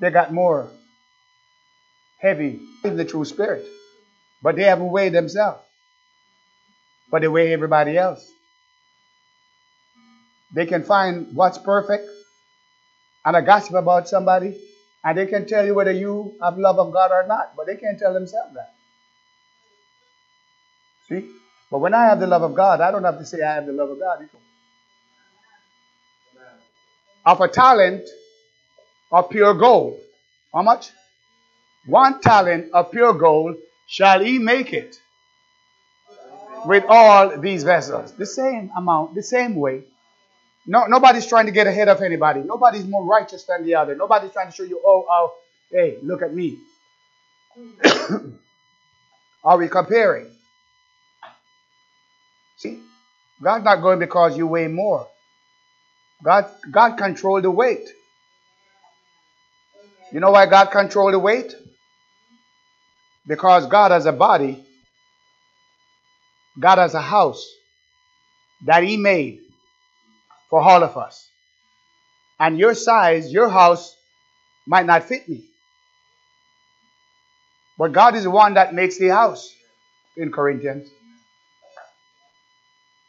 They 0.00 0.10
got 0.10 0.32
more 0.32 0.70
heavy 2.18 2.60
in 2.84 2.96
the 2.96 3.04
true 3.04 3.24
spirit, 3.24 3.66
but 4.42 4.56
they 4.56 4.64
haven't 4.64 4.90
weighed 4.90 5.12
themselves 5.12 5.60
but 7.10 7.22
they 7.22 7.28
weigh 7.28 7.52
everybody 7.52 7.96
else. 7.96 8.30
They 10.54 10.66
can 10.66 10.84
find 10.84 11.34
what's 11.34 11.58
perfect 11.58 12.08
and 13.24 13.36
a 13.36 13.42
gossip 13.42 13.74
about 13.74 14.08
somebody, 14.08 14.58
and 15.04 15.18
they 15.18 15.26
can 15.26 15.46
tell 15.46 15.66
you 15.66 15.74
whether 15.74 15.92
you 15.92 16.34
have 16.42 16.58
love 16.58 16.78
of 16.78 16.92
God 16.92 17.10
or 17.10 17.26
not, 17.26 17.54
but 17.56 17.66
they 17.66 17.76
can't 17.76 17.98
tell 17.98 18.14
themselves 18.14 18.54
that. 18.54 18.74
See? 21.08 21.28
But 21.70 21.80
when 21.80 21.94
I 21.94 22.04
have 22.04 22.20
the 22.20 22.26
love 22.26 22.42
of 22.42 22.54
God, 22.54 22.80
I 22.80 22.90
don't 22.90 23.04
have 23.04 23.18
to 23.18 23.26
say 23.26 23.42
I 23.42 23.54
have 23.56 23.66
the 23.66 23.72
love 23.72 23.90
of 23.90 23.98
God. 23.98 24.28
Of 27.26 27.40
a 27.40 27.48
talent 27.48 28.08
of 29.10 29.28
pure 29.28 29.54
gold. 29.54 29.98
How 30.54 30.62
much? 30.62 30.90
One 31.86 32.20
talent 32.20 32.72
of 32.72 32.92
pure 32.92 33.12
gold 33.14 33.56
shall 33.86 34.20
he 34.20 34.38
make 34.38 34.72
it 34.72 35.00
with 36.64 36.84
all 36.88 37.38
these 37.38 37.64
vessels. 37.64 38.12
The 38.12 38.26
same 38.26 38.70
amount, 38.76 39.14
the 39.14 39.22
same 39.22 39.56
way. 39.56 39.82
No, 40.66 40.86
nobody's 40.86 41.26
trying 41.26 41.46
to 41.46 41.52
get 41.52 41.66
ahead 41.66 41.88
of 41.88 42.02
anybody. 42.02 42.40
Nobody's 42.40 42.86
more 42.86 43.04
righteous 43.04 43.44
than 43.44 43.64
the 43.64 43.76
other. 43.76 43.94
Nobody's 43.94 44.32
trying 44.32 44.48
to 44.48 44.52
show 44.52 44.64
you, 44.64 44.80
oh, 44.84 45.06
oh, 45.08 45.34
hey, 45.70 45.98
look 46.02 46.22
at 46.22 46.34
me. 46.34 46.58
Are 49.44 49.56
we 49.58 49.68
comparing? 49.68 50.30
See, 52.56 52.80
God's 53.40 53.64
not 53.64 53.80
going 53.80 54.00
because 54.00 54.36
you 54.36 54.46
weigh 54.48 54.66
more. 54.66 55.06
God, 56.22 56.50
God 56.70 56.96
controlled 56.96 57.44
the 57.44 57.50
weight. 57.50 57.88
You 60.12 60.20
know 60.20 60.30
why 60.30 60.46
God 60.46 60.66
controlled 60.66 61.14
the 61.14 61.18
weight? 61.18 61.54
Because 63.26 63.66
God 63.66 63.90
has 63.90 64.06
a 64.06 64.12
body, 64.12 64.64
God 66.58 66.78
has 66.78 66.94
a 66.94 67.00
house 67.00 67.52
that 68.64 68.82
He 68.84 68.96
made 68.96 69.40
for 70.48 70.60
all 70.60 70.82
of 70.82 70.96
us. 70.96 71.28
And 72.38 72.58
your 72.58 72.74
size, 72.74 73.32
your 73.32 73.48
house 73.48 73.96
might 74.66 74.86
not 74.86 75.04
fit 75.04 75.28
me. 75.28 75.44
But 77.78 77.92
God 77.92 78.14
is 78.14 78.24
the 78.24 78.30
one 78.30 78.54
that 78.54 78.74
makes 78.74 78.98
the 78.98 79.08
house 79.08 79.54
in 80.16 80.32
Corinthians. 80.32 80.88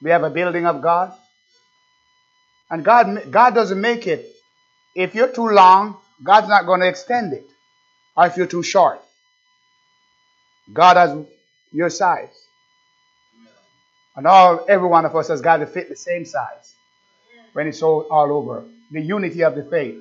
We 0.01 0.11
have 0.11 0.23
a 0.23 0.29
building 0.29 0.65
of 0.65 0.81
God. 0.81 1.13
And 2.69 2.83
God, 2.83 3.31
God 3.31 3.55
doesn't 3.55 3.79
make 3.79 4.07
it. 4.07 4.25
If 4.95 5.15
you're 5.15 5.31
too 5.31 5.49
long, 5.49 5.97
God's 6.23 6.49
not 6.49 6.65
going 6.65 6.81
to 6.81 6.87
extend 6.87 7.33
it. 7.33 7.49
Or 8.15 8.25
if 8.25 8.35
you're 8.35 8.47
too 8.47 8.63
short. 8.63 8.99
God 10.73 10.97
has 10.97 11.25
your 11.71 11.89
size. 11.89 12.47
And 14.15 14.25
all 14.25 14.65
every 14.67 14.87
one 14.87 15.05
of 15.05 15.15
us 15.15 15.27
has 15.27 15.41
got 15.41 15.57
to 15.57 15.67
fit 15.67 15.89
the 15.89 15.95
same 15.95 16.25
size 16.25 16.73
when 17.53 17.67
it's 17.67 17.81
all, 17.81 18.07
all 18.09 18.31
over. 18.33 18.65
The 18.91 19.01
unity 19.01 19.43
of 19.43 19.55
the 19.55 19.63
faith. 19.63 19.97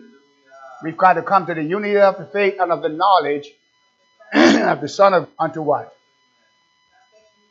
We've 0.83 0.97
got 0.97 1.15
to 1.15 1.23
come 1.23 1.47
to 1.47 1.55
the 1.55 1.63
unity 1.63 1.99
of 1.99 2.19
the 2.19 2.27
faith 2.27 2.57
and 2.59 2.73
of 2.73 2.83
the 2.83 2.89
knowledge 2.89 3.51
of 4.35 4.81
the 4.81 4.89
Son 4.89 5.15
of 5.15 5.29
unto 5.39 5.63
what? 5.63 5.95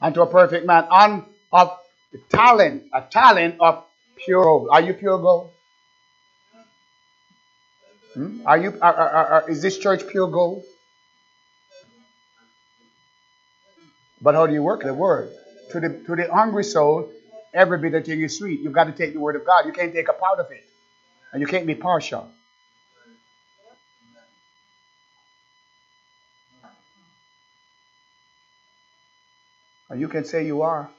Unto 0.02 0.22
a 0.22 0.28
perfect 0.28 0.66
man. 0.66 0.86
On 0.90 1.26
of 1.52 1.78
the 2.12 2.20
talent, 2.30 2.84
a 2.94 3.02
talent 3.02 3.56
of 3.60 3.84
pure 4.16 4.44
gold. 4.44 4.70
Are 4.72 4.82
you 4.82 4.94
pure 4.94 5.18
gold? 5.20 5.52
Hmm? 8.14 8.42
Are 8.46 8.58
you? 8.58 8.78
Are, 8.82 8.96
are, 8.96 9.28
are, 9.28 9.50
is 9.50 9.62
this 9.62 9.78
church 9.78 10.08
pure 10.08 10.28
gold? 10.28 10.64
But 14.22 14.36
how 14.36 14.48
do 14.48 14.54
you 14.54 14.64
work 14.64 14.84
the 14.84 14.94
word? 14.94 15.32
To 15.72 15.80
the 15.80 15.90
to 16.08 16.16
the 16.16 16.30
hungry 16.34 16.64
soul, 16.64 17.12
every 17.54 17.78
bit 17.80 17.94
of 17.96 18.06
thing 18.06 18.22
is 18.22 18.38
sweet. 18.38 18.62
You've 18.62 18.74
got 18.74 18.86
to 18.86 18.94
take 18.94 19.14
the 19.14 19.20
word 19.20 19.36
of 19.36 19.46
God. 19.46 19.66
You 19.66 19.74
can't 19.74 19.94
take 19.94 20.10
a 20.10 20.14
part 20.14 20.40
of 20.40 20.52
it, 20.52 20.64
and 21.34 21.42
you 21.42 21.48
can't 21.48 21.68
be 21.68 21.76
partial. 21.76 22.30
And 29.90 30.02
you 30.02 30.08
can 30.08 30.26
say 30.26 30.46
you 30.46 30.64
are. 30.64 30.90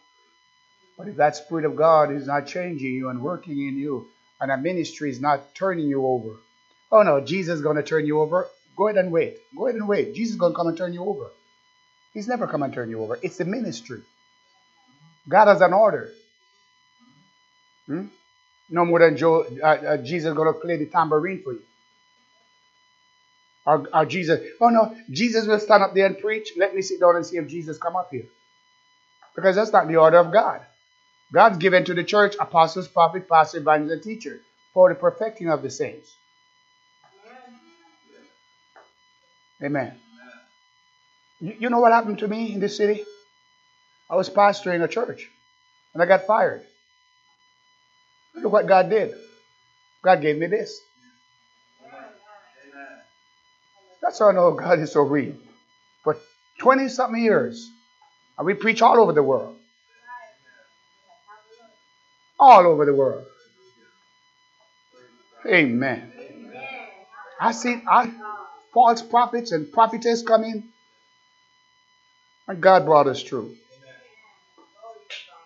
But 0.96 1.08
if 1.08 1.16
that 1.16 1.36
Spirit 1.36 1.64
of 1.64 1.76
God 1.76 2.10
is 2.10 2.26
not 2.26 2.46
changing 2.46 2.94
you 2.94 3.08
and 3.10 3.22
working 3.22 3.58
in 3.58 3.78
you, 3.78 4.08
and 4.40 4.50
a 4.50 4.56
ministry 4.56 5.10
is 5.10 5.20
not 5.20 5.54
turning 5.54 5.86
you 5.86 6.06
over, 6.06 6.36
oh 6.90 7.02
no, 7.02 7.20
Jesus 7.20 7.56
is 7.56 7.62
going 7.62 7.76
to 7.76 7.82
turn 7.82 8.06
you 8.06 8.20
over. 8.20 8.46
Go 8.76 8.88
ahead 8.88 8.98
and 8.98 9.12
wait. 9.12 9.38
Go 9.56 9.66
ahead 9.66 9.76
and 9.76 9.88
wait. 9.88 10.14
Jesus 10.14 10.34
is 10.34 10.40
going 10.40 10.52
to 10.52 10.56
come 10.56 10.68
and 10.68 10.76
turn 10.76 10.92
you 10.92 11.04
over. 11.04 11.30
He's 12.12 12.28
never 12.28 12.46
come 12.46 12.62
and 12.62 12.72
turn 12.72 12.90
you 12.90 13.02
over. 13.02 13.18
It's 13.22 13.36
the 13.36 13.44
ministry. 13.44 14.00
God 15.28 15.48
has 15.48 15.60
an 15.60 15.72
order. 15.72 16.10
Hmm? 17.86 18.06
No 18.70 18.84
more 18.84 19.00
than 19.00 19.16
Joe, 19.16 19.46
uh, 19.62 19.66
uh, 19.66 19.96
Jesus 19.98 20.34
going 20.34 20.52
to 20.52 20.58
play 20.58 20.76
the 20.76 20.86
tambourine 20.86 21.42
for 21.42 21.52
you. 21.52 21.62
Or, 23.64 23.86
or 23.92 24.06
Jesus, 24.06 24.40
oh 24.60 24.68
no, 24.68 24.96
Jesus 25.10 25.46
will 25.46 25.58
stand 25.58 25.82
up 25.82 25.94
there 25.94 26.06
and 26.06 26.18
preach. 26.18 26.52
Let 26.56 26.74
me 26.74 26.82
sit 26.82 27.00
down 27.00 27.16
and 27.16 27.26
see 27.26 27.36
if 27.36 27.48
Jesus 27.48 27.78
come 27.78 27.96
up 27.96 28.08
here. 28.10 28.26
Because 29.34 29.56
that's 29.56 29.72
not 29.72 29.88
the 29.88 29.96
order 29.96 30.18
of 30.18 30.32
God. 30.32 30.60
God's 31.32 31.58
given 31.58 31.84
to 31.84 31.94
the 31.94 32.04
church 32.04 32.36
apostles, 32.38 32.88
prophets, 32.88 33.26
pastors, 33.28 33.62
evangelists, 33.62 33.92
and 33.92 34.02
teachers 34.02 34.40
for 34.72 34.88
the 34.88 34.94
perfecting 34.94 35.48
of 35.48 35.62
the 35.62 35.70
saints. 35.70 36.14
Amen. 39.62 39.98
You, 41.40 41.56
you 41.60 41.70
know 41.70 41.80
what 41.80 41.92
happened 41.92 42.18
to 42.18 42.28
me 42.28 42.52
in 42.52 42.60
this 42.60 42.76
city? 42.76 43.04
I 44.08 44.16
was 44.16 44.30
pastoring 44.30 44.82
a 44.84 44.88
church 44.88 45.28
and 45.94 46.02
I 46.02 46.06
got 46.06 46.26
fired. 46.26 46.62
Look 48.34 48.52
what 48.52 48.66
God 48.66 48.90
did. 48.90 49.14
God 50.02 50.20
gave 50.20 50.38
me 50.38 50.46
this. 50.46 50.80
That's 54.00 54.18
how 54.18 54.28
I 54.28 54.32
know 54.32 54.52
God 54.52 54.78
is 54.78 54.92
so 54.92 55.00
real. 55.00 55.34
For 56.04 56.16
20 56.58 56.88
something 56.88 57.20
years, 57.20 57.68
and 58.38 58.46
we 58.46 58.54
preach 58.54 58.82
all 58.82 59.00
over 59.00 59.12
the 59.12 59.22
world 59.22 59.55
all 62.38 62.66
over 62.66 62.86
the 62.86 62.94
world. 62.94 63.26
Amen. 65.46 66.12
I 67.40 67.52
see 67.52 67.82
I, 67.88 68.12
false 68.74 69.02
prophets 69.02 69.52
and 69.52 69.70
prophetess 69.72 70.22
coming, 70.22 70.64
and 72.48 72.60
God 72.60 72.86
brought 72.86 73.06
us 73.08 73.22
through. 73.22 73.56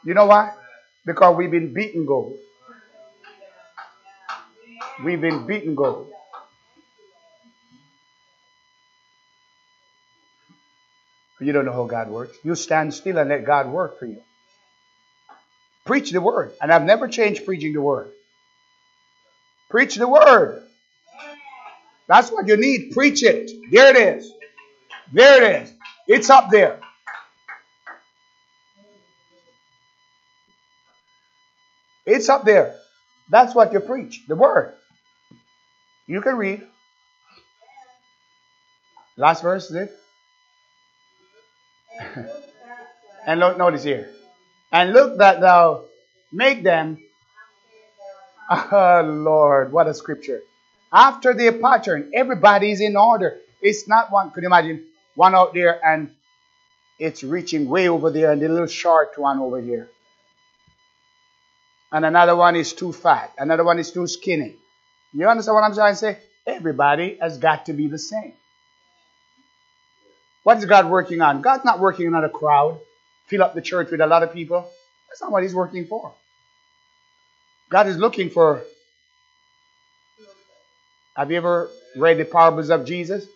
You 0.05 0.15
know 0.15 0.27
why? 0.27 0.53
Because 1.07 1.37
we've 1.37 1.51
been 1.51 1.75
beaten 1.75 2.07
gold. 2.07 2.39
We've 5.05 5.21
been 5.21 5.47
beaten 5.47 5.75
gold. 5.75 6.11
You 11.41 11.53
don't 11.53 11.67
know 11.67 11.73
how 11.73 11.85
God 11.87 12.11
works. 12.11 12.37
You 12.45 12.55
stand 12.55 12.95
still 12.95 13.19
and 13.19 13.31
let 13.31 13.45
God 13.47 13.69
work 13.71 13.99
for 13.99 14.07
you. 14.07 14.23
Preach 15.91 16.13
the 16.13 16.21
word. 16.21 16.53
And 16.63 16.73
I've 16.73 16.85
never 16.85 17.09
changed 17.09 17.45
preaching 17.45 17.73
the 17.73 17.81
word. 17.81 18.13
Preach 19.71 19.97
the 19.97 20.07
word. 20.07 20.63
That's 22.07 22.31
what 22.31 22.47
you 22.47 22.57
need. 22.57 22.93
Preach 22.93 23.25
it. 23.25 23.51
There 23.73 23.91
it 23.91 23.97
is. 23.97 24.33
There 25.13 25.43
it 25.43 25.63
is. 25.63 25.75
It's 26.07 26.31
up 26.31 26.49
there. 26.49 26.79
It's 32.07 32.29
up 32.29 32.45
there. 32.45 32.77
That's 33.29 33.53
what 33.53 33.73
you 33.73 33.81
preach. 33.81 34.23
The 34.29 34.37
word. 34.37 34.77
You 36.07 36.21
can 36.21 36.37
read. 36.37 36.63
Last 39.17 39.43
verse 39.43 39.69
is 39.71 39.75
it? 39.75 39.93
and 43.27 43.41
look, 43.41 43.59
notice 43.59 43.83
here 43.83 44.09
and 44.73 44.93
look 44.93 45.19
that 45.19 45.41
thou 45.41 45.85
make 46.33 46.63
them. 46.63 46.99
Oh, 48.51 49.03
Lord, 49.25 49.73
what 49.73 49.87
a 49.87 49.95
scripture. 49.95 50.41
After 50.93 51.35
their 51.35 51.53
pattern, 51.53 52.11
everybody's 52.15 52.81
in 52.81 52.97
order. 52.97 53.39
It's 53.63 53.87
not 53.87 54.11
one, 54.11 54.31
could 54.31 54.43
you 54.43 54.49
imagine, 54.49 54.85
one 55.15 55.35
out 55.35 55.55
there 55.55 55.85
and 55.85 56.11
it's 56.99 57.23
reaching 57.23 57.69
way 57.69 57.89
over 57.89 58.11
there 58.11 58.33
and 58.33 58.43
the 58.43 58.49
little 58.49 58.67
short 58.67 59.13
one 59.17 59.39
over 59.39 59.61
here. 59.61 59.89
And 61.93 62.05
another 62.05 62.37
one 62.37 62.57
is 62.57 62.73
too 62.73 62.93
fat. 62.93 63.33
Another 63.39 63.65
one 63.65 63.79
is 63.79 63.91
too 63.91 64.07
skinny. 64.07 64.55
You 65.13 65.29
understand 65.29 65.55
what 65.55 65.65
I'm 65.65 65.75
trying 65.75 65.95
to 65.95 65.99
say? 65.99 66.19
Everybody 66.47 67.19
has 67.21 67.39
got 67.39 67.67
to 67.67 67.73
be 67.73 67.89
the 67.89 67.99
same. 67.99 68.33
What 70.43 70.59
is 70.59 70.65
God 70.65 70.89
working 70.89 71.21
on? 71.21 71.43
God's 71.43 71.65
not 71.65 71.81
working 71.81 72.15
on 72.15 72.25
a 72.25 72.29
crowd 72.29 72.81
fill 73.31 73.45
up 73.45 73.55
the 73.55 73.63
church 73.63 73.91
with 73.91 74.01
a 74.01 74.07
lot 74.07 74.25
of 74.25 74.33
people. 74.33 74.69
That's 75.09 75.23
not 75.23 75.31
what 75.31 75.45
He's 75.45 75.55
working 75.55 75.87
for. 75.87 76.13
God 77.71 77.87
is 77.87 77.97
looking 77.97 78.29
for. 78.29 78.63
Have 81.17 81.31
you 81.31 81.37
ever 81.37 81.71
read 81.97 82.19
the 82.19 82.25
parables 82.25 82.71
of 82.71 82.85
Jesus? 82.85 83.27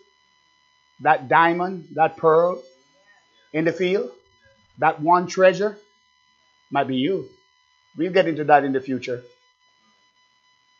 That 1.01 1.27
diamond, 1.29 1.87
that 1.93 2.17
pearl 2.17 2.61
in 3.53 3.65
the 3.65 3.71
field, 3.71 4.11
that 4.79 5.01
one 5.01 5.27
treasure 5.27 5.77
might 6.71 6.87
be 6.87 6.97
you. 6.97 7.29
We'll 7.97 8.11
get 8.11 8.27
into 8.27 8.43
that 8.45 8.65
in 8.65 8.73
the 8.73 8.81
future. 8.81 9.23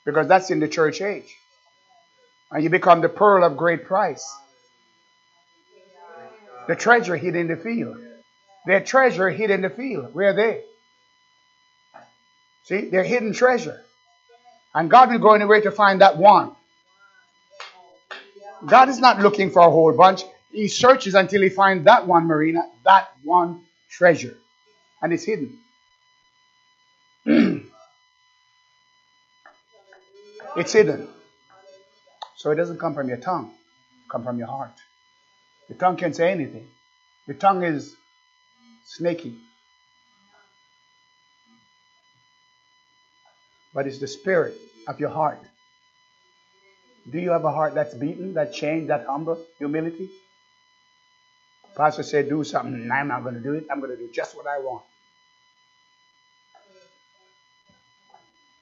Because 0.05 0.28
that's 0.28 0.51
in 0.51 0.59
the 0.59 0.68
church 0.68 1.01
age. 1.01 1.38
And 2.51 2.63
you 2.63 2.70
become 2.70 3.01
the 3.01 3.09
pearl 3.09 3.43
of 3.43 3.57
great 3.57 3.86
price. 3.86 4.26
The 6.68 6.76
treasure 6.76 7.16
hid 7.16 7.36
in 7.36 7.47
the 7.47 7.55
field. 7.55 7.97
Their 8.66 8.82
treasure 8.82 9.30
hid 9.30 9.51
in 9.51 9.61
the 9.61 9.70
field. 9.70 10.13
Where 10.13 10.30
are 10.30 10.34
they? 10.34 10.63
See, 12.63 12.89
they're 12.89 13.03
hidden 13.03 13.34
treasure. 13.34 13.82
And 14.74 14.89
God 14.89 15.11
will 15.11 15.20
go 15.20 15.34
anywhere 15.34 15.61
to 15.61 15.72
find 15.72 16.01
that 16.01 16.18
one. 16.18 16.55
God 18.66 18.89
is 18.89 18.99
not 18.99 19.20
looking 19.20 19.51
for 19.51 19.59
a 19.61 19.70
whole 19.70 19.93
bunch. 19.93 20.24
He 20.51 20.68
searches 20.68 21.13
until 21.13 21.41
he 21.41 21.49
finds 21.49 21.86
that 21.86 22.07
one, 22.07 22.26
Marina, 22.26 22.63
that 22.84 23.09
one 23.24 23.61
treasure. 23.89 24.36
And 25.01 25.13
it's 25.13 25.24
hidden. 25.24 25.59
It's 30.55 30.72
hidden. 30.72 31.09
So 32.38 32.51
it 32.51 32.55
doesn't 32.55 32.80
come 32.80 32.93
from 32.93 33.09
your 33.09 33.18
tongue, 33.18 33.51
come 34.09 34.24
from 34.24 34.38
your 34.38 34.47
heart. 34.47 34.72
The 35.68 35.74
tongue 35.74 35.97
can 35.97 36.13
say 36.13 36.32
anything. 36.32 36.68
The 37.28 37.34
tongue 37.34 37.63
is 37.63 37.93
snaky. 38.86 39.36
But 43.73 43.88
it's 43.88 43.99
the 43.99 44.07
spirit 44.07 44.55
of 44.88 44.99
your 44.99 45.09
heart. 45.09 45.39
Do 47.11 47.19
you 47.19 47.31
have 47.31 47.45
a 47.45 47.51
heart 47.51 47.75
that's 47.75 47.93
beaten, 47.93 48.33
that 48.36 48.53
changed, 48.53 48.89
that 48.89 49.05
humble, 49.05 49.39
humility? 49.59 50.09
Pastor 51.75 52.03
said, 52.03 52.29
do 52.29 52.43
something. 52.43 52.89
I'm 52.91 53.09
not 53.09 53.23
going 53.23 53.36
to 53.36 53.41
do 53.41 53.53
it. 53.53 53.67
I'm 53.69 53.79
going 53.79 53.91
to 53.91 53.97
do 53.97 54.09
just 54.13 54.36
what 54.36 54.47
I 54.47 54.59
want. 54.59 54.83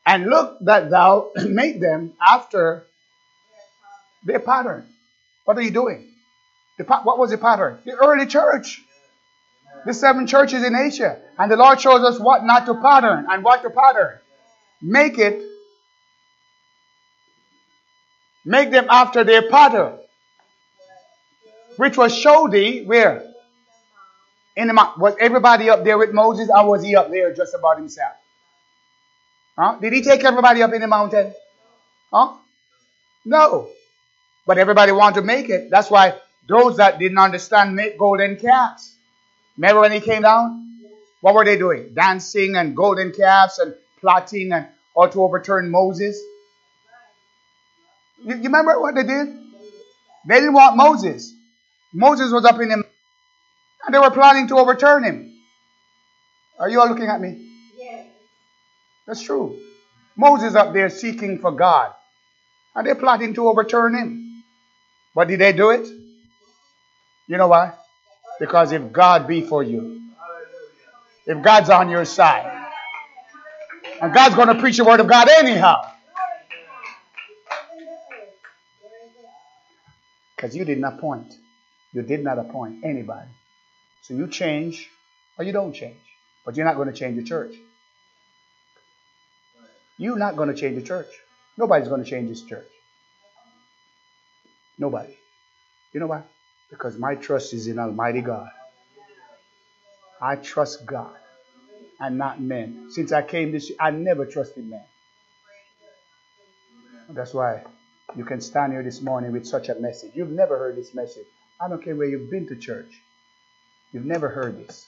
And 0.06 0.26
look 0.30 0.58
that 0.62 0.90
thou 0.90 1.32
make 1.48 1.80
them 1.80 2.14
after 2.22 2.86
their 4.24 4.40
pattern. 4.40 4.88
What 5.46 5.58
are 5.58 5.62
you 5.62 5.72
doing? 5.72 6.08
The, 6.78 6.84
what 6.86 7.20
was 7.20 7.32
the 7.32 7.38
pattern? 7.38 7.80
The 7.86 7.94
early 7.94 8.26
church. 8.26 8.82
The 9.86 9.94
seven 9.94 10.28
churches 10.28 10.64
in 10.64 10.76
Asia. 10.76 11.20
And 11.38 11.52
the 11.52 11.58
Lord 11.58 11.80
shows 11.82 12.04
us 12.04 12.20
what 12.20 12.44
not 12.44 12.66
to 12.68 12.76
pattern 12.76 13.26
and 13.30 13.44
what 13.44 13.62
to 13.64 13.70
pattern. 13.70 14.20
Make 14.82 15.18
it, 15.18 15.42
make 18.46 18.72
them 18.72 18.88
after 18.90 19.24
their 19.24 19.50
pattern. 19.50 19.98
Which 21.78 21.98
was 21.98 22.16
show 22.16 22.48
thee 22.48 22.84
where? 22.86 23.24
In 24.56 24.68
the 24.68 24.74
mount. 24.74 25.00
Was 25.00 25.16
everybody 25.20 25.70
up 25.70 25.84
there 25.84 25.98
with 25.98 26.14
Moses 26.14 26.50
or 26.50 26.70
was 26.70 26.84
he 26.84 26.96
up 26.96 27.10
there 27.10 27.34
just 27.34 27.56
about 27.56 27.78
himself? 27.78 28.14
Huh? 29.58 29.78
Did 29.82 29.94
he 29.94 30.02
take 30.02 30.24
everybody 30.24 30.62
up 30.62 30.74
in 30.74 30.82
the 30.82 30.88
mountain? 30.88 31.34
Huh? 32.12 32.34
No. 33.26 33.70
But 34.46 34.58
everybody 34.58 34.92
wanted 34.92 35.22
to 35.22 35.26
make 35.26 35.50
it. 35.50 35.70
That's 35.70 35.90
why 35.90 36.16
those 36.48 36.78
that 36.78 37.00
didn't 37.00 37.18
understand 37.18 37.76
make 37.76 37.98
golden 37.98 38.38
calves. 38.38 38.93
Remember 39.58 39.82
when 39.82 39.92
he 39.92 40.00
came 40.00 40.24
down? 40.24 40.78
What 41.22 41.36
were 41.36 41.46
they 41.46 41.58
doing? 41.58 41.94
Dancing 41.94 42.56
and 42.56 42.76
golden 42.76 43.12
calves 43.12 43.60
and 43.60 43.74
plotting 44.00 44.52
and 44.52 44.68
how 44.96 45.08
to 45.08 45.24
overturn 45.24 45.70
Moses. 45.70 46.20
You, 48.24 48.36
you 48.36 48.44
remember 48.44 48.80
what 48.80 48.96
they 48.96 49.04
did? 49.04 49.28
They 50.26 50.36
didn't 50.36 50.54
want 50.54 50.78
Moses. 50.78 51.34
Moses 51.94 52.32
was 52.32 52.46
up 52.46 52.60
in 52.60 52.70
him 52.70 52.84
and 53.86 53.94
they 53.94 54.00
were 54.00 54.12
planning 54.12 54.48
to 54.48 54.58
overturn 54.58 55.04
him. 55.04 55.34
Are 56.60 56.70
you 56.70 56.80
all 56.80 56.88
looking 56.88 57.08
at 57.08 57.20
me? 57.20 57.50
Yes. 57.78 58.08
That's 59.06 59.22
true. 59.22 59.60
Moses 60.16 60.56
up 60.56 60.74
there 60.74 60.90
seeking 60.90 61.40
for 61.40 61.52
God. 61.52 61.94
And 62.76 62.88
they're 62.88 62.96
plotting 62.96 63.34
to 63.36 63.48
overturn 63.48 63.96
him. 63.96 64.44
But 65.14 65.28
did 65.28 65.40
they 65.40 65.54
do 65.54 65.70
it? 65.72 65.88
You 67.28 67.38
know 67.38 67.48
why? 67.48 67.74
Because 68.40 68.72
if 68.72 68.92
God 68.92 69.28
be 69.28 69.42
for 69.42 69.64
you, 69.64 70.02
if 71.26 71.42
God's 71.42 71.70
on 71.70 71.90
your 71.90 72.06
side, 72.06 72.64
and 74.02 74.14
God's 74.14 74.36
going 74.36 74.50
to 74.50 74.56
preach 74.56 74.78
the 74.78 74.84
word 74.84 75.00
of 75.00 75.08
God 75.08 75.30
anyhow. 75.30 75.90
Because 80.36 80.56
you 80.56 80.66
did 80.66 80.80
not 80.80 80.96
appoint. 80.96 81.34
You 81.94 82.02
did 82.02 82.24
not 82.24 82.38
appoint 82.38 82.84
anybody. 82.84 83.30
So 84.02 84.14
you 84.14 84.28
change 84.28 84.90
or 85.38 85.46
you 85.46 85.54
don't 85.54 85.74
change. 85.74 85.96
But 86.46 86.58
you're 86.58 86.66
not 86.66 86.76
going 86.76 86.90
to 86.90 86.94
change 86.94 87.16
the 87.16 87.24
church. 87.24 87.56
You're 89.98 90.18
not 90.18 90.36
going 90.36 90.50
to 90.50 90.56
change 90.56 90.76
the 90.76 90.86
church. 90.86 91.08
Nobody's 91.58 91.88
going 91.88 92.04
to 92.04 92.10
change 92.10 92.28
this 92.28 92.42
church. 92.42 92.68
Nobody. 94.78 95.16
You 95.94 96.02
know 96.02 96.08
why? 96.08 96.24
Because 96.74 96.98
my 96.98 97.14
trust 97.14 97.54
is 97.54 97.68
in 97.68 97.78
Almighty 97.78 98.22
God. 98.22 98.50
I 100.20 100.38
trust 100.38 100.88
God 100.88 101.16
and 102.00 102.18
not 102.18 102.42
men. 102.42 102.88
Since 102.90 103.12
I 103.12 103.22
came 103.22 103.52
this 103.52 103.70
year, 103.70 103.78
I 103.80 103.92
never 103.92 104.26
trusted 104.26 104.68
men. 104.68 104.84
That's 107.10 107.32
why 107.32 107.62
you 108.16 108.26
can 108.26 108.42
stand 108.42 108.74
here 108.74 108.82
this 108.82 109.02
morning 109.02 109.34
with 109.34 109.46
such 109.46 109.70
a 109.70 109.76
message. 109.76 110.14
You've 110.16 110.32
never 110.32 110.58
heard 110.58 110.76
this 110.76 110.96
message. 110.96 111.28
I 111.62 111.70
don't 111.70 111.84
care 111.84 111.96
where 111.96 112.08
you've 112.08 112.32
been 112.32 112.48
to 112.48 112.56
church. 112.56 112.92
You've 113.92 114.06
never 114.06 114.30
heard 114.30 114.58
this. 114.58 114.88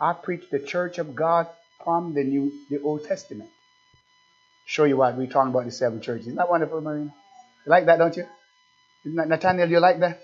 I 0.00 0.14
preach 0.14 0.44
the 0.50 0.58
church 0.58 0.96
of 0.96 1.14
God 1.14 1.48
from 1.84 2.14
the 2.14 2.24
New, 2.24 2.50
the 2.70 2.80
Old 2.80 3.04
Testament. 3.04 3.50
Show 4.64 4.84
you 4.84 4.96
what 4.96 5.14
we're 5.16 5.26
talking 5.26 5.50
about 5.50 5.66
the 5.66 5.70
seven 5.70 6.00
churches. 6.00 6.28
Isn't 6.28 6.36
that 6.36 6.48
wonderful, 6.48 6.80
Marina? 6.80 7.14
You 7.66 7.70
like 7.70 7.84
that, 7.86 7.98
don't 7.98 8.16
you? 8.16 8.24
Nathaniel, 9.04 9.68
you 9.68 9.80
like 9.80 10.00
that? 10.00 10.22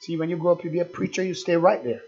See, 0.00 0.16
when 0.16 0.30
you 0.30 0.38
grow 0.38 0.52
up 0.52 0.62
to 0.62 0.70
be 0.70 0.80
a 0.80 0.84
preacher, 0.86 1.22
you 1.22 1.34
stay 1.34 1.56
right 1.56 1.84
there. 1.84 2.00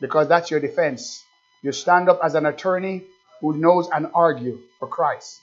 Because 0.00 0.28
that's 0.28 0.50
your 0.50 0.60
defense. 0.60 1.24
You 1.60 1.72
stand 1.72 2.08
up 2.08 2.20
as 2.22 2.36
an 2.36 2.46
attorney 2.46 3.02
who 3.40 3.56
knows 3.56 3.88
and 3.92 4.06
argue 4.14 4.60
for 4.78 4.86
Christ. 4.86 5.40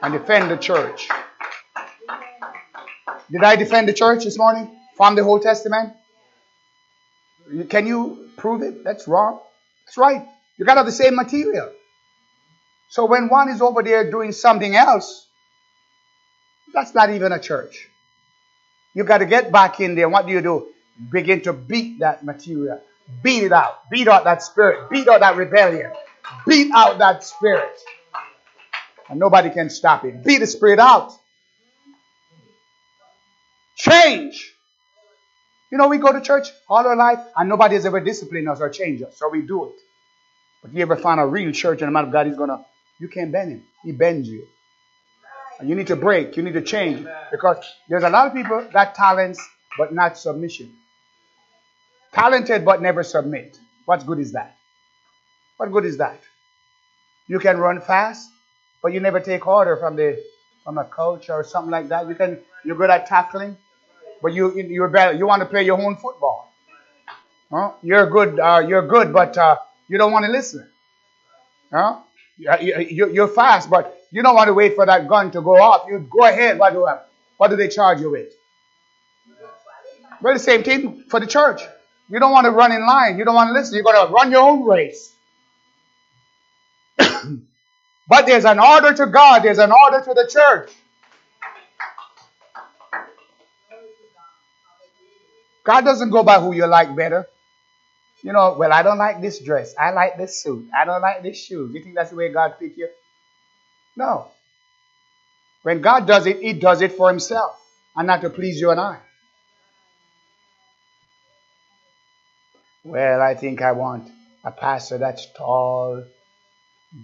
And 0.00 0.12
defend 0.12 0.50
the 0.52 0.56
church. 0.56 1.08
Did 3.30 3.42
I 3.42 3.56
defend 3.56 3.88
the 3.88 3.92
church 3.92 4.24
this 4.24 4.38
morning 4.38 4.70
from 4.96 5.16
the 5.16 5.22
Old 5.22 5.42
Testament? 5.42 5.94
Can 7.70 7.86
you 7.88 8.30
prove 8.36 8.62
it? 8.62 8.84
That's 8.84 9.08
wrong. 9.08 9.40
That's 9.84 9.98
right. 9.98 10.26
You 10.58 10.64
got 10.64 10.74
to 10.74 10.80
have 10.80 10.86
the 10.86 10.92
same 10.92 11.16
material. 11.16 11.72
So 12.88 13.06
when 13.06 13.28
one 13.28 13.48
is 13.48 13.60
over 13.60 13.82
there 13.82 14.08
doing 14.10 14.30
something 14.32 14.76
else, 14.76 15.26
that's 16.72 16.94
not 16.94 17.10
even 17.10 17.32
a 17.32 17.40
church. 17.40 17.88
You 18.94 19.04
got 19.04 19.18
to 19.18 19.26
get 19.26 19.50
back 19.50 19.80
in 19.80 19.94
there. 19.94 20.08
What 20.08 20.26
do 20.26 20.32
you 20.32 20.42
do? 20.42 20.68
Begin 21.10 21.40
to 21.42 21.52
beat 21.52 22.00
that 22.00 22.24
material. 22.24 22.80
Beat 23.22 23.44
it 23.44 23.52
out. 23.52 23.90
Beat 23.90 24.08
out 24.08 24.24
that 24.24 24.42
spirit. 24.42 24.90
Beat 24.90 25.08
out 25.08 25.20
that 25.20 25.36
rebellion. 25.36 25.90
Beat 26.46 26.72
out 26.74 26.98
that 26.98 27.24
spirit. 27.24 27.78
And 29.08 29.18
nobody 29.18 29.50
can 29.50 29.70
stop 29.70 30.04
it. 30.04 30.24
Beat 30.24 30.38
the 30.38 30.46
spirit 30.46 30.78
out. 30.78 31.12
Change. 33.76 34.52
You 35.70 35.78
know, 35.78 35.88
we 35.88 35.98
go 35.98 36.12
to 36.12 36.20
church 36.20 36.48
all 36.68 36.86
our 36.86 36.96
life 36.96 37.18
and 37.36 37.48
nobody 37.48 37.74
has 37.74 37.86
ever 37.86 38.00
disciplined 38.00 38.48
us 38.48 38.60
or 38.60 38.68
changed 38.68 39.02
us. 39.02 39.16
So 39.16 39.28
we 39.30 39.40
do 39.42 39.66
it. 39.66 39.74
But 40.62 40.74
you 40.74 40.82
ever 40.82 40.96
find 40.96 41.18
a 41.18 41.26
real 41.26 41.50
church 41.52 41.80
and 41.80 41.88
a 41.88 41.92
man 41.92 42.04
of 42.04 42.12
God 42.12 42.26
is 42.26 42.36
to, 42.36 42.64
you 42.98 43.08
can't 43.08 43.32
bend 43.32 43.50
him. 43.50 43.64
He 43.82 43.92
bends 43.92 44.28
you. 44.28 44.46
And 45.58 45.68
you 45.68 45.74
need 45.74 45.86
to 45.88 45.96
break. 45.96 46.36
You 46.36 46.42
need 46.42 46.54
to 46.54 46.62
change. 46.62 47.06
Because 47.30 47.58
there's 47.88 48.02
a 48.02 48.10
lot 48.10 48.26
of 48.26 48.34
people 48.34 48.66
that 48.72 48.94
talents 48.94 49.40
but 49.78 49.92
not 49.94 50.18
submission. 50.18 50.74
Talented 52.12 52.64
but 52.64 52.82
never 52.82 53.02
submit. 53.02 53.58
What 53.84 54.06
good 54.06 54.18
is 54.18 54.32
that? 54.32 54.56
What 55.56 55.72
good 55.72 55.84
is 55.84 55.98
that? 55.98 56.20
You 57.26 57.38
can 57.38 57.58
run 57.58 57.80
fast, 57.80 58.30
but 58.82 58.92
you 58.92 59.00
never 59.00 59.20
take 59.20 59.46
order 59.46 59.76
from 59.76 59.96
the 59.96 60.22
from 60.64 60.78
a 60.78 60.84
coach 60.84 61.30
or 61.30 61.44
something 61.44 61.70
like 61.70 61.88
that. 61.88 62.08
You 62.08 62.14
can 62.14 62.40
you're 62.64 62.76
good 62.76 62.90
at 62.90 63.06
tackling, 63.06 63.56
but 64.20 64.32
you 64.32 64.52
you're 64.58 64.88
better. 64.88 65.12
You 65.12 65.26
want 65.26 65.40
to 65.40 65.46
play 65.46 65.62
your 65.64 65.80
own 65.80 65.96
football. 65.96 66.52
Huh? 67.50 67.72
You're 67.82 68.06
good. 68.08 68.40
Uh, 68.40 68.64
you're 68.66 68.86
good, 68.86 69.12
but 69.12 69.36
uh, 69.38 69.56
you 69.88 69.98
don't 69.98 70.12
want 70.12 70.24
to 70.24 70.32
listen. 70.32 70.68
Huh? 71.70 72.00
You're 72.38 73.28
fast, 73.28 73.70
but 73.70 74.01
you 74.12 74.22
don't 74.22 74.34
want 74.34 74.48
to 74.48 74.54
wait 74.54 74.74
for 74.76 74.84
that 74.86 75.08
gun 75.08 75.30
to 75.32 75.40
go 75.40 75.56
off. 75.56 75.86
You 75.88 75.98
go 75.98 76.24
ahead. 76.24 76.58
What 76.58 76.74
do 76.74 76.86
what 77.38 77.48
do 77.48 77.56
they 77.56 77.68
charge 77.68 78.00
you 78.00 78.10
with? 78.10 78.32
Well, 80.20 80.34
the 80.34 80.38
same 80.38 80.62
thing 80.62 81.04
for 81.08 81.18
the 81.18 81.26
church. 81.26 81.62
You 82.08 82.20
don't 82.20 82.30
want 82.30 82.44
to 82.44 82.50
run 82.50 82.72
in 82.72 82.86
line. 82.86 83.18
You 83.18 83.24
don't 83.24 83.34
want 83.34 83.48
to 83.48 83.54
listen. 83.54 83.74
You're 83.74 83.84
going 83.84 84.06
to 84.06 84.12
run 84.12 84.30
your 84.30 84.42
own 84.42 84.64
race. 84.64 85.12
but 86.98 88.26
there's 88.26 88.44
an 88.44 88.60
order 88.60 88.92
to 88.94 89.06
God, 89.06 89.42
there's 89.42 89.58
an 89.58 89.72
order 89.72 90.04
to 90.04 90.14
the 90.14 90.28
church. 90.30 90.70
God 95.64 95.84
doesn't 95.84 96.10
go 96.10 96.22
by 96.22 96.40
who 96.40 96.52
you 96.54 96.66
like 96.66 96.94
better. 96.94 97.26
You 98.22 98.32
know, 98.32 98.56
well, 98.58 98.72
I 98.72 98.82
don't 98.82 98.98
like 98.98 99.20
this 99.20 99.38
dress. 99.40 99.74
I 99.78 99.90
like 99.92 100.16
this 100.16 100.42
suit. 100.42 100.68
I 100.76 100.84
don't 100.84 101.00
like 101.00 101.22
this 101.22 101.38
shoes. 101.38 101.72
You 101.74 101.82
think 101.82 101.94
that's 101.94 102.10
the 102.10 102.16
way 102.16 102.32
God 102.32 102.54
pick 102.58 102.76
you? 102.76 102.88
No. 103.96 104.28
When 105.62 105.80
God 105.80 106.06
does 106.06 106.26
it, 106.26 106.40
He 106.40 106.54
does 106.54 106.80
it 106.82 106.92
for 106.92 107.08
Himself 107.08 107.60
and 107.96 108.06
not 108.06 108.22
to 108.22 108.30
please 108.30 108.60
you 108.60 108.70
and 108.70 108.80
I. 108.80 108.98
Well, 112.84 113.20
I 113.22 113.34
think 113.34 113.62
I 113.62 113.72
want 113.72 114.10
a 114.44 114.50
pastor 114.50 114.98
that's 114.98 115.26
tall, 115.36 116.04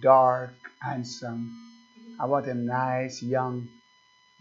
dark, 0.01 0.55
handsome. 0.80 1.57
I 2.20 2.26
want 2.26 2.47
a 2.47 2.55
nice 2.55 3.22
young 3.22 3.68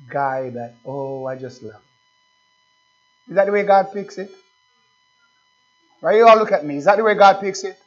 guy 0.10 0.50
that, 0.50 0.76
oh, 0.84 1.26
I 1.26 1.36
just 1.36 1.62
love. 1.62 1.82
Is 3.30 3.36
that 3.36 3.46
the 3.46 3.52
way 3.52 3.64
God 3.64 3.94
picks 3.94 4.18
it? 4.18 4.32
Why 6.00 6.16
you 6.16 6.28
all 6.28 6.38
look 6.38 6.52
at 6.52 6.66
me? 6.66 6.78
Is 6.78 6.86
that 6.86 6.98
the 6.98 7.04
way 7.04 7.14
God 7.14 7.40
picks 7.40 7.64
it? 7.64 7.78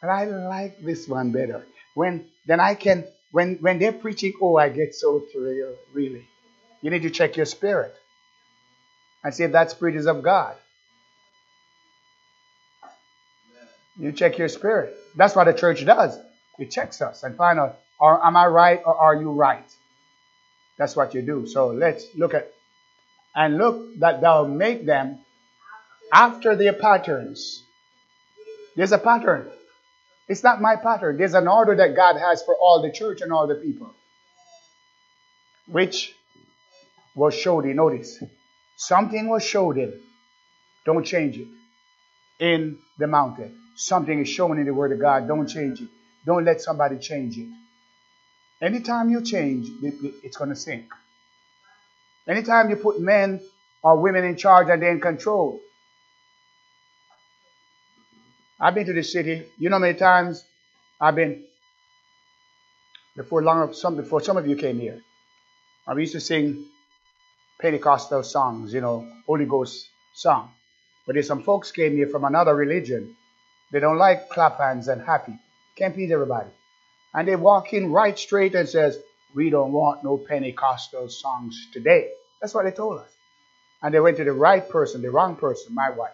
But 0.00 0.10
I 0.10 0.24
like 0.24 0.80
this 0.82 1.08
one 1.08 1.32
better. 1.32 1.66
When 1.94 2.26
then 2.50 2.58
I 2.58 2.74
can 2.74 3.04
when 3.30 3.58
when 3.60 3.78
they're 3.78 3.92
preaching, 3.92 4.32
oh, 4.42 4.56
I 4.56 4.70
get 4.70 4.92
so 4.92 5.20
thrilled, 5.20 5.76
really. 5.92 6.26
You 6.82 6.90
need 6.90 7.02
to 7.02 7.10
check 7.10 7.36
your 7.36 7.46
spirit 7.46 7.94
and 9.22 9.32
see 9.32 9.44
if 9.44 9.52
that 9.52 9.70
spirit 9.70 9.94
is 9.94 10.06
of 10.06 10.24
God. 10.24 10.56
You 13.96 14.10
check 14.10 14.36
your 14.36 14.48
spirit. 14.48 14.96
That's 15.14 15.36
what 15.36 15.44
the 15.44 15.52
church 15.52 15.84
does. 15.84 16.18
It 16.58 16.72
checks 16.72 17.00
us 17.00 17.22
and 17.22 17.36
find 17.36 17.60
out, 17.60 17.78
are, 18.00 18.24
am 18.26 18.36
I 18.36 18.46
right 18.46 18.82
or 18.84 18.96
are 18.96 19.14
you 19.14 19.30
right? 19.30 19.70
That's 20.76 20.96
what 20.96 21.14
you 21.14 21.22
do. 21.22 21.46
So 21.46 21.68
let's 21.68 22.04
look 22.16 22.34
at, 22.34 22.50
and 23.36 23.58
look 23.58 23.96
that 24.00 24.22
thou 24.22 24.44
make 24.44 24.86
them 24.86 25.20
after 26.12 26.56
their 26.56 26.72
patterns. 26.72 27.62
There's 28.74 28.90
a 28.90 28.98
pattern. 28.98 29.48
It's 30.30 30.44
not 30.44 30.60
my 30.60 30.76
pattern. 30.76 31.16
There's 31.18 31.34
an 31.34 31.48
order 31.48 31.74
that 31.74 31.96
God 31.96 32.16
has 32.16 32.40
for 32.44 32.54
all 32.54 32.82
the 32.82 32.92
church 32.92 33.20
and 33.20 33.32
all 33.32 33.48
the 33.48 33.56
people. 33.56 33.92
Which 35.66 36.14
was 37.16 37.34
showed 37.34 37.64
him. 37.64 37.74
Notice. 37.74 38.22
Something 38.76 39.28
was 39.28 39.44
showed 39.44 39.76
him. 39.76 39.92
Don't 40.86 41.04
change 41.04 41.36
it. 41.36 41.48
In 42.38 42.78
the 42.96 43.08
mountain. 43.08 43.58
Something 43.74 44.20
is 44.20 44.28
shown 44.28 44.60
in 44.60 44.66
the 44.66 44.72
Word 44.72 44.92
of 44.92 45.00
God. 45.00 45.26
Don't 45.26 45.48
change 45.48 45.80
it. 45.80 45.88
Don't 46.24 46.44
let 46.44 46.60
somebody 46.60 46.98
change 46.98 47.36
it. 47.36 47.48
Anytime 48.62 49.10
you 49.10 49.22
change, 49.22 49.68
it's 50.22 50.36
going 50.36 50.50
to 50.50 50.56
sink. 50.56 50.92
Anytime 52.28 52.70
you 52.70 52.76
put 52.76 53.00
men 53.00 53.40
or 53.82 53.96
women 53.96 54.22
in 54.24 54.36
charge 54.36 54.68
and 54.68 54.80
they're 54.80 54.92
in 54.92 55.00
control, 55.00 55.60
I've 58.60 58.74
been 58.74 58.86
to 58.86 58.92
this 58.92 59.12
city. 59.12 59.46
You 59.58 59.70
know 59.70 59.78
many 59.78 59.94
times 59.94 60.44
I've 61.00 61.14
been 61.14 61.44
before 63.16 63.42
long 63.42 63.72
some 63.72 63.96
before 63.96 64.20
some 64.20 64.36
of 64.36 64.46
you 64.46 64.56
came 64.56 64.78
here. 64.78 65.00
I 65.86 65.94
used 65.94 66.12
to 66.12 66.20
sing 66.20 66.66
Pentecostal 67.60 68.22
songs, 68.22 68.72
you 68.72 68.80
know, 68.80 69.06
Holy 69.26 69.46
Ghost 69.46 69.88
song. 70.14 70.50
But 71.06 71.14
there's 71.14 71.26
some 71.26 71.42
folks 71.42 71.72
came 71.72 71.96
here 71.96 72.08
from 72.08 72.24
another 72.24 72.54
religion. 72.54 73.16
They 73.72 73.80
don't 73.80 73.98
like 73.98 74.28
clap 74.28 74.58
hands 74.58 74.88
and 74.88 75.00
happy. 75.00 75.38
Can't 75.76 75.94
please 75.94 76.12
everybody. 76.12 76.50
And 77.14 77.26
they 77.26 77.36
walk 77.36 77.72
in 77.72 77.90
right 77.90 78.18
straight 78.18 78.54
and 78.54 78.68
says, 78.68 78.98
We 79.34 79.50
don't 79.50 79.72
want 79.72 80.04
no 80.04 80.18
Pentecostal 80.18 81.08
songs 81.08 81.68
today. 81.72 82.10
That's 82.40 82.54
what 82.54 82.64
they 82.64 82.72
told 82.72 82.98
us. 82.98 83.08
And 83.82 83.94
they 83.94 84.00
went 84.00 84.18
to 84.18 84.24
the 84.24 84.32
right 84.32 84.68
person, 84.68 85.00
the 85.00 85.10
wrong 85.10 85.36
person, 85.36 85.74
my 85.74 85.90
wife. 85.90 86.12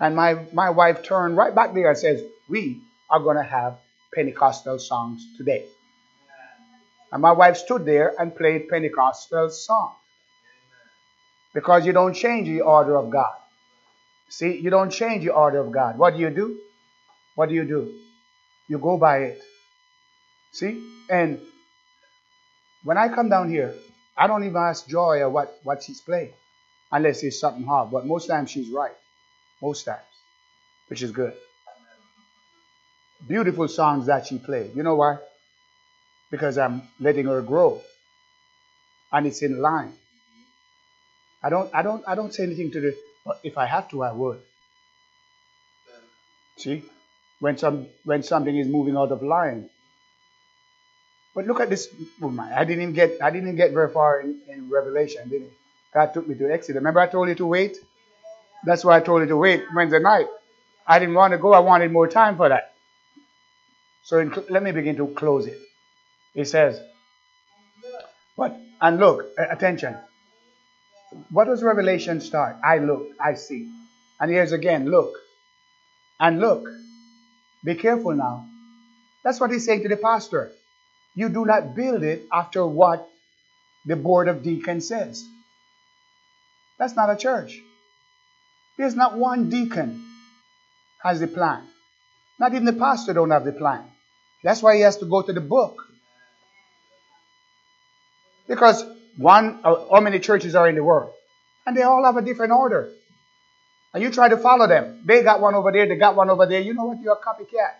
And 0.00 0.16
my, 0.16 0.46
my 0.52 0.70
wife 0.70 1.02
turned 1.02 1.36
right 1.36 1.54
back 1.54 1.74
there 1.74 1.90
and 1.90 1.98
says, 1.98 2.24
We 2.48 2.80
are 3.10 3.20
going 3.20 3.36
to 3.36 3.42
have 3.42 3.78
Pentecostal 4.14 4.78
songs 4.78 5.24
today. 5.36 5.66
And 7.12 7.20
my 7.20 7.32
wife 7.32 7.58
stood 7.58 7.84
there 7.84 8.14
and 8.18 8.34
played 8.34 8.68
Pentecostal 8.68 9.50
songs. 9.50 9.96
Because 11.52 11.84
you 11.84 11.92
don't 11.92 12.14
change 12.14 12.48
the 12.48 12.62
order 12.62 12.96
of 12.96 13.10
God. 13.10 13.34
See, 14.28 14.58
you 14.58 14.70
don't 14.70 14.90
change 14.90 15.24
the 15.24 15.34
order 15.34 15.58
of 15.58 15.72
God. 15.72 15.98
What 15.98 16.14
do 16.14 16.20
you 16.20 16.30
do? 16.30 16.58
What 17.34 17.48
do 17.48 17.54
you 17.54 17.64
do? 17.64 17.92
You 18.68 18.78
go 18.78 18.96
by 18.96 19.18
it. 19.24 19.42
See? 20.52 20.82
And 21.10 21.40
when 22.84 22.96
I 22.96 23.08
come 23.08 23.28
down 23.28 23.50
here, 23.50 23.74
I 24.16 24.28
don't 24.28 24.44
even 24.44 24.56
ask 24.56 24.86
Joy 24.88 25.28
what, 25.28 25.58
what 25.64 25.82
she's 25.82 26.00
playing. 26.00 26.32
Unless 26.92 27.24
it's 27.24 27.40
something 27.40 27.64
hard. 27.64 27.90
But 27.90 28.06
most 28.06 28.28
times 28.28 28.50
she's 28.50 28.70
right. 28.70 28.94
Most 29.62 29.84
times. 29.84 30.00
Which 30.88 31.02
is 31.02 31.10
good. 31.10 31.34
Beautiful 33.26 33.68
songs 33.68 34.06
that 34.06 34.26
she 34.26 34.38
played. 34.38 34.74
You 34.74 34.82
know 34.82 34.96
why? 34.96 35.18
Because 36.30 36.56
I'm 36.58 36.82
letting 36.98 37.26
her 37.26 37.42
grow. 37.42 37.82
And 39.12 39.26
it's 39.26 39.42
in 39.42 39.60
line. 39.60 39.92
I 41.42 41.50
don't 41.50 41.74
I 41.74 41.82
don't 41.82 42.02
I 42.06 42.14
don't 42.14 42.32
say 42.32 42.44
anything 42.44 42.70
to 42.72 42.80
the 42.80 42.96
but 43.24 43.40
if 43.42 43.58
I 43.58 43.66
have 43.66 43.88
to 43.90 44.02
I 44.02 44.12
would. 44.12 44.40
See? 46.56 46.84
When 47.40 47.56
some 47.56 47.86
when 48.04 48.22
something 48.22 48.56
is 48.56 48.68
moving 48.68 48.96
out 48.96 49.12
of 49.12 49.22
line. 49.22 49.68
But 51.34 51.46
look 51.46 51.60
at 51.60 51.70
this 51.70 51.88
woman. 52.20 52.52
I 52.52 52.64
didn't 52.64 52.82
even 52.82 52.94
get 52.94 53.22
I 53.22 53.30
didn't 53.30 53.56
get 53.56 53.72
very 53.72 53.90
far 53.92 54.20
in, 54.20 54.40
in 54.48 54.70
Revelation, 54.70 55.28
did 55.28 55.42
it? 55.42 55.52
God 55.92 56.14
took 56.14 56.28
me 56.28 56.34
to 56.36 56.52
Exodus. 56.52 56.76
Remember 56.76 57.00
I 57.00 57.06
told 57.06 57.28
you 57.28 57.34
to 57.36 57.46
wait? 57.46 57.78
That's 58.64 58.84
why 58.84 58.96
I 58.96 59.00
told 59.00 59.22
you 59.22 59.28
to 59.28 59.36
wait 59.36 59.64
Wednesday 59.74 60.00
night. 60.00 60.26
I 60.86 60.98
didn't 60.98 61.14
want 61.14 61.32
to 61.32 61.38
go. 61.38 61.52
I 61.52 61.60
wanted 61.60 61.92
more 61.92 62.08
time 62.08 62.36
for 62.36 62.48
that. 62.48 62.74
So 64.04 64.18
in, 64.18 64.34
let 64.48 64.62
me 64.62 64.72
begin 64.72 64.96
to 64.96 65.06
close 65.08 65.46
it. 65.46 65.58
It 66.34 66.46
says, 66.46 66.80
but, 68.36 68.56
and 68.80 68.98
look, 68.98 69.26
attention. 69.38 69.96
What 71.30 71.46
does 71.46 71.62
Revelation 71.62 72.20
start? 72.20 72.56
I 72.64 72.78
look, 72.78 73.08
I 73.20 73.34
see. 73.34 73.70
And 74.18 74.30
here's 74.30 74.52
again, 74.52 74.90
look. 74.90 75.14
And 76.18 76.40
look. 76.40 76.68
Be 77.64 77.74
careful 77.74 78.12
now. 78.12 78.46
That's 79.22 79.40
what 79.40 79.50
he's 79.50 79.64
saying 79.64 79.82
to 79.82 79.88
the 79.88 79.96
pastor. 79.96 80.52
You 81.14 81.28
do 81.28 81.44
not 81.44 81.74
build 81.74 82.02
it 82.02 82.26
after 82.32 82.66
what 82.66 83.08
the 83.84 83.96
board 83.96 84.28
of 84.28 84.42
deacons 84.42 84.88
says. 84.88 85.26
That's 86.78 86.96
not 86.96 87.10
a 87.10 87.16
church. 87.16 87.60
There's 88.80 88.96
not 88.96 89.18
one 89.18 89.50
deacon 89.50 90.02
has 91.02 91.20
the 91.20 91.26
plan. 91.26 91.64
Not 92.38 92.54
even 92.54 92.64
the 92.64 92.72
pastor 92.72 93.12
don't 93.12 93.28
have 93.28 93.44
the 93.44 93.52
plan. 93.52 93.84
That's 94.42 94.62
why 94.62 94.76
he 94.76 94.80
has 94.80 94.96
to 94.98 95.04
go 95.04 95.20
to 95.20 95.34
the 95.34 95.40
book. 95.42 95.86
Because 98.48 98.82
one, 99.18 99.60
uh, 99.64 99.84
how 99.90 100.00
many 100.00 100.18
churches 100.18 100.54
are 100.54 100.66
in 100.66 100.76
the 100.76 100.82
world? 100.82 101.12
And 101.66 101.76
they 101.76 101.82
all 101.82 102.02
have 102.06 102.16
a 102.16 102.22
different 102.22 102.52
order. 102.52 102.90
And 103.92 104.02
you 104.02 104.10
try 104.10 104.30
to 104.30 104.38
follow 104.38 104.66
them. 104.66 105.02
They 105.04 105.22
got 105.22 105.42
one 105.42 105.54
over 105.54 105.70
there, 105.70 105.86
they 105.86 105.96
got 105.96 106.16
one 106.16 106.30
over 106.30 106.46
there. 106.46 106.60
You 106.60 106.72
know 106.72 106.86
what? 106.86 107.02
You're 107.02 107.12
a 107.12 107.16
copycat. 107.18 107.74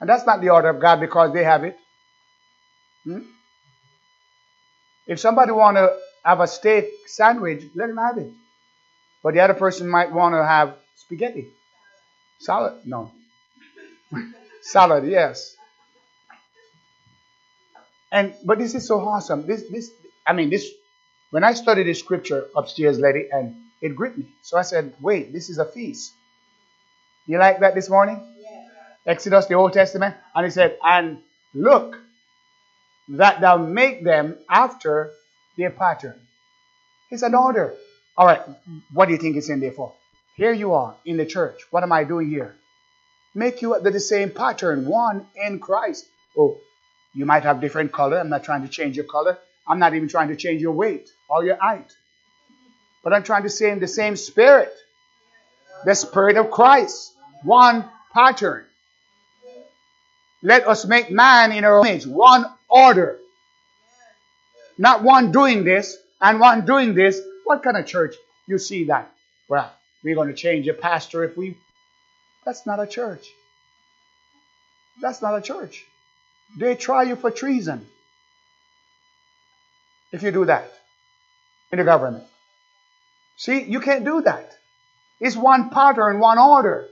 And 0.00 0.10
that's 0.10 0.26
not 0.26 0.40
the 0.40 0.50
order 0.50 0.70
of 0.70 0.80
God 0.80 0.98
because 0.98 1.32
they 1.32 1.44
have 1.44 1.62
it. 1.62 1.78
Hmm? 3.04 3.20
If 5.06 5.20
somebody 5.20 5.52
want 5.52 5.76
to 5.76 5.96
have 6.24 6.40
a 6.40 6.48
steak 6.48 6.86
sandwich, 7.06 7.62
let 7.76 7.88
him 7.88 7.98
have 7.98 8.18
it. 8.18 8.32
But 9.24 9.34
the 9.34 9.40
other 9.40 9.54
person 9.54 9.88
might 9.88 10.12
want 10.12 10.34
to 10.34 10.46
have 10.46 10.76
spaghetti. 10.96 11.48
Salad? 12.38 12.74
No. 12.84 13.10
Salad, 14.62 15.06
yes. 15.06 15.56
And 18.12 18.34
but 18.44 18.58
this 18.58 18.74
is 18.76 18.86
so 18.86 19.00
awesome. 19.00 19.46
This 19.46 19.64
this 19.70 19.90
I 20.26 20.34
mean 20.34 20.50
this 20.50 20.70
when 21.30 21.42
I 21.42 21.54
studied 21.54 21.88
this 21.88 21.98
scripture 21.98 22.46
upstairs, 22.54 23.00
lady, 23.00 23.28
and 23.32 23.56
it 23.80 23.96
gripped 23.96 24.18
me. 24.18 24.26
So 24.42 24.56
I 24.56 24.62
said, 24.62 24.94
wait, 25.00 25.32
this 25.32 25.50
is 25.50 25.58
a 25.58 25.64
feast. 25.64 26.12
You 27.26 27.38
like 27.38 27.58
that 27.60 27.74
this 27.74 27.90
morning? 27.90 28.22
Yeah. 28.38 28.68
Exodus, 29.06 29.46
the 29.46 29.54
Old 29.54 29.72
Testament. 29.72 30.14
And 30.34 30.44
he 30.44 30.50
said, 30.50 30.78
and 30.84 31.18
look 31.54 31.98
that 33.08 33.40
thou 33.40 33.56
make 33.56 34.04
them 34.04 34.36
after 34.48 35.10
their 35.56 35.70
pattern. 35.70 36.14
It's 37.10 37.22
an 37.22 37.34
order. 37.34 37.74
All 38.16 38.26
right, 38.26 38.42
what 38.92 39.06
do 39.06 39.12
you 39.12 39.18
think 39.18 39.36
it's 39.36 39.48
in 39.48 39.60
there 39.60 39.72
for? 39.72 39.92
Here 40.36 40.52
you 40.52 40.74
are 40.74 40.94
in 41.04 41.16
the 41.16 41.26
church. 41.26 41.60
What 41.70 41.82
am 41.82 41.92
I 41.92 42.04
doing 42.04 42.28
here? 42.28 42.54
Make 43.34 43.62
you 43.62 43.76
the 43.80 43.98
same 43.98 44.30
pattern, 44.30 44.86
one 44.86 45.26
in 45.34 45.58
Christ. 45.58 46.06
Oh, 46.38 46.58
you 47.12 47.26
might 47.26 47.42
have 47.42 47.60
different 47.60 47.92
color. 47.92 48.18
I'm 48.18 48.28
not 48.28 48.44
trying 48.44 48.62
to 48.62 48.68
change 48.68 48.96
your 48.96 49.06
color. 49.06 49.38
I'm 49.66 49.80
not 49.80 49.94
even 49.94 50.08
trying 50.08 50.28
to 50.28 50.36
change 50.36 50.60
your 50.60 50.72
weight 50.72 51.10
or 51.28 51.44
your 51.44 51.56
height. 51.56 51.92
But 53.02 53.12
I'm 53.12 53.24
trying 53.24 53.42
to 53.42 53.50
say 53.50 53.70
in 53.70 53.80
the 53.80 53.88
same 53.88 54.16
spirit. 54.16 54.72
The 55.84 55.94
spirit 55.94 56.36
of 56.36 56.50
Christ. 56.50 57.12
One 57.42 57.84
pattern. 58.12 58.64
Let 60.42 60.68
us 60.68 60.84
make 60.84 61.10
man 61.10 61.52
in 61.52 61.64
our 61.64 61.84
image. 61.84 62.06
One 62.06 62.44
order. 62.68 63.18
Not 64.78 65.02
one 65.02 65.32
doing 65.32 65.64
this 65.64 65.96
and 66.20 66.38
one 66.38 66.64
doing 66.64 66.94
this 66.94 67.20
what 67.44 67.62
kind 67.62 67.76
of 67.76 67.86
church 67.86 68.14
you 68.46 68.58
see 68.58 68.84
that? 68.84 69.10
Well, 69.48 69.70
we're 70.02 70.14
going 70.14 70.28
to 70.28 70.34
change 70.34 70.68
a 70.68 70.74
pastor 70.74 71.24
if 71.24 71.36
we. 71.36 71.56
That's 72.44 72.66
not 72.66 72.80
a 72.80 72.86
church. 72.86 73.26
That's 75.00 75.22
not 75.22 75.36
a 75.36 75.40
church. 75.40 75.86
They 76.56 76.74
try 76.74 77.04
you 77.04 77.16
for 77.16 77.30
treason 77.30 77.86
if 80.12 80.22
you 80.22 80.30
do 80.30 80.44
that 80.44 80.70
in 81.72 81.78
the 81.78 81.84
government. 81.84 82.24
See, 83.36 83.62
you 83.62 83.80
can't 83.80 84.04
do 84.04 84.22
that. 84.22 84.56
It's 85.20 85.36
one 85.36 85.70
pattern, 85.70 86.20
one 86.20 86.38
order. 86.38 86.86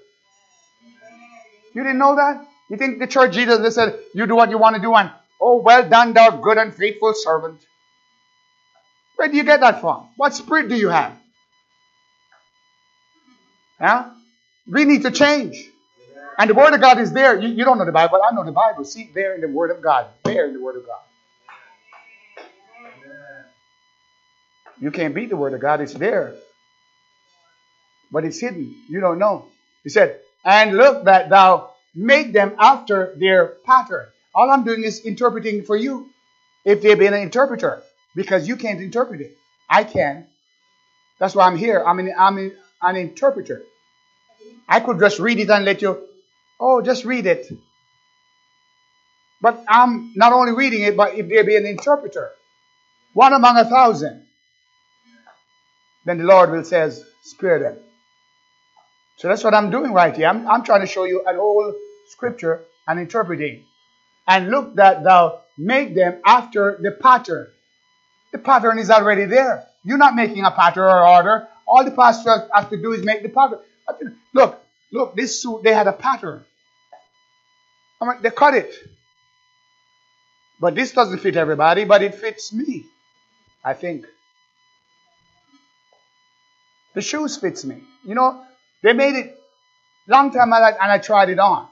You 1.74 1.82
didn't 1.82 1.98
know 1.98 2.16
that? 2.16 2.46
You 2.68 2.76
think 2.76 2.98
the 2.98 3.06
church 3.06 3.32
Jesus 3.34 3.58
they 3.58 3.70
said, 3.70 3.98
you 4.14 4.26
do 4.26 4.34
what 4.34 4.50
you 4.50 4.58
want 4.58 4.76
to 4.76 4.82
do 4.82 4.94
and 4.94 5.10
oh 5.40 5.60
well 5.60 5.88
done, 5.88 6.12
thou 6.12 6.30
good 6.30 6.58
and 6.58 6.74
faithful 6.74 7.12
servant. 7.14 7.60
Where 9.16 9.28
do 9.28 9.36
you 9.36 9.44
get 9.44 9.60
that 9.60 9.80
from? 9.80 10.08
What 10.16 10.34
spirit 10.34 10.68
do 10.68 10.76
you 10.76 10.88
have? 10.88 11.16
Yeah? 13.80 14.10
We 14.66 14.84
need 14.84 15.02
to 15.02 15.10
change. 15.10 15.68
And 16.38 16.48
the 16.48 16.54
Word 16.54 16.72
of 16.72 16.80
God 16.80 16.98
is 16.98 17.12
there. 17.12 17.38
You, 17.38 17.48
you 17.48 17.64
don't 17.64 17.78
know 17.78 17.84
the 17.84 17.92
Bible. 17.92 18.20
I 18.26 18.34
know 18.34 18.44
the 18.44 18.52
Bible. 18.52 18.84
See, 18.84 19.10
there 19.14 19.34
in 19.34 19.40
the 19.40 19.48
Word 19.48 19.70
of 19.70 19.82
God. 19.82 20.06
There 20.24 20.46
in 20.46 20.54
the 20.54 20.60
Word 20.60 20.76
of 20.76 20.86
God. 20.86 21.00
You 24.80 24.90
can't 24.90 25.14
beat 25.14 25.28
the 25.28 25.36
Word 25.36 25.54
of 25.54 25.60
God. 25.60 25.80
It's 25.80 25.94
there. 25.94 26.34
But 28.10 28.24
it's 28.24 28.40
hidden. 28.40 28.74
You 28.88 29.00
don't 29.00 29.18
know. 29.18 29.46
He 29.84 29.90
said, 29.90 30.20
And 30.44 30.76
look 30.76 31.04
that 31.04 31.28
thou 31.28 31.70
make 31.94 32.32
them 32.32 32.54
after 32.58 33.14
their 33.16 33.46
pattern. 33.64 34.06
All 34.34 34.50
I'm 34.50 34.64
doing 34.64 34.82
is 34.84 35.00
interpreting 35.00 35.64
for 35.64 35.76
you. 35.76 36.08
If 36.64 36.82
they've 36.82 36.98
been 36.98 37.14
an 37.14 37.22
interpreter, 37.22 37.82
because 38.14 38.48
you 38.48 38.56
can't 38.56 38.80
interpret 38.80 39.20
it. 39.20 39.36
I 39.68 39.84
can. 39.84 40.26
That's 41.18 41.34
why 41.34 41.46
I'm 41.46 41.56
here. 41.56 41.82
I'm, 41.86 41.98
an, 41.98 42.12
I'm 42.18 42.38
an, 42.82 42.96
interpreter. 42.96 43.62
I 44.68 44.80
could 44.80 44.98
just 44.98 45.18
read 45.18 45.38
it 45.38 45.50
and 45.50 45.64
let 45.64 45.82
you, 45.82 46.02
oh, 46.58 46.82
just 46.82 47.04
read 47.04 47.26
it. 47.26 47.46
But 49.40 49.64
I'm 49.68 50.12
not 50.14 50.32
only 50.32 50.52
reading 50.52 50.82
it, 50.82 50.96
but 50.96 51.14
if 51.14 51.28
there 51.28 51.44
be 51.44 51.56
an 51.56 51.66
interpreter, 51.66 52.30
one 53.12 53.32
among 53.32 53.56
a 53.56 53.64
thousand, 53.64 54.24
then 56.04 56.18
the 56.18 56.24
Lord 56.24 56.50
will 56.50 56.64
says, 56.64 57.04
spare 57.22 57.58
them. 57.58 57.76
So 59.16 59.28
that's 59.28 59.44
what 59.44 59.54
I'm 59.54 59.70
doing 59.70 59.92
right 59.92 60.14
here. 60.14 60.26
I'm, 60.28 60.48
I'm 60.48 60.64
trying 60.64 60.80
to 60.80 60.86
show 60.86 61.04
you 61.04 61.22
an 61.26 61.36
old 61.36 61.74
scripture 62.08 62.62
and 62.88 62.98
interpreting. 62.98 63.64
And 64.26 64.50
look 64.50 64.76
that 64.76 65.04
thou 65.04 65.40
make 65.58 65.94
them 65.94 66.20
after 66.24 66.78
the 66.80 66.90
pattern. 66.90 67.48
The 68.32 68.38
pattern 68.38 68.78
is 68.78 68.90
already 68.90 69.26
there. 69.26 69.66
You're 69.84 69.98
not 69.98 70.14
making 70.14 70.44
a 70.44 70.50
pattern 70.50 70.84
or 70.84 71.06
order. 71.06 71.48
All 71.66 71.84
the 71.84 71.90
pastor 71.90 72.48
has 72.52 72.68
to 72.68 72.76
do 72.76 72.92
is 72.92 73.04
make 73.04 73.22
the 73.22 73.28
pattern. 73.28 73.58
Look, 74.32 74.58
look, 74.90 75.14
this 75.14 75.40
suit, 75.40 75.62
they 75.62 75.72
had 75.72 75.86
a 75.86 75.92
pattern. 75.92 76.44
I 78.00 78.06
mean, 78.06 78.22
they 78.22 78.30
cut 78.30 78.54
it. 78.54 78.74
But 80.60 80.74
this 80.74 80.92
doesn't 80.92 81.18
fit 81.18 81.36
everybody, 81.36 81.84
but 81.84 82.02
it 82.02 82.14
fits 82.14 82.52
me, 82.52 82.86
I 83.64 83.74
think. 83.74 84.06
The 86.94 87.00
shoes 87.00 87.36
fits 87.36 87.64
me. 87.64 87.82
You 88.04 88.14
know, 88.14 88.42
they 88.82 88.92
made 88.92 89.16
it 89.16 89.38
long 90.06 90.30
time 90.30 90.52
ago, 90.52 90.76
and 90.80 90.92
I 90.92 90.98
tried 90.98 91.30
it 91.30 91.38
on. 91.38 91.68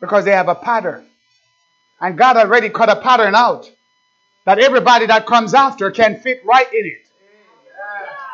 Because 0.00 0.24
they 0.24 0.32
have 0.32 0.48
a 0.48 0.54
pattern. 0.54 1.06
And 2.00 2.16
God 2.16 2.36
already 2.36 2.70
cut 2.70 2.88
a 2.88 2.96
pattern 2.96 3.34
out 3.34 3.70
that 4.48 4.58
everybody 4.60 5.04
that 5.04 5.26
comes 5.26 5.52
after 5.52 5.90
can 5.90 6.18
fit 6.20 6.42
right 6.42 6.72
in 6.72 6.86
it. 6.86 7.06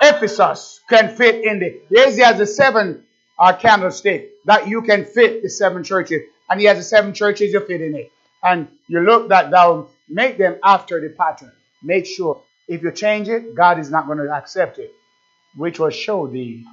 Ephesus 0.01 0.79
can 0.89 1.09
fit 1.09 1.45
in 1.45 1.59
the. 1.59 1.81
Yes, 1.91 2.15
he 2.15 2.23
has 2.23 2.39
a 2.39 2.47
seven 2.47 3.03
uh, 3.37 3.53
candlestick 3.53 4.31
that 4.45 4.69
you 4.69 4.83
can 4.83 5.07
fit 5.07 5.43
the 5.43 5.51
seven 5.51 5.83
churches, 5.83 6.23
and 6.49 6.61
he 6.61 6.67
has 6.67 6.79
the 6.79 6.85
seven 6.85 7.15
churches 7.15 7.53
you 7.53 7.59
fit 7.67 7.81
in 7.81 7.97
it. 7.97 8.13
And 8.45 8.69
you 8.87 9.01
look 9.01 9.31
that 9.31 9.51
down, 9.51 9.89
make 10.09 10.39
them 10.39 10.57
after 10.63 11.01
the 11.01 11.09
pattern. 11.09 11.51
Make 11.83 12.07
sure 12.07 12.41
if 12.69 12.81
you 12.85 12.93
change 12.93 13.29
it, 13.29 13.57
God 13.57 13.81
is 13.81 13.91
not 13.91 14.07
going 14.07 14.19
to 14.19 14.33
accept 14.33 14.79
it, 14.79 14.93
which 15.57 15.81
will 15.81 15.91
show 15.91 16.29
thee 16.29 16.65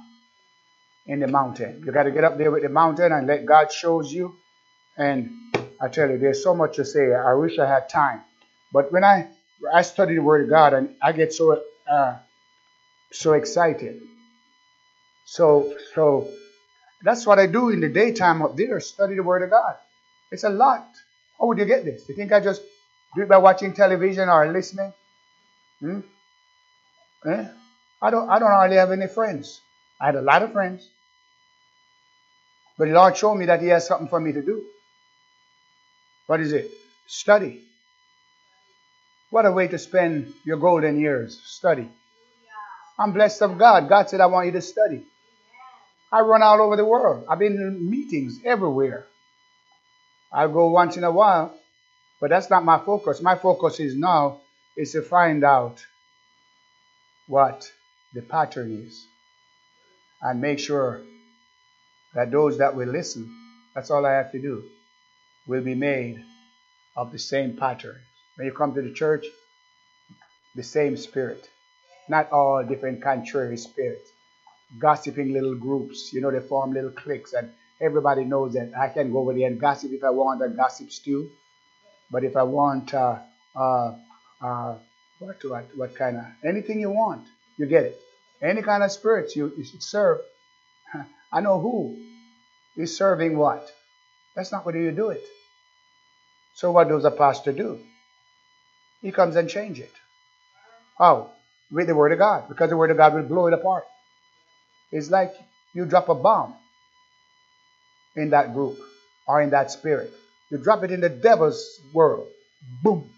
in 1.08 1.18
the 1.18 1.26
mountain. 1.26 1.82
You 1.84 1.90
got 1.90 2.04
to 2.04 2.12
get 2.12 2.22
up 2.22 2.38
there 2.38 2.52
with 2.52 2.62
the 2.62 2.68
mountain 2.68 3.10
and 3.10 3.26
let 3.26 3.44
God 3.44 3.72
shows 3.72 4.12
you. 4.12 4.36
And 4.96 5.32
I 5.80 5.88
tell 5.88 6.08
you, 6.08 6.18
there's 6.18 6.44
so 6.44 6.54
much 6.54 6.76
to 6.76 6.84
say. 6.84 7.12
I 7.12 7.34
wish 7.34 7.58
I 7.58 7.66
had 7.66 7.88
time. 7.88 8.20
But 8.72 8.92
when 8.92 9.04
I 9.04 9.28
I 9.72 9.82
study 9.82 10.14
the 10.16 10.22
Word 10.22 10.44
of 10.44 10.50
God, 10.50 10.74
and 10.74 10.94
I 11.02 11.12
get 11.12 11.32
so 11.32 11.62
uh, 11.88 12.16
so 13.12 13.34
excited. 13.34 14.00
So 15.24 15.76
so 15.94 16.28
that's 17.02 17.26
what 17.26 17.38
I 17.38 17.46
do 17.46 17.70
in 17.70 17.80
the 17.80 17.88
daytime 17.88 18.42
up 18.42 18.56
there. 18.56 18.80
Study 18.80 19.16
the 19.16 19.22
Word 19.22 19.42
of 19.42 19.50
God. 19.50 19.76
It's 20.30 20.44
a 20.44 20.50
lot. 20.50 20.86
How 21.38 21.46
would 21.46 21.58
you 21.58 21.64
get 21.64 21.84
this? 21.84 22.08
You 22.08 22.14
think 22.14 22.32
I 22.32 22.40
just 22.40 22.62
do 23.14 23.22
it 23.22 23.28
by 23.28 23.38
watching 23.38 23.74
television 23.74 24.28
or 24.28 24.50
listening? 24.50 24.92
Hmm? 25.80 26.00
Eh? 27.26 27.48
I 28.00 28.10
don't 28.10 28.28
I 28.28 28.38
don't 28.38 28.50
hardly 28.50 28.76
have 28.76 28.90
any 28.90 29.06
friends. 29.06 29.60
I 30.00 30.06
had 30.06 30.16
a 30.16 30.22
lot 30.22 30.42
of 30.42 30.52
friends. 30.52 30.88
But 32.78 32.88
the 32.88 32.94
Lord 32.94 33.16
showed 33.16 33.34
me 33.34 33.46
that 33.46 33.60
He 33.60 33.68
has 33.68 33.86
something 33.86 34.08
for 34.08 34.18
me 34.18 34.32
to 34.32 34.42
do. 34.42 34.64
What 36.26 36.40
is 36.40 36.52
it? 36.52 36.70
Study. 37.06 37.62
What 39.32 39.46
a 39.46 39.50
way 39.50 39.66
to 39.68 39.78
spend 39.78 40.34
your 40.44 40.58
golden 40.58 41.00
years. 41.00 41.40
Study. 41.42 41.88
I'm 42.98 43.14
blessed 43.14 43.40
of 43.40 43.56
God. 43.56 43.88
God 43.88 44.10
said, 44.10 44.20
I 44.20 44.26
want 44.26 44.44
you 44.44 44.52
to 44.52 44.60
study. 44.60 45.06
I 46.12 46.20
run 46.20 46.42
all 46.42 46.60
over 46.60 46.76
the 46.76 46.84
world. 46.84 47.24
I've 47.26 47.38
been 47.38 47.54
in 47.54 47.90
meetings 47.90 48.40
everywhere. 48.44 49.06
I 50.30 50.48
go 50.48 50.68
once 50.68 50.98
in 50.98 51.04
a 51.04 51.10
while, 51.10 51.58
but 52.20 52.28
that's 52.28 52.50
not 52.50 52.62
my 52.62 52.78
focus. 52.78 53.22
My 53.22 53.34
focus 53.34 53.80
is 53.80 53.96
now 53.96 54.42
is 54.76 54.92
to 54.92 55.00
find 55.00 55.42
out 55.44 55.82
what 57.26 57.72
the 58.12 58.20
pattern 58.20 58.84
is 58.86 59.06
and 60.20 60.42
make 60.42 60.58
sure 60.58 61.00
that 62.14 62.30
those 62.30 62.58
that 62.58 62.76
will 62.76 62.88
listen, 62.88 63.34
that's 63.74 63.90
all 63.90 64.04
I 64.04 64.12
have 64.12 64.30
to 64.32 64.42
do, 64.42 64.64
will 65.46 65.62
be 65.62 65.74
made 65.74 66.22
of 66.94 67.12
the 67.12 67.18
same 67.18 67.56
pattern. 67.56 67.96
When 68.42 68.48
you 68.48 68.56
come 68.56 68.74
to 68.74 68.82
the 68.82 68.90
church, 68.92 69.24
the 70.56 70.64
same 70.64 70.96
spirit. 70.96 71.48
Not 72.08 72.32
all 72.32 72.64
different 72.64 73.00
contrary 73.00 73.56
spirits. 73.56 74.10
Gossiping 74.80 75.32
little 75.32 75.54
groups. 75.54 76.12
You 76.12 76.22
know, 76.22 76.32
they 76.32 76.40
form 76.40 76.72
little 76.72 76.90
cliques, 76.90 77.34
and 77.34 77.52
everybody 77.80 78.24
knows 78.24 78.54
that 78.54 78.72
I 78.76 78.88
can 78.88 79.12
go 79.12 79.20
over 79.20 79.32
there 79.32 79.46
and 79.46 79.60
gossip 79.60 79.92
if 79.92 80.02
I 80.02 80.10
want 80.10 80.42
a 80.42 80.48
gossip 80.48 80.90
stew. 80.90 81.30
But 82.10 82.24
if 82.24 82.36
I 82.36 82.42
want, 82.42 82.92
uh, 82.92 83.20
uh, 83.54 83.94
uh, 84.40 84.74
what, 85.20 85.36
what, 85.44 85.76
what 85.76 85.94
kind 85.94 86.16
of, 86.16 86.24
anything 86.44 86.80
you 86.80 86.90
want, 86.90 87.24
you 87.58 87.66
get 87.66 87.84
it. 87.84 88.00
Any 88.42 88.62
kind 88.62 88.82
of 88.82 88.90
spirits 88.90 89.36
you, 89.36 89.52
you 89.56 89.62
should 89.62 89.84
serve. 89.84 90.18
I 91.32 91.42
know 91.42 91.60
who 91.60 91.96
is 92.76 92.96
serving 92.96 93.38
what. 93.38 93.70
That's 94.34 94.50
not 94.50 94.66
what 94.66 94.74
you 94.74 94.90
do 94.90 95.10
it. 95.10 95.22
So 96.54 96.72
what 96.72 96.88
does 96.88 97.04
a 97.04 97.12
pastor 97.12 97.52
do? 97.52 97.78
He 99.02 99.12
comes 99.12 99.36
and 99.36 99.48
change 99.50 99.80
it. 99.80 99.92
How? 100.98 101.32
With 101.70 101.88
the 101.88 101.94
word 101.94 102.12
of 102.12 102.18
God. 102.18 102.48
Because 102.48 102.70
the 102.70 102.76
word 102.76 102.90
of 102.90 102.96
God 102.96 103.14
will 103.14 103.22
blow 103.24 103.48
it 103.48 103.54
apart. 103.54 103.84
It's 104.92 105.10
like 105.10 105.34
you 105.74 105.84
drop 105.84 106.08
a 106.08 106.14
bomb 106.14 106.54
in 108.16 108.30
that 108.30 108.54
group 108.54 108.78
or 109.26 109.42
in 109.42 109.50
that 109.50 109.70
spirit. 109.70 110.12
You 110.50 110.58
drop 110.58 110.84
it 110.84 110.90
in 110.90 111.00
the 111.00 111.08
devil's 111.08 111.80
world. 111.92 112.28
Boom. 112.82 113.10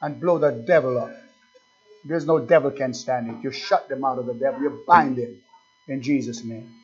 And 0.00 0.20
blow 0.20 0.38
the 0.38 0.52
devil 0.52 0.98
up. 0.98 1.12
There's 2.04 2.26
no 2.26 2.38
devil 2.40 2.70
can 2.70 2.94
stand 2.94 3.28
it. 3.30 3.44
You 3.44 3.52
shut 3.52 3.88
them 3.88 4.04
out 4.04 4.18
of 4.18 4.26
the 4.26 4.34
devil. 4.34 4.60
You 4.60 4.82
bind 4.86 5.16
them 5.16 5.40
in 5.88 6.02
Jesus' 6.02 6.44
name. 6.44 6.74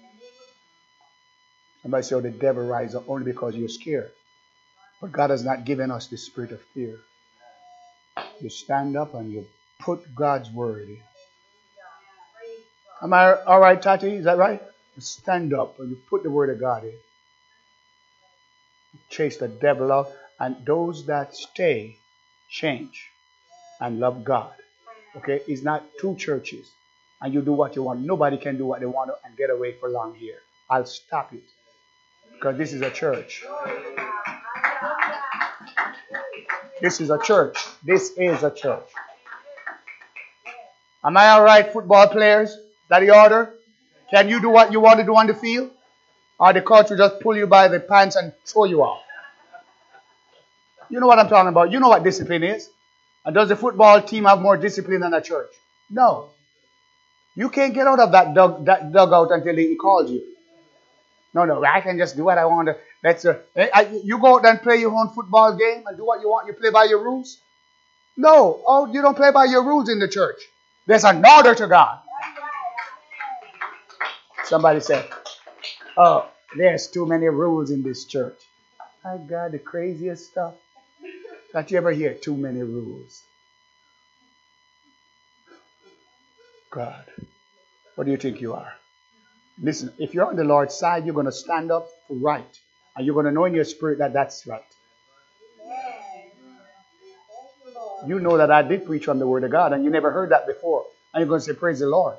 Somebody 1.83 2.05
say, 2.05 2.17
oh, 2.17 2.21
the 2.21 2.31
devil 2.31 2.67
rise 2.67 2.95
up 2.95 3.09
only 3.09 3.25
because 3.25 3.55
you're 3.57 3.69
scared. 3.69 4.11
But 5.01 5.13
God 5.13 5.31
has 5.31 5.45
not 5.45 5.65
given 5.65 5.91
us 5.91 6.09
the 6.09 6.17
spirit 6.19 6.53
of 6.53 6.61
fear. 6.75 6.99
You 8.41 8.51
stand 8.51 8.97
up 8.97 9.15
and 9.15 9.33
you 9.33 9.47
put 9.81 10.15
God's 10.15 10.51
word 10.51 10.89
in. 10.89 11.01
Am 13.03 13.13
I 13.13 13.35
all 13.43 13.61
right, 13.61 13.81
Tati? 13.81 14.17
Is 14.17 14.25
that 14.25 14.39
right? 14.39 14.63
You 14.97 15.03
stand 15.03 15.55
up 15.55 15.79
and 15.79 15.91
you 15.91 15.99
put 16.11 16.23
the 16.23 16.31
word 16.31 16.51
of 16.51 16.61
God 16.61 16.85
in. 16.85 16.95
Chase 19.11 19.37
the 19.37 19.49
devil 19.49 19.93
out. 19.93 20.11
And 20.41 20.57
those 20.65 21.07
that 21.07 21.35
stay 21.35 21.97
change 22.49 23.09
and 23.81 24.01
love 24.01 24.25
God. 24.25 24.53
Okay? 25.17 25.41
It's 25.47 25.63
not 25.63 25.85
two 26.01 26.17
churches 26.17 26.71
and 27.21 27.35
you 27.35 27.43
do 27.43 27.53
what 27.53 27.77
you 27.77 27.83
want. 27.83 28.01
Nobody 28.01 28.37
can 28.39 28.57
do 28.57 28.67
what 28.67 28.81
they 28.81 28.87
want 28.87 29.11
and 29.25 29.37
get 29.37 29.51
away 29.51 29.73
for 29.73 29.89
long 29.89 30.15
here. 30.15 30.39
I'll 30.71 30.87
stop 30.87 31.33
it. 31.33 31.45
Because 32.35 32.57
this 32.57 32.73
is 32.73 32.83
a 32.83 32.91
church. 32.91 33.45
This 36.81 37.01
is 37.01 37.11
a 37.11 37.19
church. 37.19 37.59
This 37.83 38.13
is 38.17 38.43
a 38.43 38.51
church. 38.51 38.89
Am 41.05 41.17
I 41.17 41.31
all 41.31 41.43
right, 41.43 41.73
football 41.73 42.09
players? 42.09 42.51
Is 42.51 42.59
that 42.89 43.01
the 43.01 43.15
order? 43.15 43.55
Can 44.11 44.29
you 44.29 44.41
do 44.41 44.49
what 44.49 44.73
you 44.73 44.81
want 44.81 45.01
to 45.01 45.05
do 45.05 45.17
on 45.17 45.27
the 45.27 45.35
field? 45.35 45.71
Or 46.39 46.53
the 46.53 46.63
coach 46.63 46.91
will 46.91 46.97
just 46.97 47.21
pull 47.21 47.37
you 47.37 47.47
by 47.47 47.69
the 47.69 47.81
pants 47.81 48.17
and 48.17 48.33
throw 48.45 48.65
you 48.65 48.83
off? 48.83 49.03
You 50.89 51.01
know 51.01 51.07
what 51.07 51.19
I'm 51.19 51.29
talking 51.29 51.49
about. 51.49 51.71
You 51.71 51.81
know 51.81 51.89
what 51.89 52.05
discipline 52.05 52.45
is. 52.45 52.71
And 53.25 53.35
does 53.35 53.49
the 53.49 53.57
football 53.57 54.01
team 54.01 54.25
have 54.25 54.41
more 54.41 54.57
discipline 54.57 55.01
than 55.01 55.13
a 55.13 55.21
church? 55.21 55.51
No. 55.91 56.31
You 57.35 57.51
can't 57.51 57.75
get 57.75 57.87
out 57.87 58.01
of 58.01 58.13
that, 58.13 58.35
dug, 58.35 58.65
that 58.65 58.93
dugout 58.93 59.31
until 59.33 59.57
he 59.57 59.77
calls 59.77 60.11
you. 60.11 60.23
No, 61.35 61.45
no, 61.45 61.65
I 61.65 61.81
can 61.81 61.99
just 61.99 62.17
do 62.17 62.25
what 62.25 62.39
I 62.39 62.47
want. 62.47 62.71
That's 63.03 63.25
a, 63.25 63.41
eh, 63.57 64.01
you 64.05 64.19
go 64.19 64.37
out 64.37 64.47
and 64.47 64.61
play 64.63 64.77
your 64.77 64.95
own 64.95 65.11
football 65.15 65.57
game 65.57 65.85
and 65.87 65.97
do 65.97 66.05
what 66.05 66.21
you 66.21 66.29
want. 66.29 66.47
You 66.49 66.55
play 66.55 66.71
by 66.71 66.85
your 66.85 67.03
rules. 67.03 67.39
No, 68.17 68.63
oh, 68.67 68.87
you 68.93 69.03
don't 69.03 69.17
play 69.17 69.31
by 69.33 69.45
your 69.47 69.65
rules 69.65 69.89
in 69.89 69.99
the 70.01 70.09
church. 70.09 70.41
There's 70.87 71.05
an 71.05 71.25
order 71.25 71.55
to 71.55 71.67
God. 71.69 72.01
Somebody 74.45 74.81
said, 74.81 75.09
"Oh, 75.97 76.27
There's 76.57 76.89
too 76.89 77.07
many 77.07 77.29
rules 77.29 77.71
in 77.71 77.83
this 77.83 78.05
church. 78.07 78.41
I 79.05 79.19
got 79.19 79.53
the 79.53 79.59
craziest 79.59 80.31
stuff. 80.31 80.55
That 81.53 81.71
you 81.71 81.79
ever 81.79 81.93
hear 81.93 82.15
too 82.15 82.37
many 82.37 82.63
rules? 82.63 83.23
God, 86.71 87.05
what 87.97 88.05
do 88.05 88.11
you 88.11 88.19
think 88.19 88.41
you 88.41 88.55
are? 88.55 88.73
Listen, 89.63 89.93
if 89.99 90.15
you're 90.15 90.27
on 90.27 90.37
the 90.37 90.45
Lord's 90.45 90.75
side, 90.75 91.05
you're 91.05 91.15
going 91.15 91.27
to 91.27 91.33
stand 91.33 91.71
up 91.73 91.89
for 92.07 92.15
right. 92.15 92.59
And 92.97 93.05
you're 93.05 93.15
going 93.15 93.27
to 93.27 93.33
know 93.33 93.45
in 93.45 93.55
your 93.55 93.65
spirit 93.65 93.99
that 93.99 94.13
that's 94.13 94.47
right. 94.47 94.63
You 98.07 98.21
know 98.21 98.37
that 98.37 98.51
I 98.51 98.63
did 98.63 98.87
preach 98.87 99.09
on 99.09 99.19
the 99.19 99.27
Word 99.27 99.45
of 99.45 99.51
God, 99.51 99.73
and 99.73 99.85
you 99.85 99.91
never 99.91 100.11
heard 100.13 100.31
that 100.31 100.47
before. 100.47 100.85
And 101.13 101.21
you're 101.21 101.29
going 101.29 101.41
to 101.41 101.47
say, 101.47 101.53
Praise 101.53 101.81
the 101.81 101.87
Lord. 101.87 102.17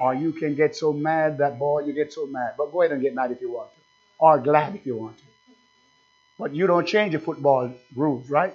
Or 0.00 0.14
you 0.14 0.32
can 0.32 0.54
get 0.54 0.74
so 0.74 0.92
mad 0.92 1.38
that, 1.38 1.58
boy, 1.58 1.80
you 1.84 1.92
get 1.92 2.12
so 2.12 2.26
mad. 2.26 2.54
But 2.56 2.72
go 2.72 2.80
ahead 2.80 2.92
and 2.92 3.02
get 3.02 3.14
mad 3.14 3.30
if 3.30 3.40
you 3.40 3.50
want 3.50 3.70
to. 3.70 3.76
Or 4.18 4.38
glad 4.38 4.74
if 4.74 4.86
you 4.86 4.96
want 4.96 5.18
to. 5.18 5.24
But 6.38 6.54
you 6.54 6.66
don't 6.66 6.86
change 6.86 7.12
the 7.12 7.18
football 7.18 7.70
rules, 7.94 8.30
right? 8.30 8.54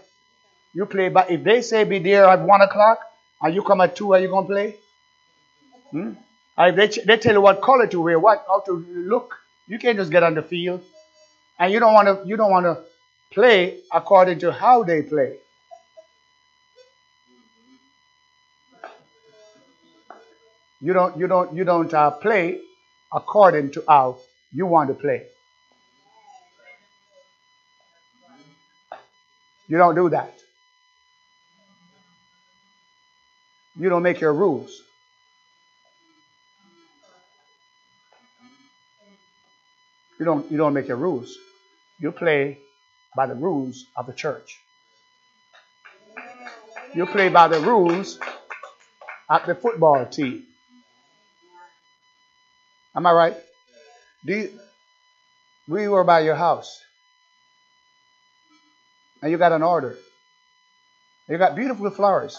You 0.73 0.87
play, 0.87 1.09
but 1.09 1.29
if 1.29 1.43
they 1.43 1.61
say 1.61 1.83
be 1.83 1.99
there 1.99 2.25
at 2.25 2.41
1 2.41 2.61
o'clock, 2.61 2.99
and 3.41 3.53
you 3.53 3.61
come 3.61 3.81
at 3.81 3.95
2, 3.95 4.13
are 4.13 4.19
you 4.19 4.27
going 4.27 4.47
to 4.47 4.53
play? 4.53 4.75
Hmm? 5.91 6.13
If 6.57 6.75
they, 6.75 7.01
they 7.03 7.17
tell 7.17 7.33
you 7.33 7.41
what 7.41 7.61
color 7.61 7.87
to 7.87 8.01
wear, 8.01 8.19
what 8.19 8.45
how 8.47 8.61
to 8.61 8.73
look, 8.89 9.35
you 9.67 9.77
can't 9.77 9.97
just 9.97 10.11
get 10.11 10.23
on 10.23 10.35
the 10.35 10.41
field. 10.41 10.81
And 11.59 11.71
you 11.71 11.79
don't 11.79 11.93
want 11.93 12.07
to 12.07 12.27
you 12.27 12.37
don't 12.37 12.51
want 12.51 12.65
to 12.65 12.83
play 13.31 13.79
according 13.91 14.39
to 14.39 14.51
how 14.51 14.83
they 14.83 15.01
play. 15.01 15.37
You 20.81 20.93
don't 20.93 21.17
you 21.17 21.27
don't 21.27 21.55
you 21.55 21.63
don't 21.63 21.93
uh, 21.93 22.11
play 22.11 22.59
according 23.11 23.71
to 23.71 23.83
how 23.87 24.17
you 24.53 24.65
want 24.65 24.89
to 24.89 24.93
play. 24.93 25.23
You 29.67 29.77
don't 29.77 29.95
do 29.95 30.09
that. 30.09 30.33
You 33.77 33.89
don't 33.89 34.03
make 34.03 34.21
your 34.21 34.33
rules. 34.33 34.81
You 40.25 40.31
don't 40.31 40.51
you 40.51 40.57
don't 40.57 40.73
make 40.73 40.87
your 40.87 40.97
rules. 40.97 41.37
You 41.99 42.11
play 42.11 42.57
by 43.15 43.27
the 43.27 43.35
rules 43.35 43.85
of 43.95 44.07
the 44.07 44.13
church. 44.13 44.59
You 46.95 47.05
play 47.05 47.29
by 47.29 47.47
the 47.47 47.59
rules 47.59 48.17
at 49.29 49.45
the 49.45 49.53
football 49.53 50.03
team. 50.07 50.47
Am 52.95 53.05
I 53.05 53.11
right? 53.11 53.35
You, 54.23 54.49
we 55.67 55.87
were 55.87 56.03
by 56.03 56.21
your 56.21 56.33
house. 56.33 56.81
And 59.21 59.31
you 59.31 59.37
got 59.37 59.51
an 59.51 59.61
order. 59.61 59.95
You 61.29 61.37
got 61.37 61.55
beautiful 61.55 61.91
flowers. 61.91 62.35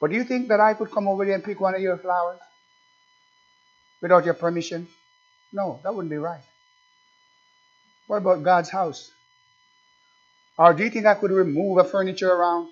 But 0.00 0.10
do 0.10 0.16
you 0.16 0.24
think 0.24 0.48
that 0.48 0.58
I 0.58 0.74
could 0.74 0.90
come 0.90 1.06
over 1.06 1.24
there 1.24 1.36
and 1.36 1.44
pick 1.44 1.60
one 1.60 1.76
of 1.76 1.80
your 1.80 1.98
flowers? 1.98 2.40
Without 4.02 4.24
your 4.24 4.34
permission? 4.34 4.88
No, 5.52 5.78
that 5.84 5.94
wouldn't 5.94 6.10
be 6.10 6.16
right. 6.16 6.42
What 8.06 8.18
about 8.18 8.42
God's 8.42 8.70
house? 8.70 9.10
Or 10.58 10.72
do 10.74 10.84
you 10.84 10.90
think 10.90 11.06
I 11.06 11.14
could 11.14 11.30
remove 11.30 11.78
a 11.78 11.84
furniture 11.84 12.32
around 12.32 12.68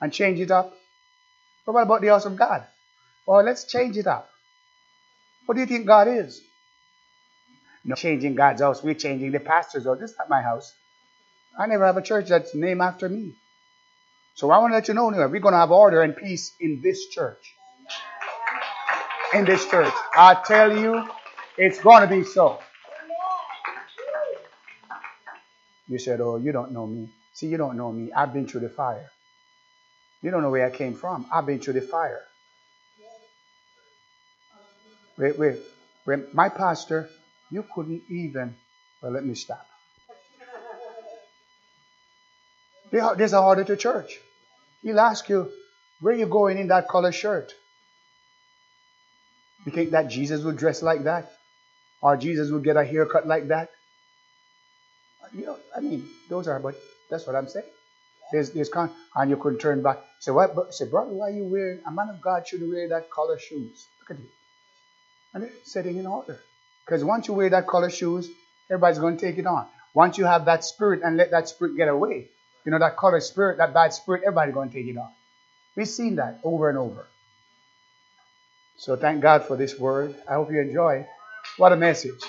and 0.00 0.12
change 0.12 0.38
it 0.40 0.50
up? 0.50 0.76
But 1.64 1.72
what 1.72 1.82
about 1.82 2.00
the 2.02 2.08
house 2.08 2.24
of 2.24 2.36
God? 2.36 2.64
Well, 3.26 3.42
let's 3.42 3.64
change 3.64 3.96
it 3.96 4.06
up. 4.06 4.28
What 5.46 5.54
do 5.54 5.60
you 5.60 5.66
think 5.66 5.86
God 5.86 6.08
is? 6.08 6.40
No 7.84 7.94
changing 7.94 8.34
God's 8.34 8.60
house. 8.60 8.82
We're 8.82 8.94
changing 8.94 9.32
the 9.32 9.40
pastor's 9.40 9.84
house. 9.84 9.98
This 9.98 10.10
is 10.10 10.18
not 10.18 10.28
my 10.28 10.42
house. 10.42 10.72
I 11.58 11.66
never 11.66 11.86
have 11.86 11.96
a 11.96 12.02
church 12.02 12.28
that's 12.28 12.54
named 12.54 12.80
after 12.80 13.08
me. 13.08 13.32
So 14.34 14.50
I 14.50 14.58
want 14.58 14.72
to 14.72 14.74
let 14.74 14.88
you 14.88 14.94
know 14.94 15.08
anyway, 15.08 15.26
we're 15.26 15.40
going 15.40 15.54
to 15.54 15.58
have 15.58 15.70
order 15.70 16.02
and 16.02 16.14
peace 16.16 16.52
in 16.60 16.80
this 16.82 17.06
church. 17.06 17.54
In 19.32 19.44
this 19.44 19.66
church. 19.66 19.92
I 20.14 20.34
tell 20.44 20.76
you, 20.76 21.08
it's 21.56 21.80
going 21.80 22.02
to 22.02 22.08
be 22.08 22.22
so. 22.22 22.58
You 25.88 25.98
said, 25.98 26.20
Oh, 26.20 26.36
you 26.36 26.52
don't 26.52 26.72
know 26.72 26.86
me. 26.86 27.08
See, 27.32 27.46
you 27.46 27.56
don't 27.56 27.76
know 27.76 27.92
me. 27.92 28.12
I've 28.12 28.32
been 28.32 28.46
through 28.46 28.62
the 28.62 28.68
fire. 28.68 29.10
You 30.22 30.30
don't 30.30 30.42
know 30.42 30.50
where 30.50 30.66
I 30.66 30.70
came 30.70 30.94
from. 30.94 31.26
I've 31.32 31.46
been 31.46 31.60
through 31.60 31.74
the 31.74 31.82
fire. 31.82 32.22
Wait, 35.18 35.38
wait. 35.38 35.58
wait. 36.04 36.34
My 36.34 36.48
pastor, 36.48 37.08
you 37.50 37.64
couldn't 37.74 38.02
even. 38.08 38.56
Well, 39.02 39.12
let 39.12 39.24
me 39.24 39.34
stop. 39.34 39.66
There's 42.90 43.32
a 43.32 43.40
order 43.40 43.64
to 43.64 43.76
church. 43.76 44.18
He'll 44.82 45.00
ask 45.00 45.28
you, 45.28 45.50
where 46.00 46.14
you 46.14 46.26
going 46.26 46.58
in 46.58 46.68
that 46.68 46.88
color 46.88 47.12
shirt? 47.12 47.52
You 49.64 49.72
think 49.72 49.90
that 49.90 50.08
Jesus 50.08 50.42
would 50.42 50.56
dress 50.56 50.82
like 50.82 51.04
that? 51.04 51.32
Or 52.00 52.16
Jesus 52.16 52.50
would 52.50 52.62
get 52.62 52.76
a 52.76 52.84
haircut 52.84 53.26
like 53.26 53.48
that? 53.48 53.70
You 55.34 55.46
know, 55.46 55.58
I 55.76 55.80
mean, 55.80 56.08
those 56.28 56.48
are, 56.48 56.58
but 56.60 56.74
that's 57.10 57.26
what 57.26 57.36
I'm 57.36 57.48
saying. 57.48 57.66
There's, 58.32 58.50
there's 58.50 58.68
con- 58.68 58.90
and 59.14 59.30
you 59.30 59.36
couldn't 59.36 59.60
turn 59.60 59.82
back. 59.82 59.98
Say, 60.20 60.32
what? 60.32 60.54
But, 60.54 60.74
say, 60.74 60.86
brother, 60.86 61.10
why 61.12 61.28
are 61.28 61.30
you 61.30 61.44
wearing? 61.44 61.80
A 61.86 61.90
man 61.90 62.08
of 62.08 62.20
God 62.20 62.46
shouldn't 62.46 62.70
wear 62.70 62.88
that 62.88 63.10
color 63.10 63.38
shoes. 63.38 63.86
Look 64.00 64.18
at 64.18 64.22
it, 64.22 64.30
and 65.34 65.44
it's 65.44 65.72
setting 65.72 65.96
in 65.96 66.06
order. 66.06 66.40
Because 66.84 67.04
once 67.04 67.28
you 67.28 67.34
wear 67.34 67.50
that 67.50 67.66
color 67.66 67.90
shoes, 67.90 68.28
everybody's 68.70 68.98
going 68.98 69.16
to 69.16 69.26
take 69.26 69.38
it 69.38 69.46
on. 69.46 69.66
Once 69.94 70.18
you 70.18 70.24
have 70.24 70.46
that 70.46 70.64
spirit 70.64 71.02
and 71.04 71.16
let 71.16 71.30
that 71.30 71.48
spirit 71.48 71.76
get 71.76 71.88
away, 71.88 72.28
you 72.64 72.72
know 72.72 72.78
that 72.78 72.96
color 72.96 73.20
spirit, 73.20 73.58
that 73.58 73.72
bad 73.74 73.92
spirit, 73.92 74.22
everybody's 74.22 74.54
going 74.54 74.70
to 74.70 74.74
take 74.74 74.86
it 74.86 74.98
on. 74.98 75.10
We've 75.76 75.88
seen 75.88 76.16
that 76.16 76.40
over 76.44 76.68
and 76.68 76.78
over. 76.78 77.06
So 78.78 78.96
thank 78.96 79.22
God 79.22 79.44
for 79.44 79.56
this 79.56 79.78
word. 79.78 80.14
I 80.28 80.34
hope 80.34 80.50
you 80.50 80.60
enjoy. 80.60 81.06
What 81.56 81.72
a 81.72 81.76
message. 81.76 82.20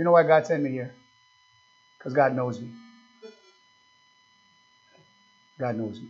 You 0.00 0.04
know 0.04 0.12
why 0.12 0.22
God 0.22 0.46
sent 0.46 0.62
me 0.62 0.70
here? 0.70 0.94
Because 1.98 2.14
God 2.14 2.34
knows 2.34 2.58
me. 2.58 2.70
God 5.58 5.76
knows 5.76 6.00
me. 6.00 6.08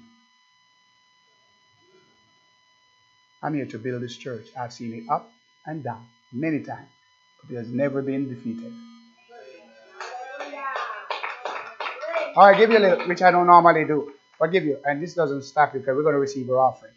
I'm 3.42 3.52
here 3.52 3.66
to 3.66 3.78
build 3.80 4.00
this 4.04 4.16
church. 4.16 4.46
I've 4.56 4.72
seen 4.72 4.94
it 4.94 5.10
up 5.10 5.32
and 5.66 5.82
down 5.82 6.06
many 6.32 6.60
times, 6.60 6.86
but 7.42 7.52
it 7.52 7.58
has 7.58 7.72
never 7.72 8.00
been 8.00 8.28
defeated. 8.28 8.72
All 12.36 12.46
right, 12.46 12.56
give 12.56 12.70
you 12.70 12.78
a 12.78 12.84
little, 12.86 13.08
which 13.08 13.22
I 13.22 13.32
don't 13.32 13.48
normally 13.48 13.86
do. 13.86 14.12
But 14.38 14.52
give 14.52 14.62
you, 14.66 14.78
and 14.84 15.02
this 15.02 15.14
doesn't 15.14 15.42
stop 15.42 15.74
you 15.74 15.80
because 15.80 15.96
we're 15.96 16.04
going 16.04 16.14
to 16.14 16.20
receive 16.20 16.48
our 16.48 16.58
offering. 16.58 16.92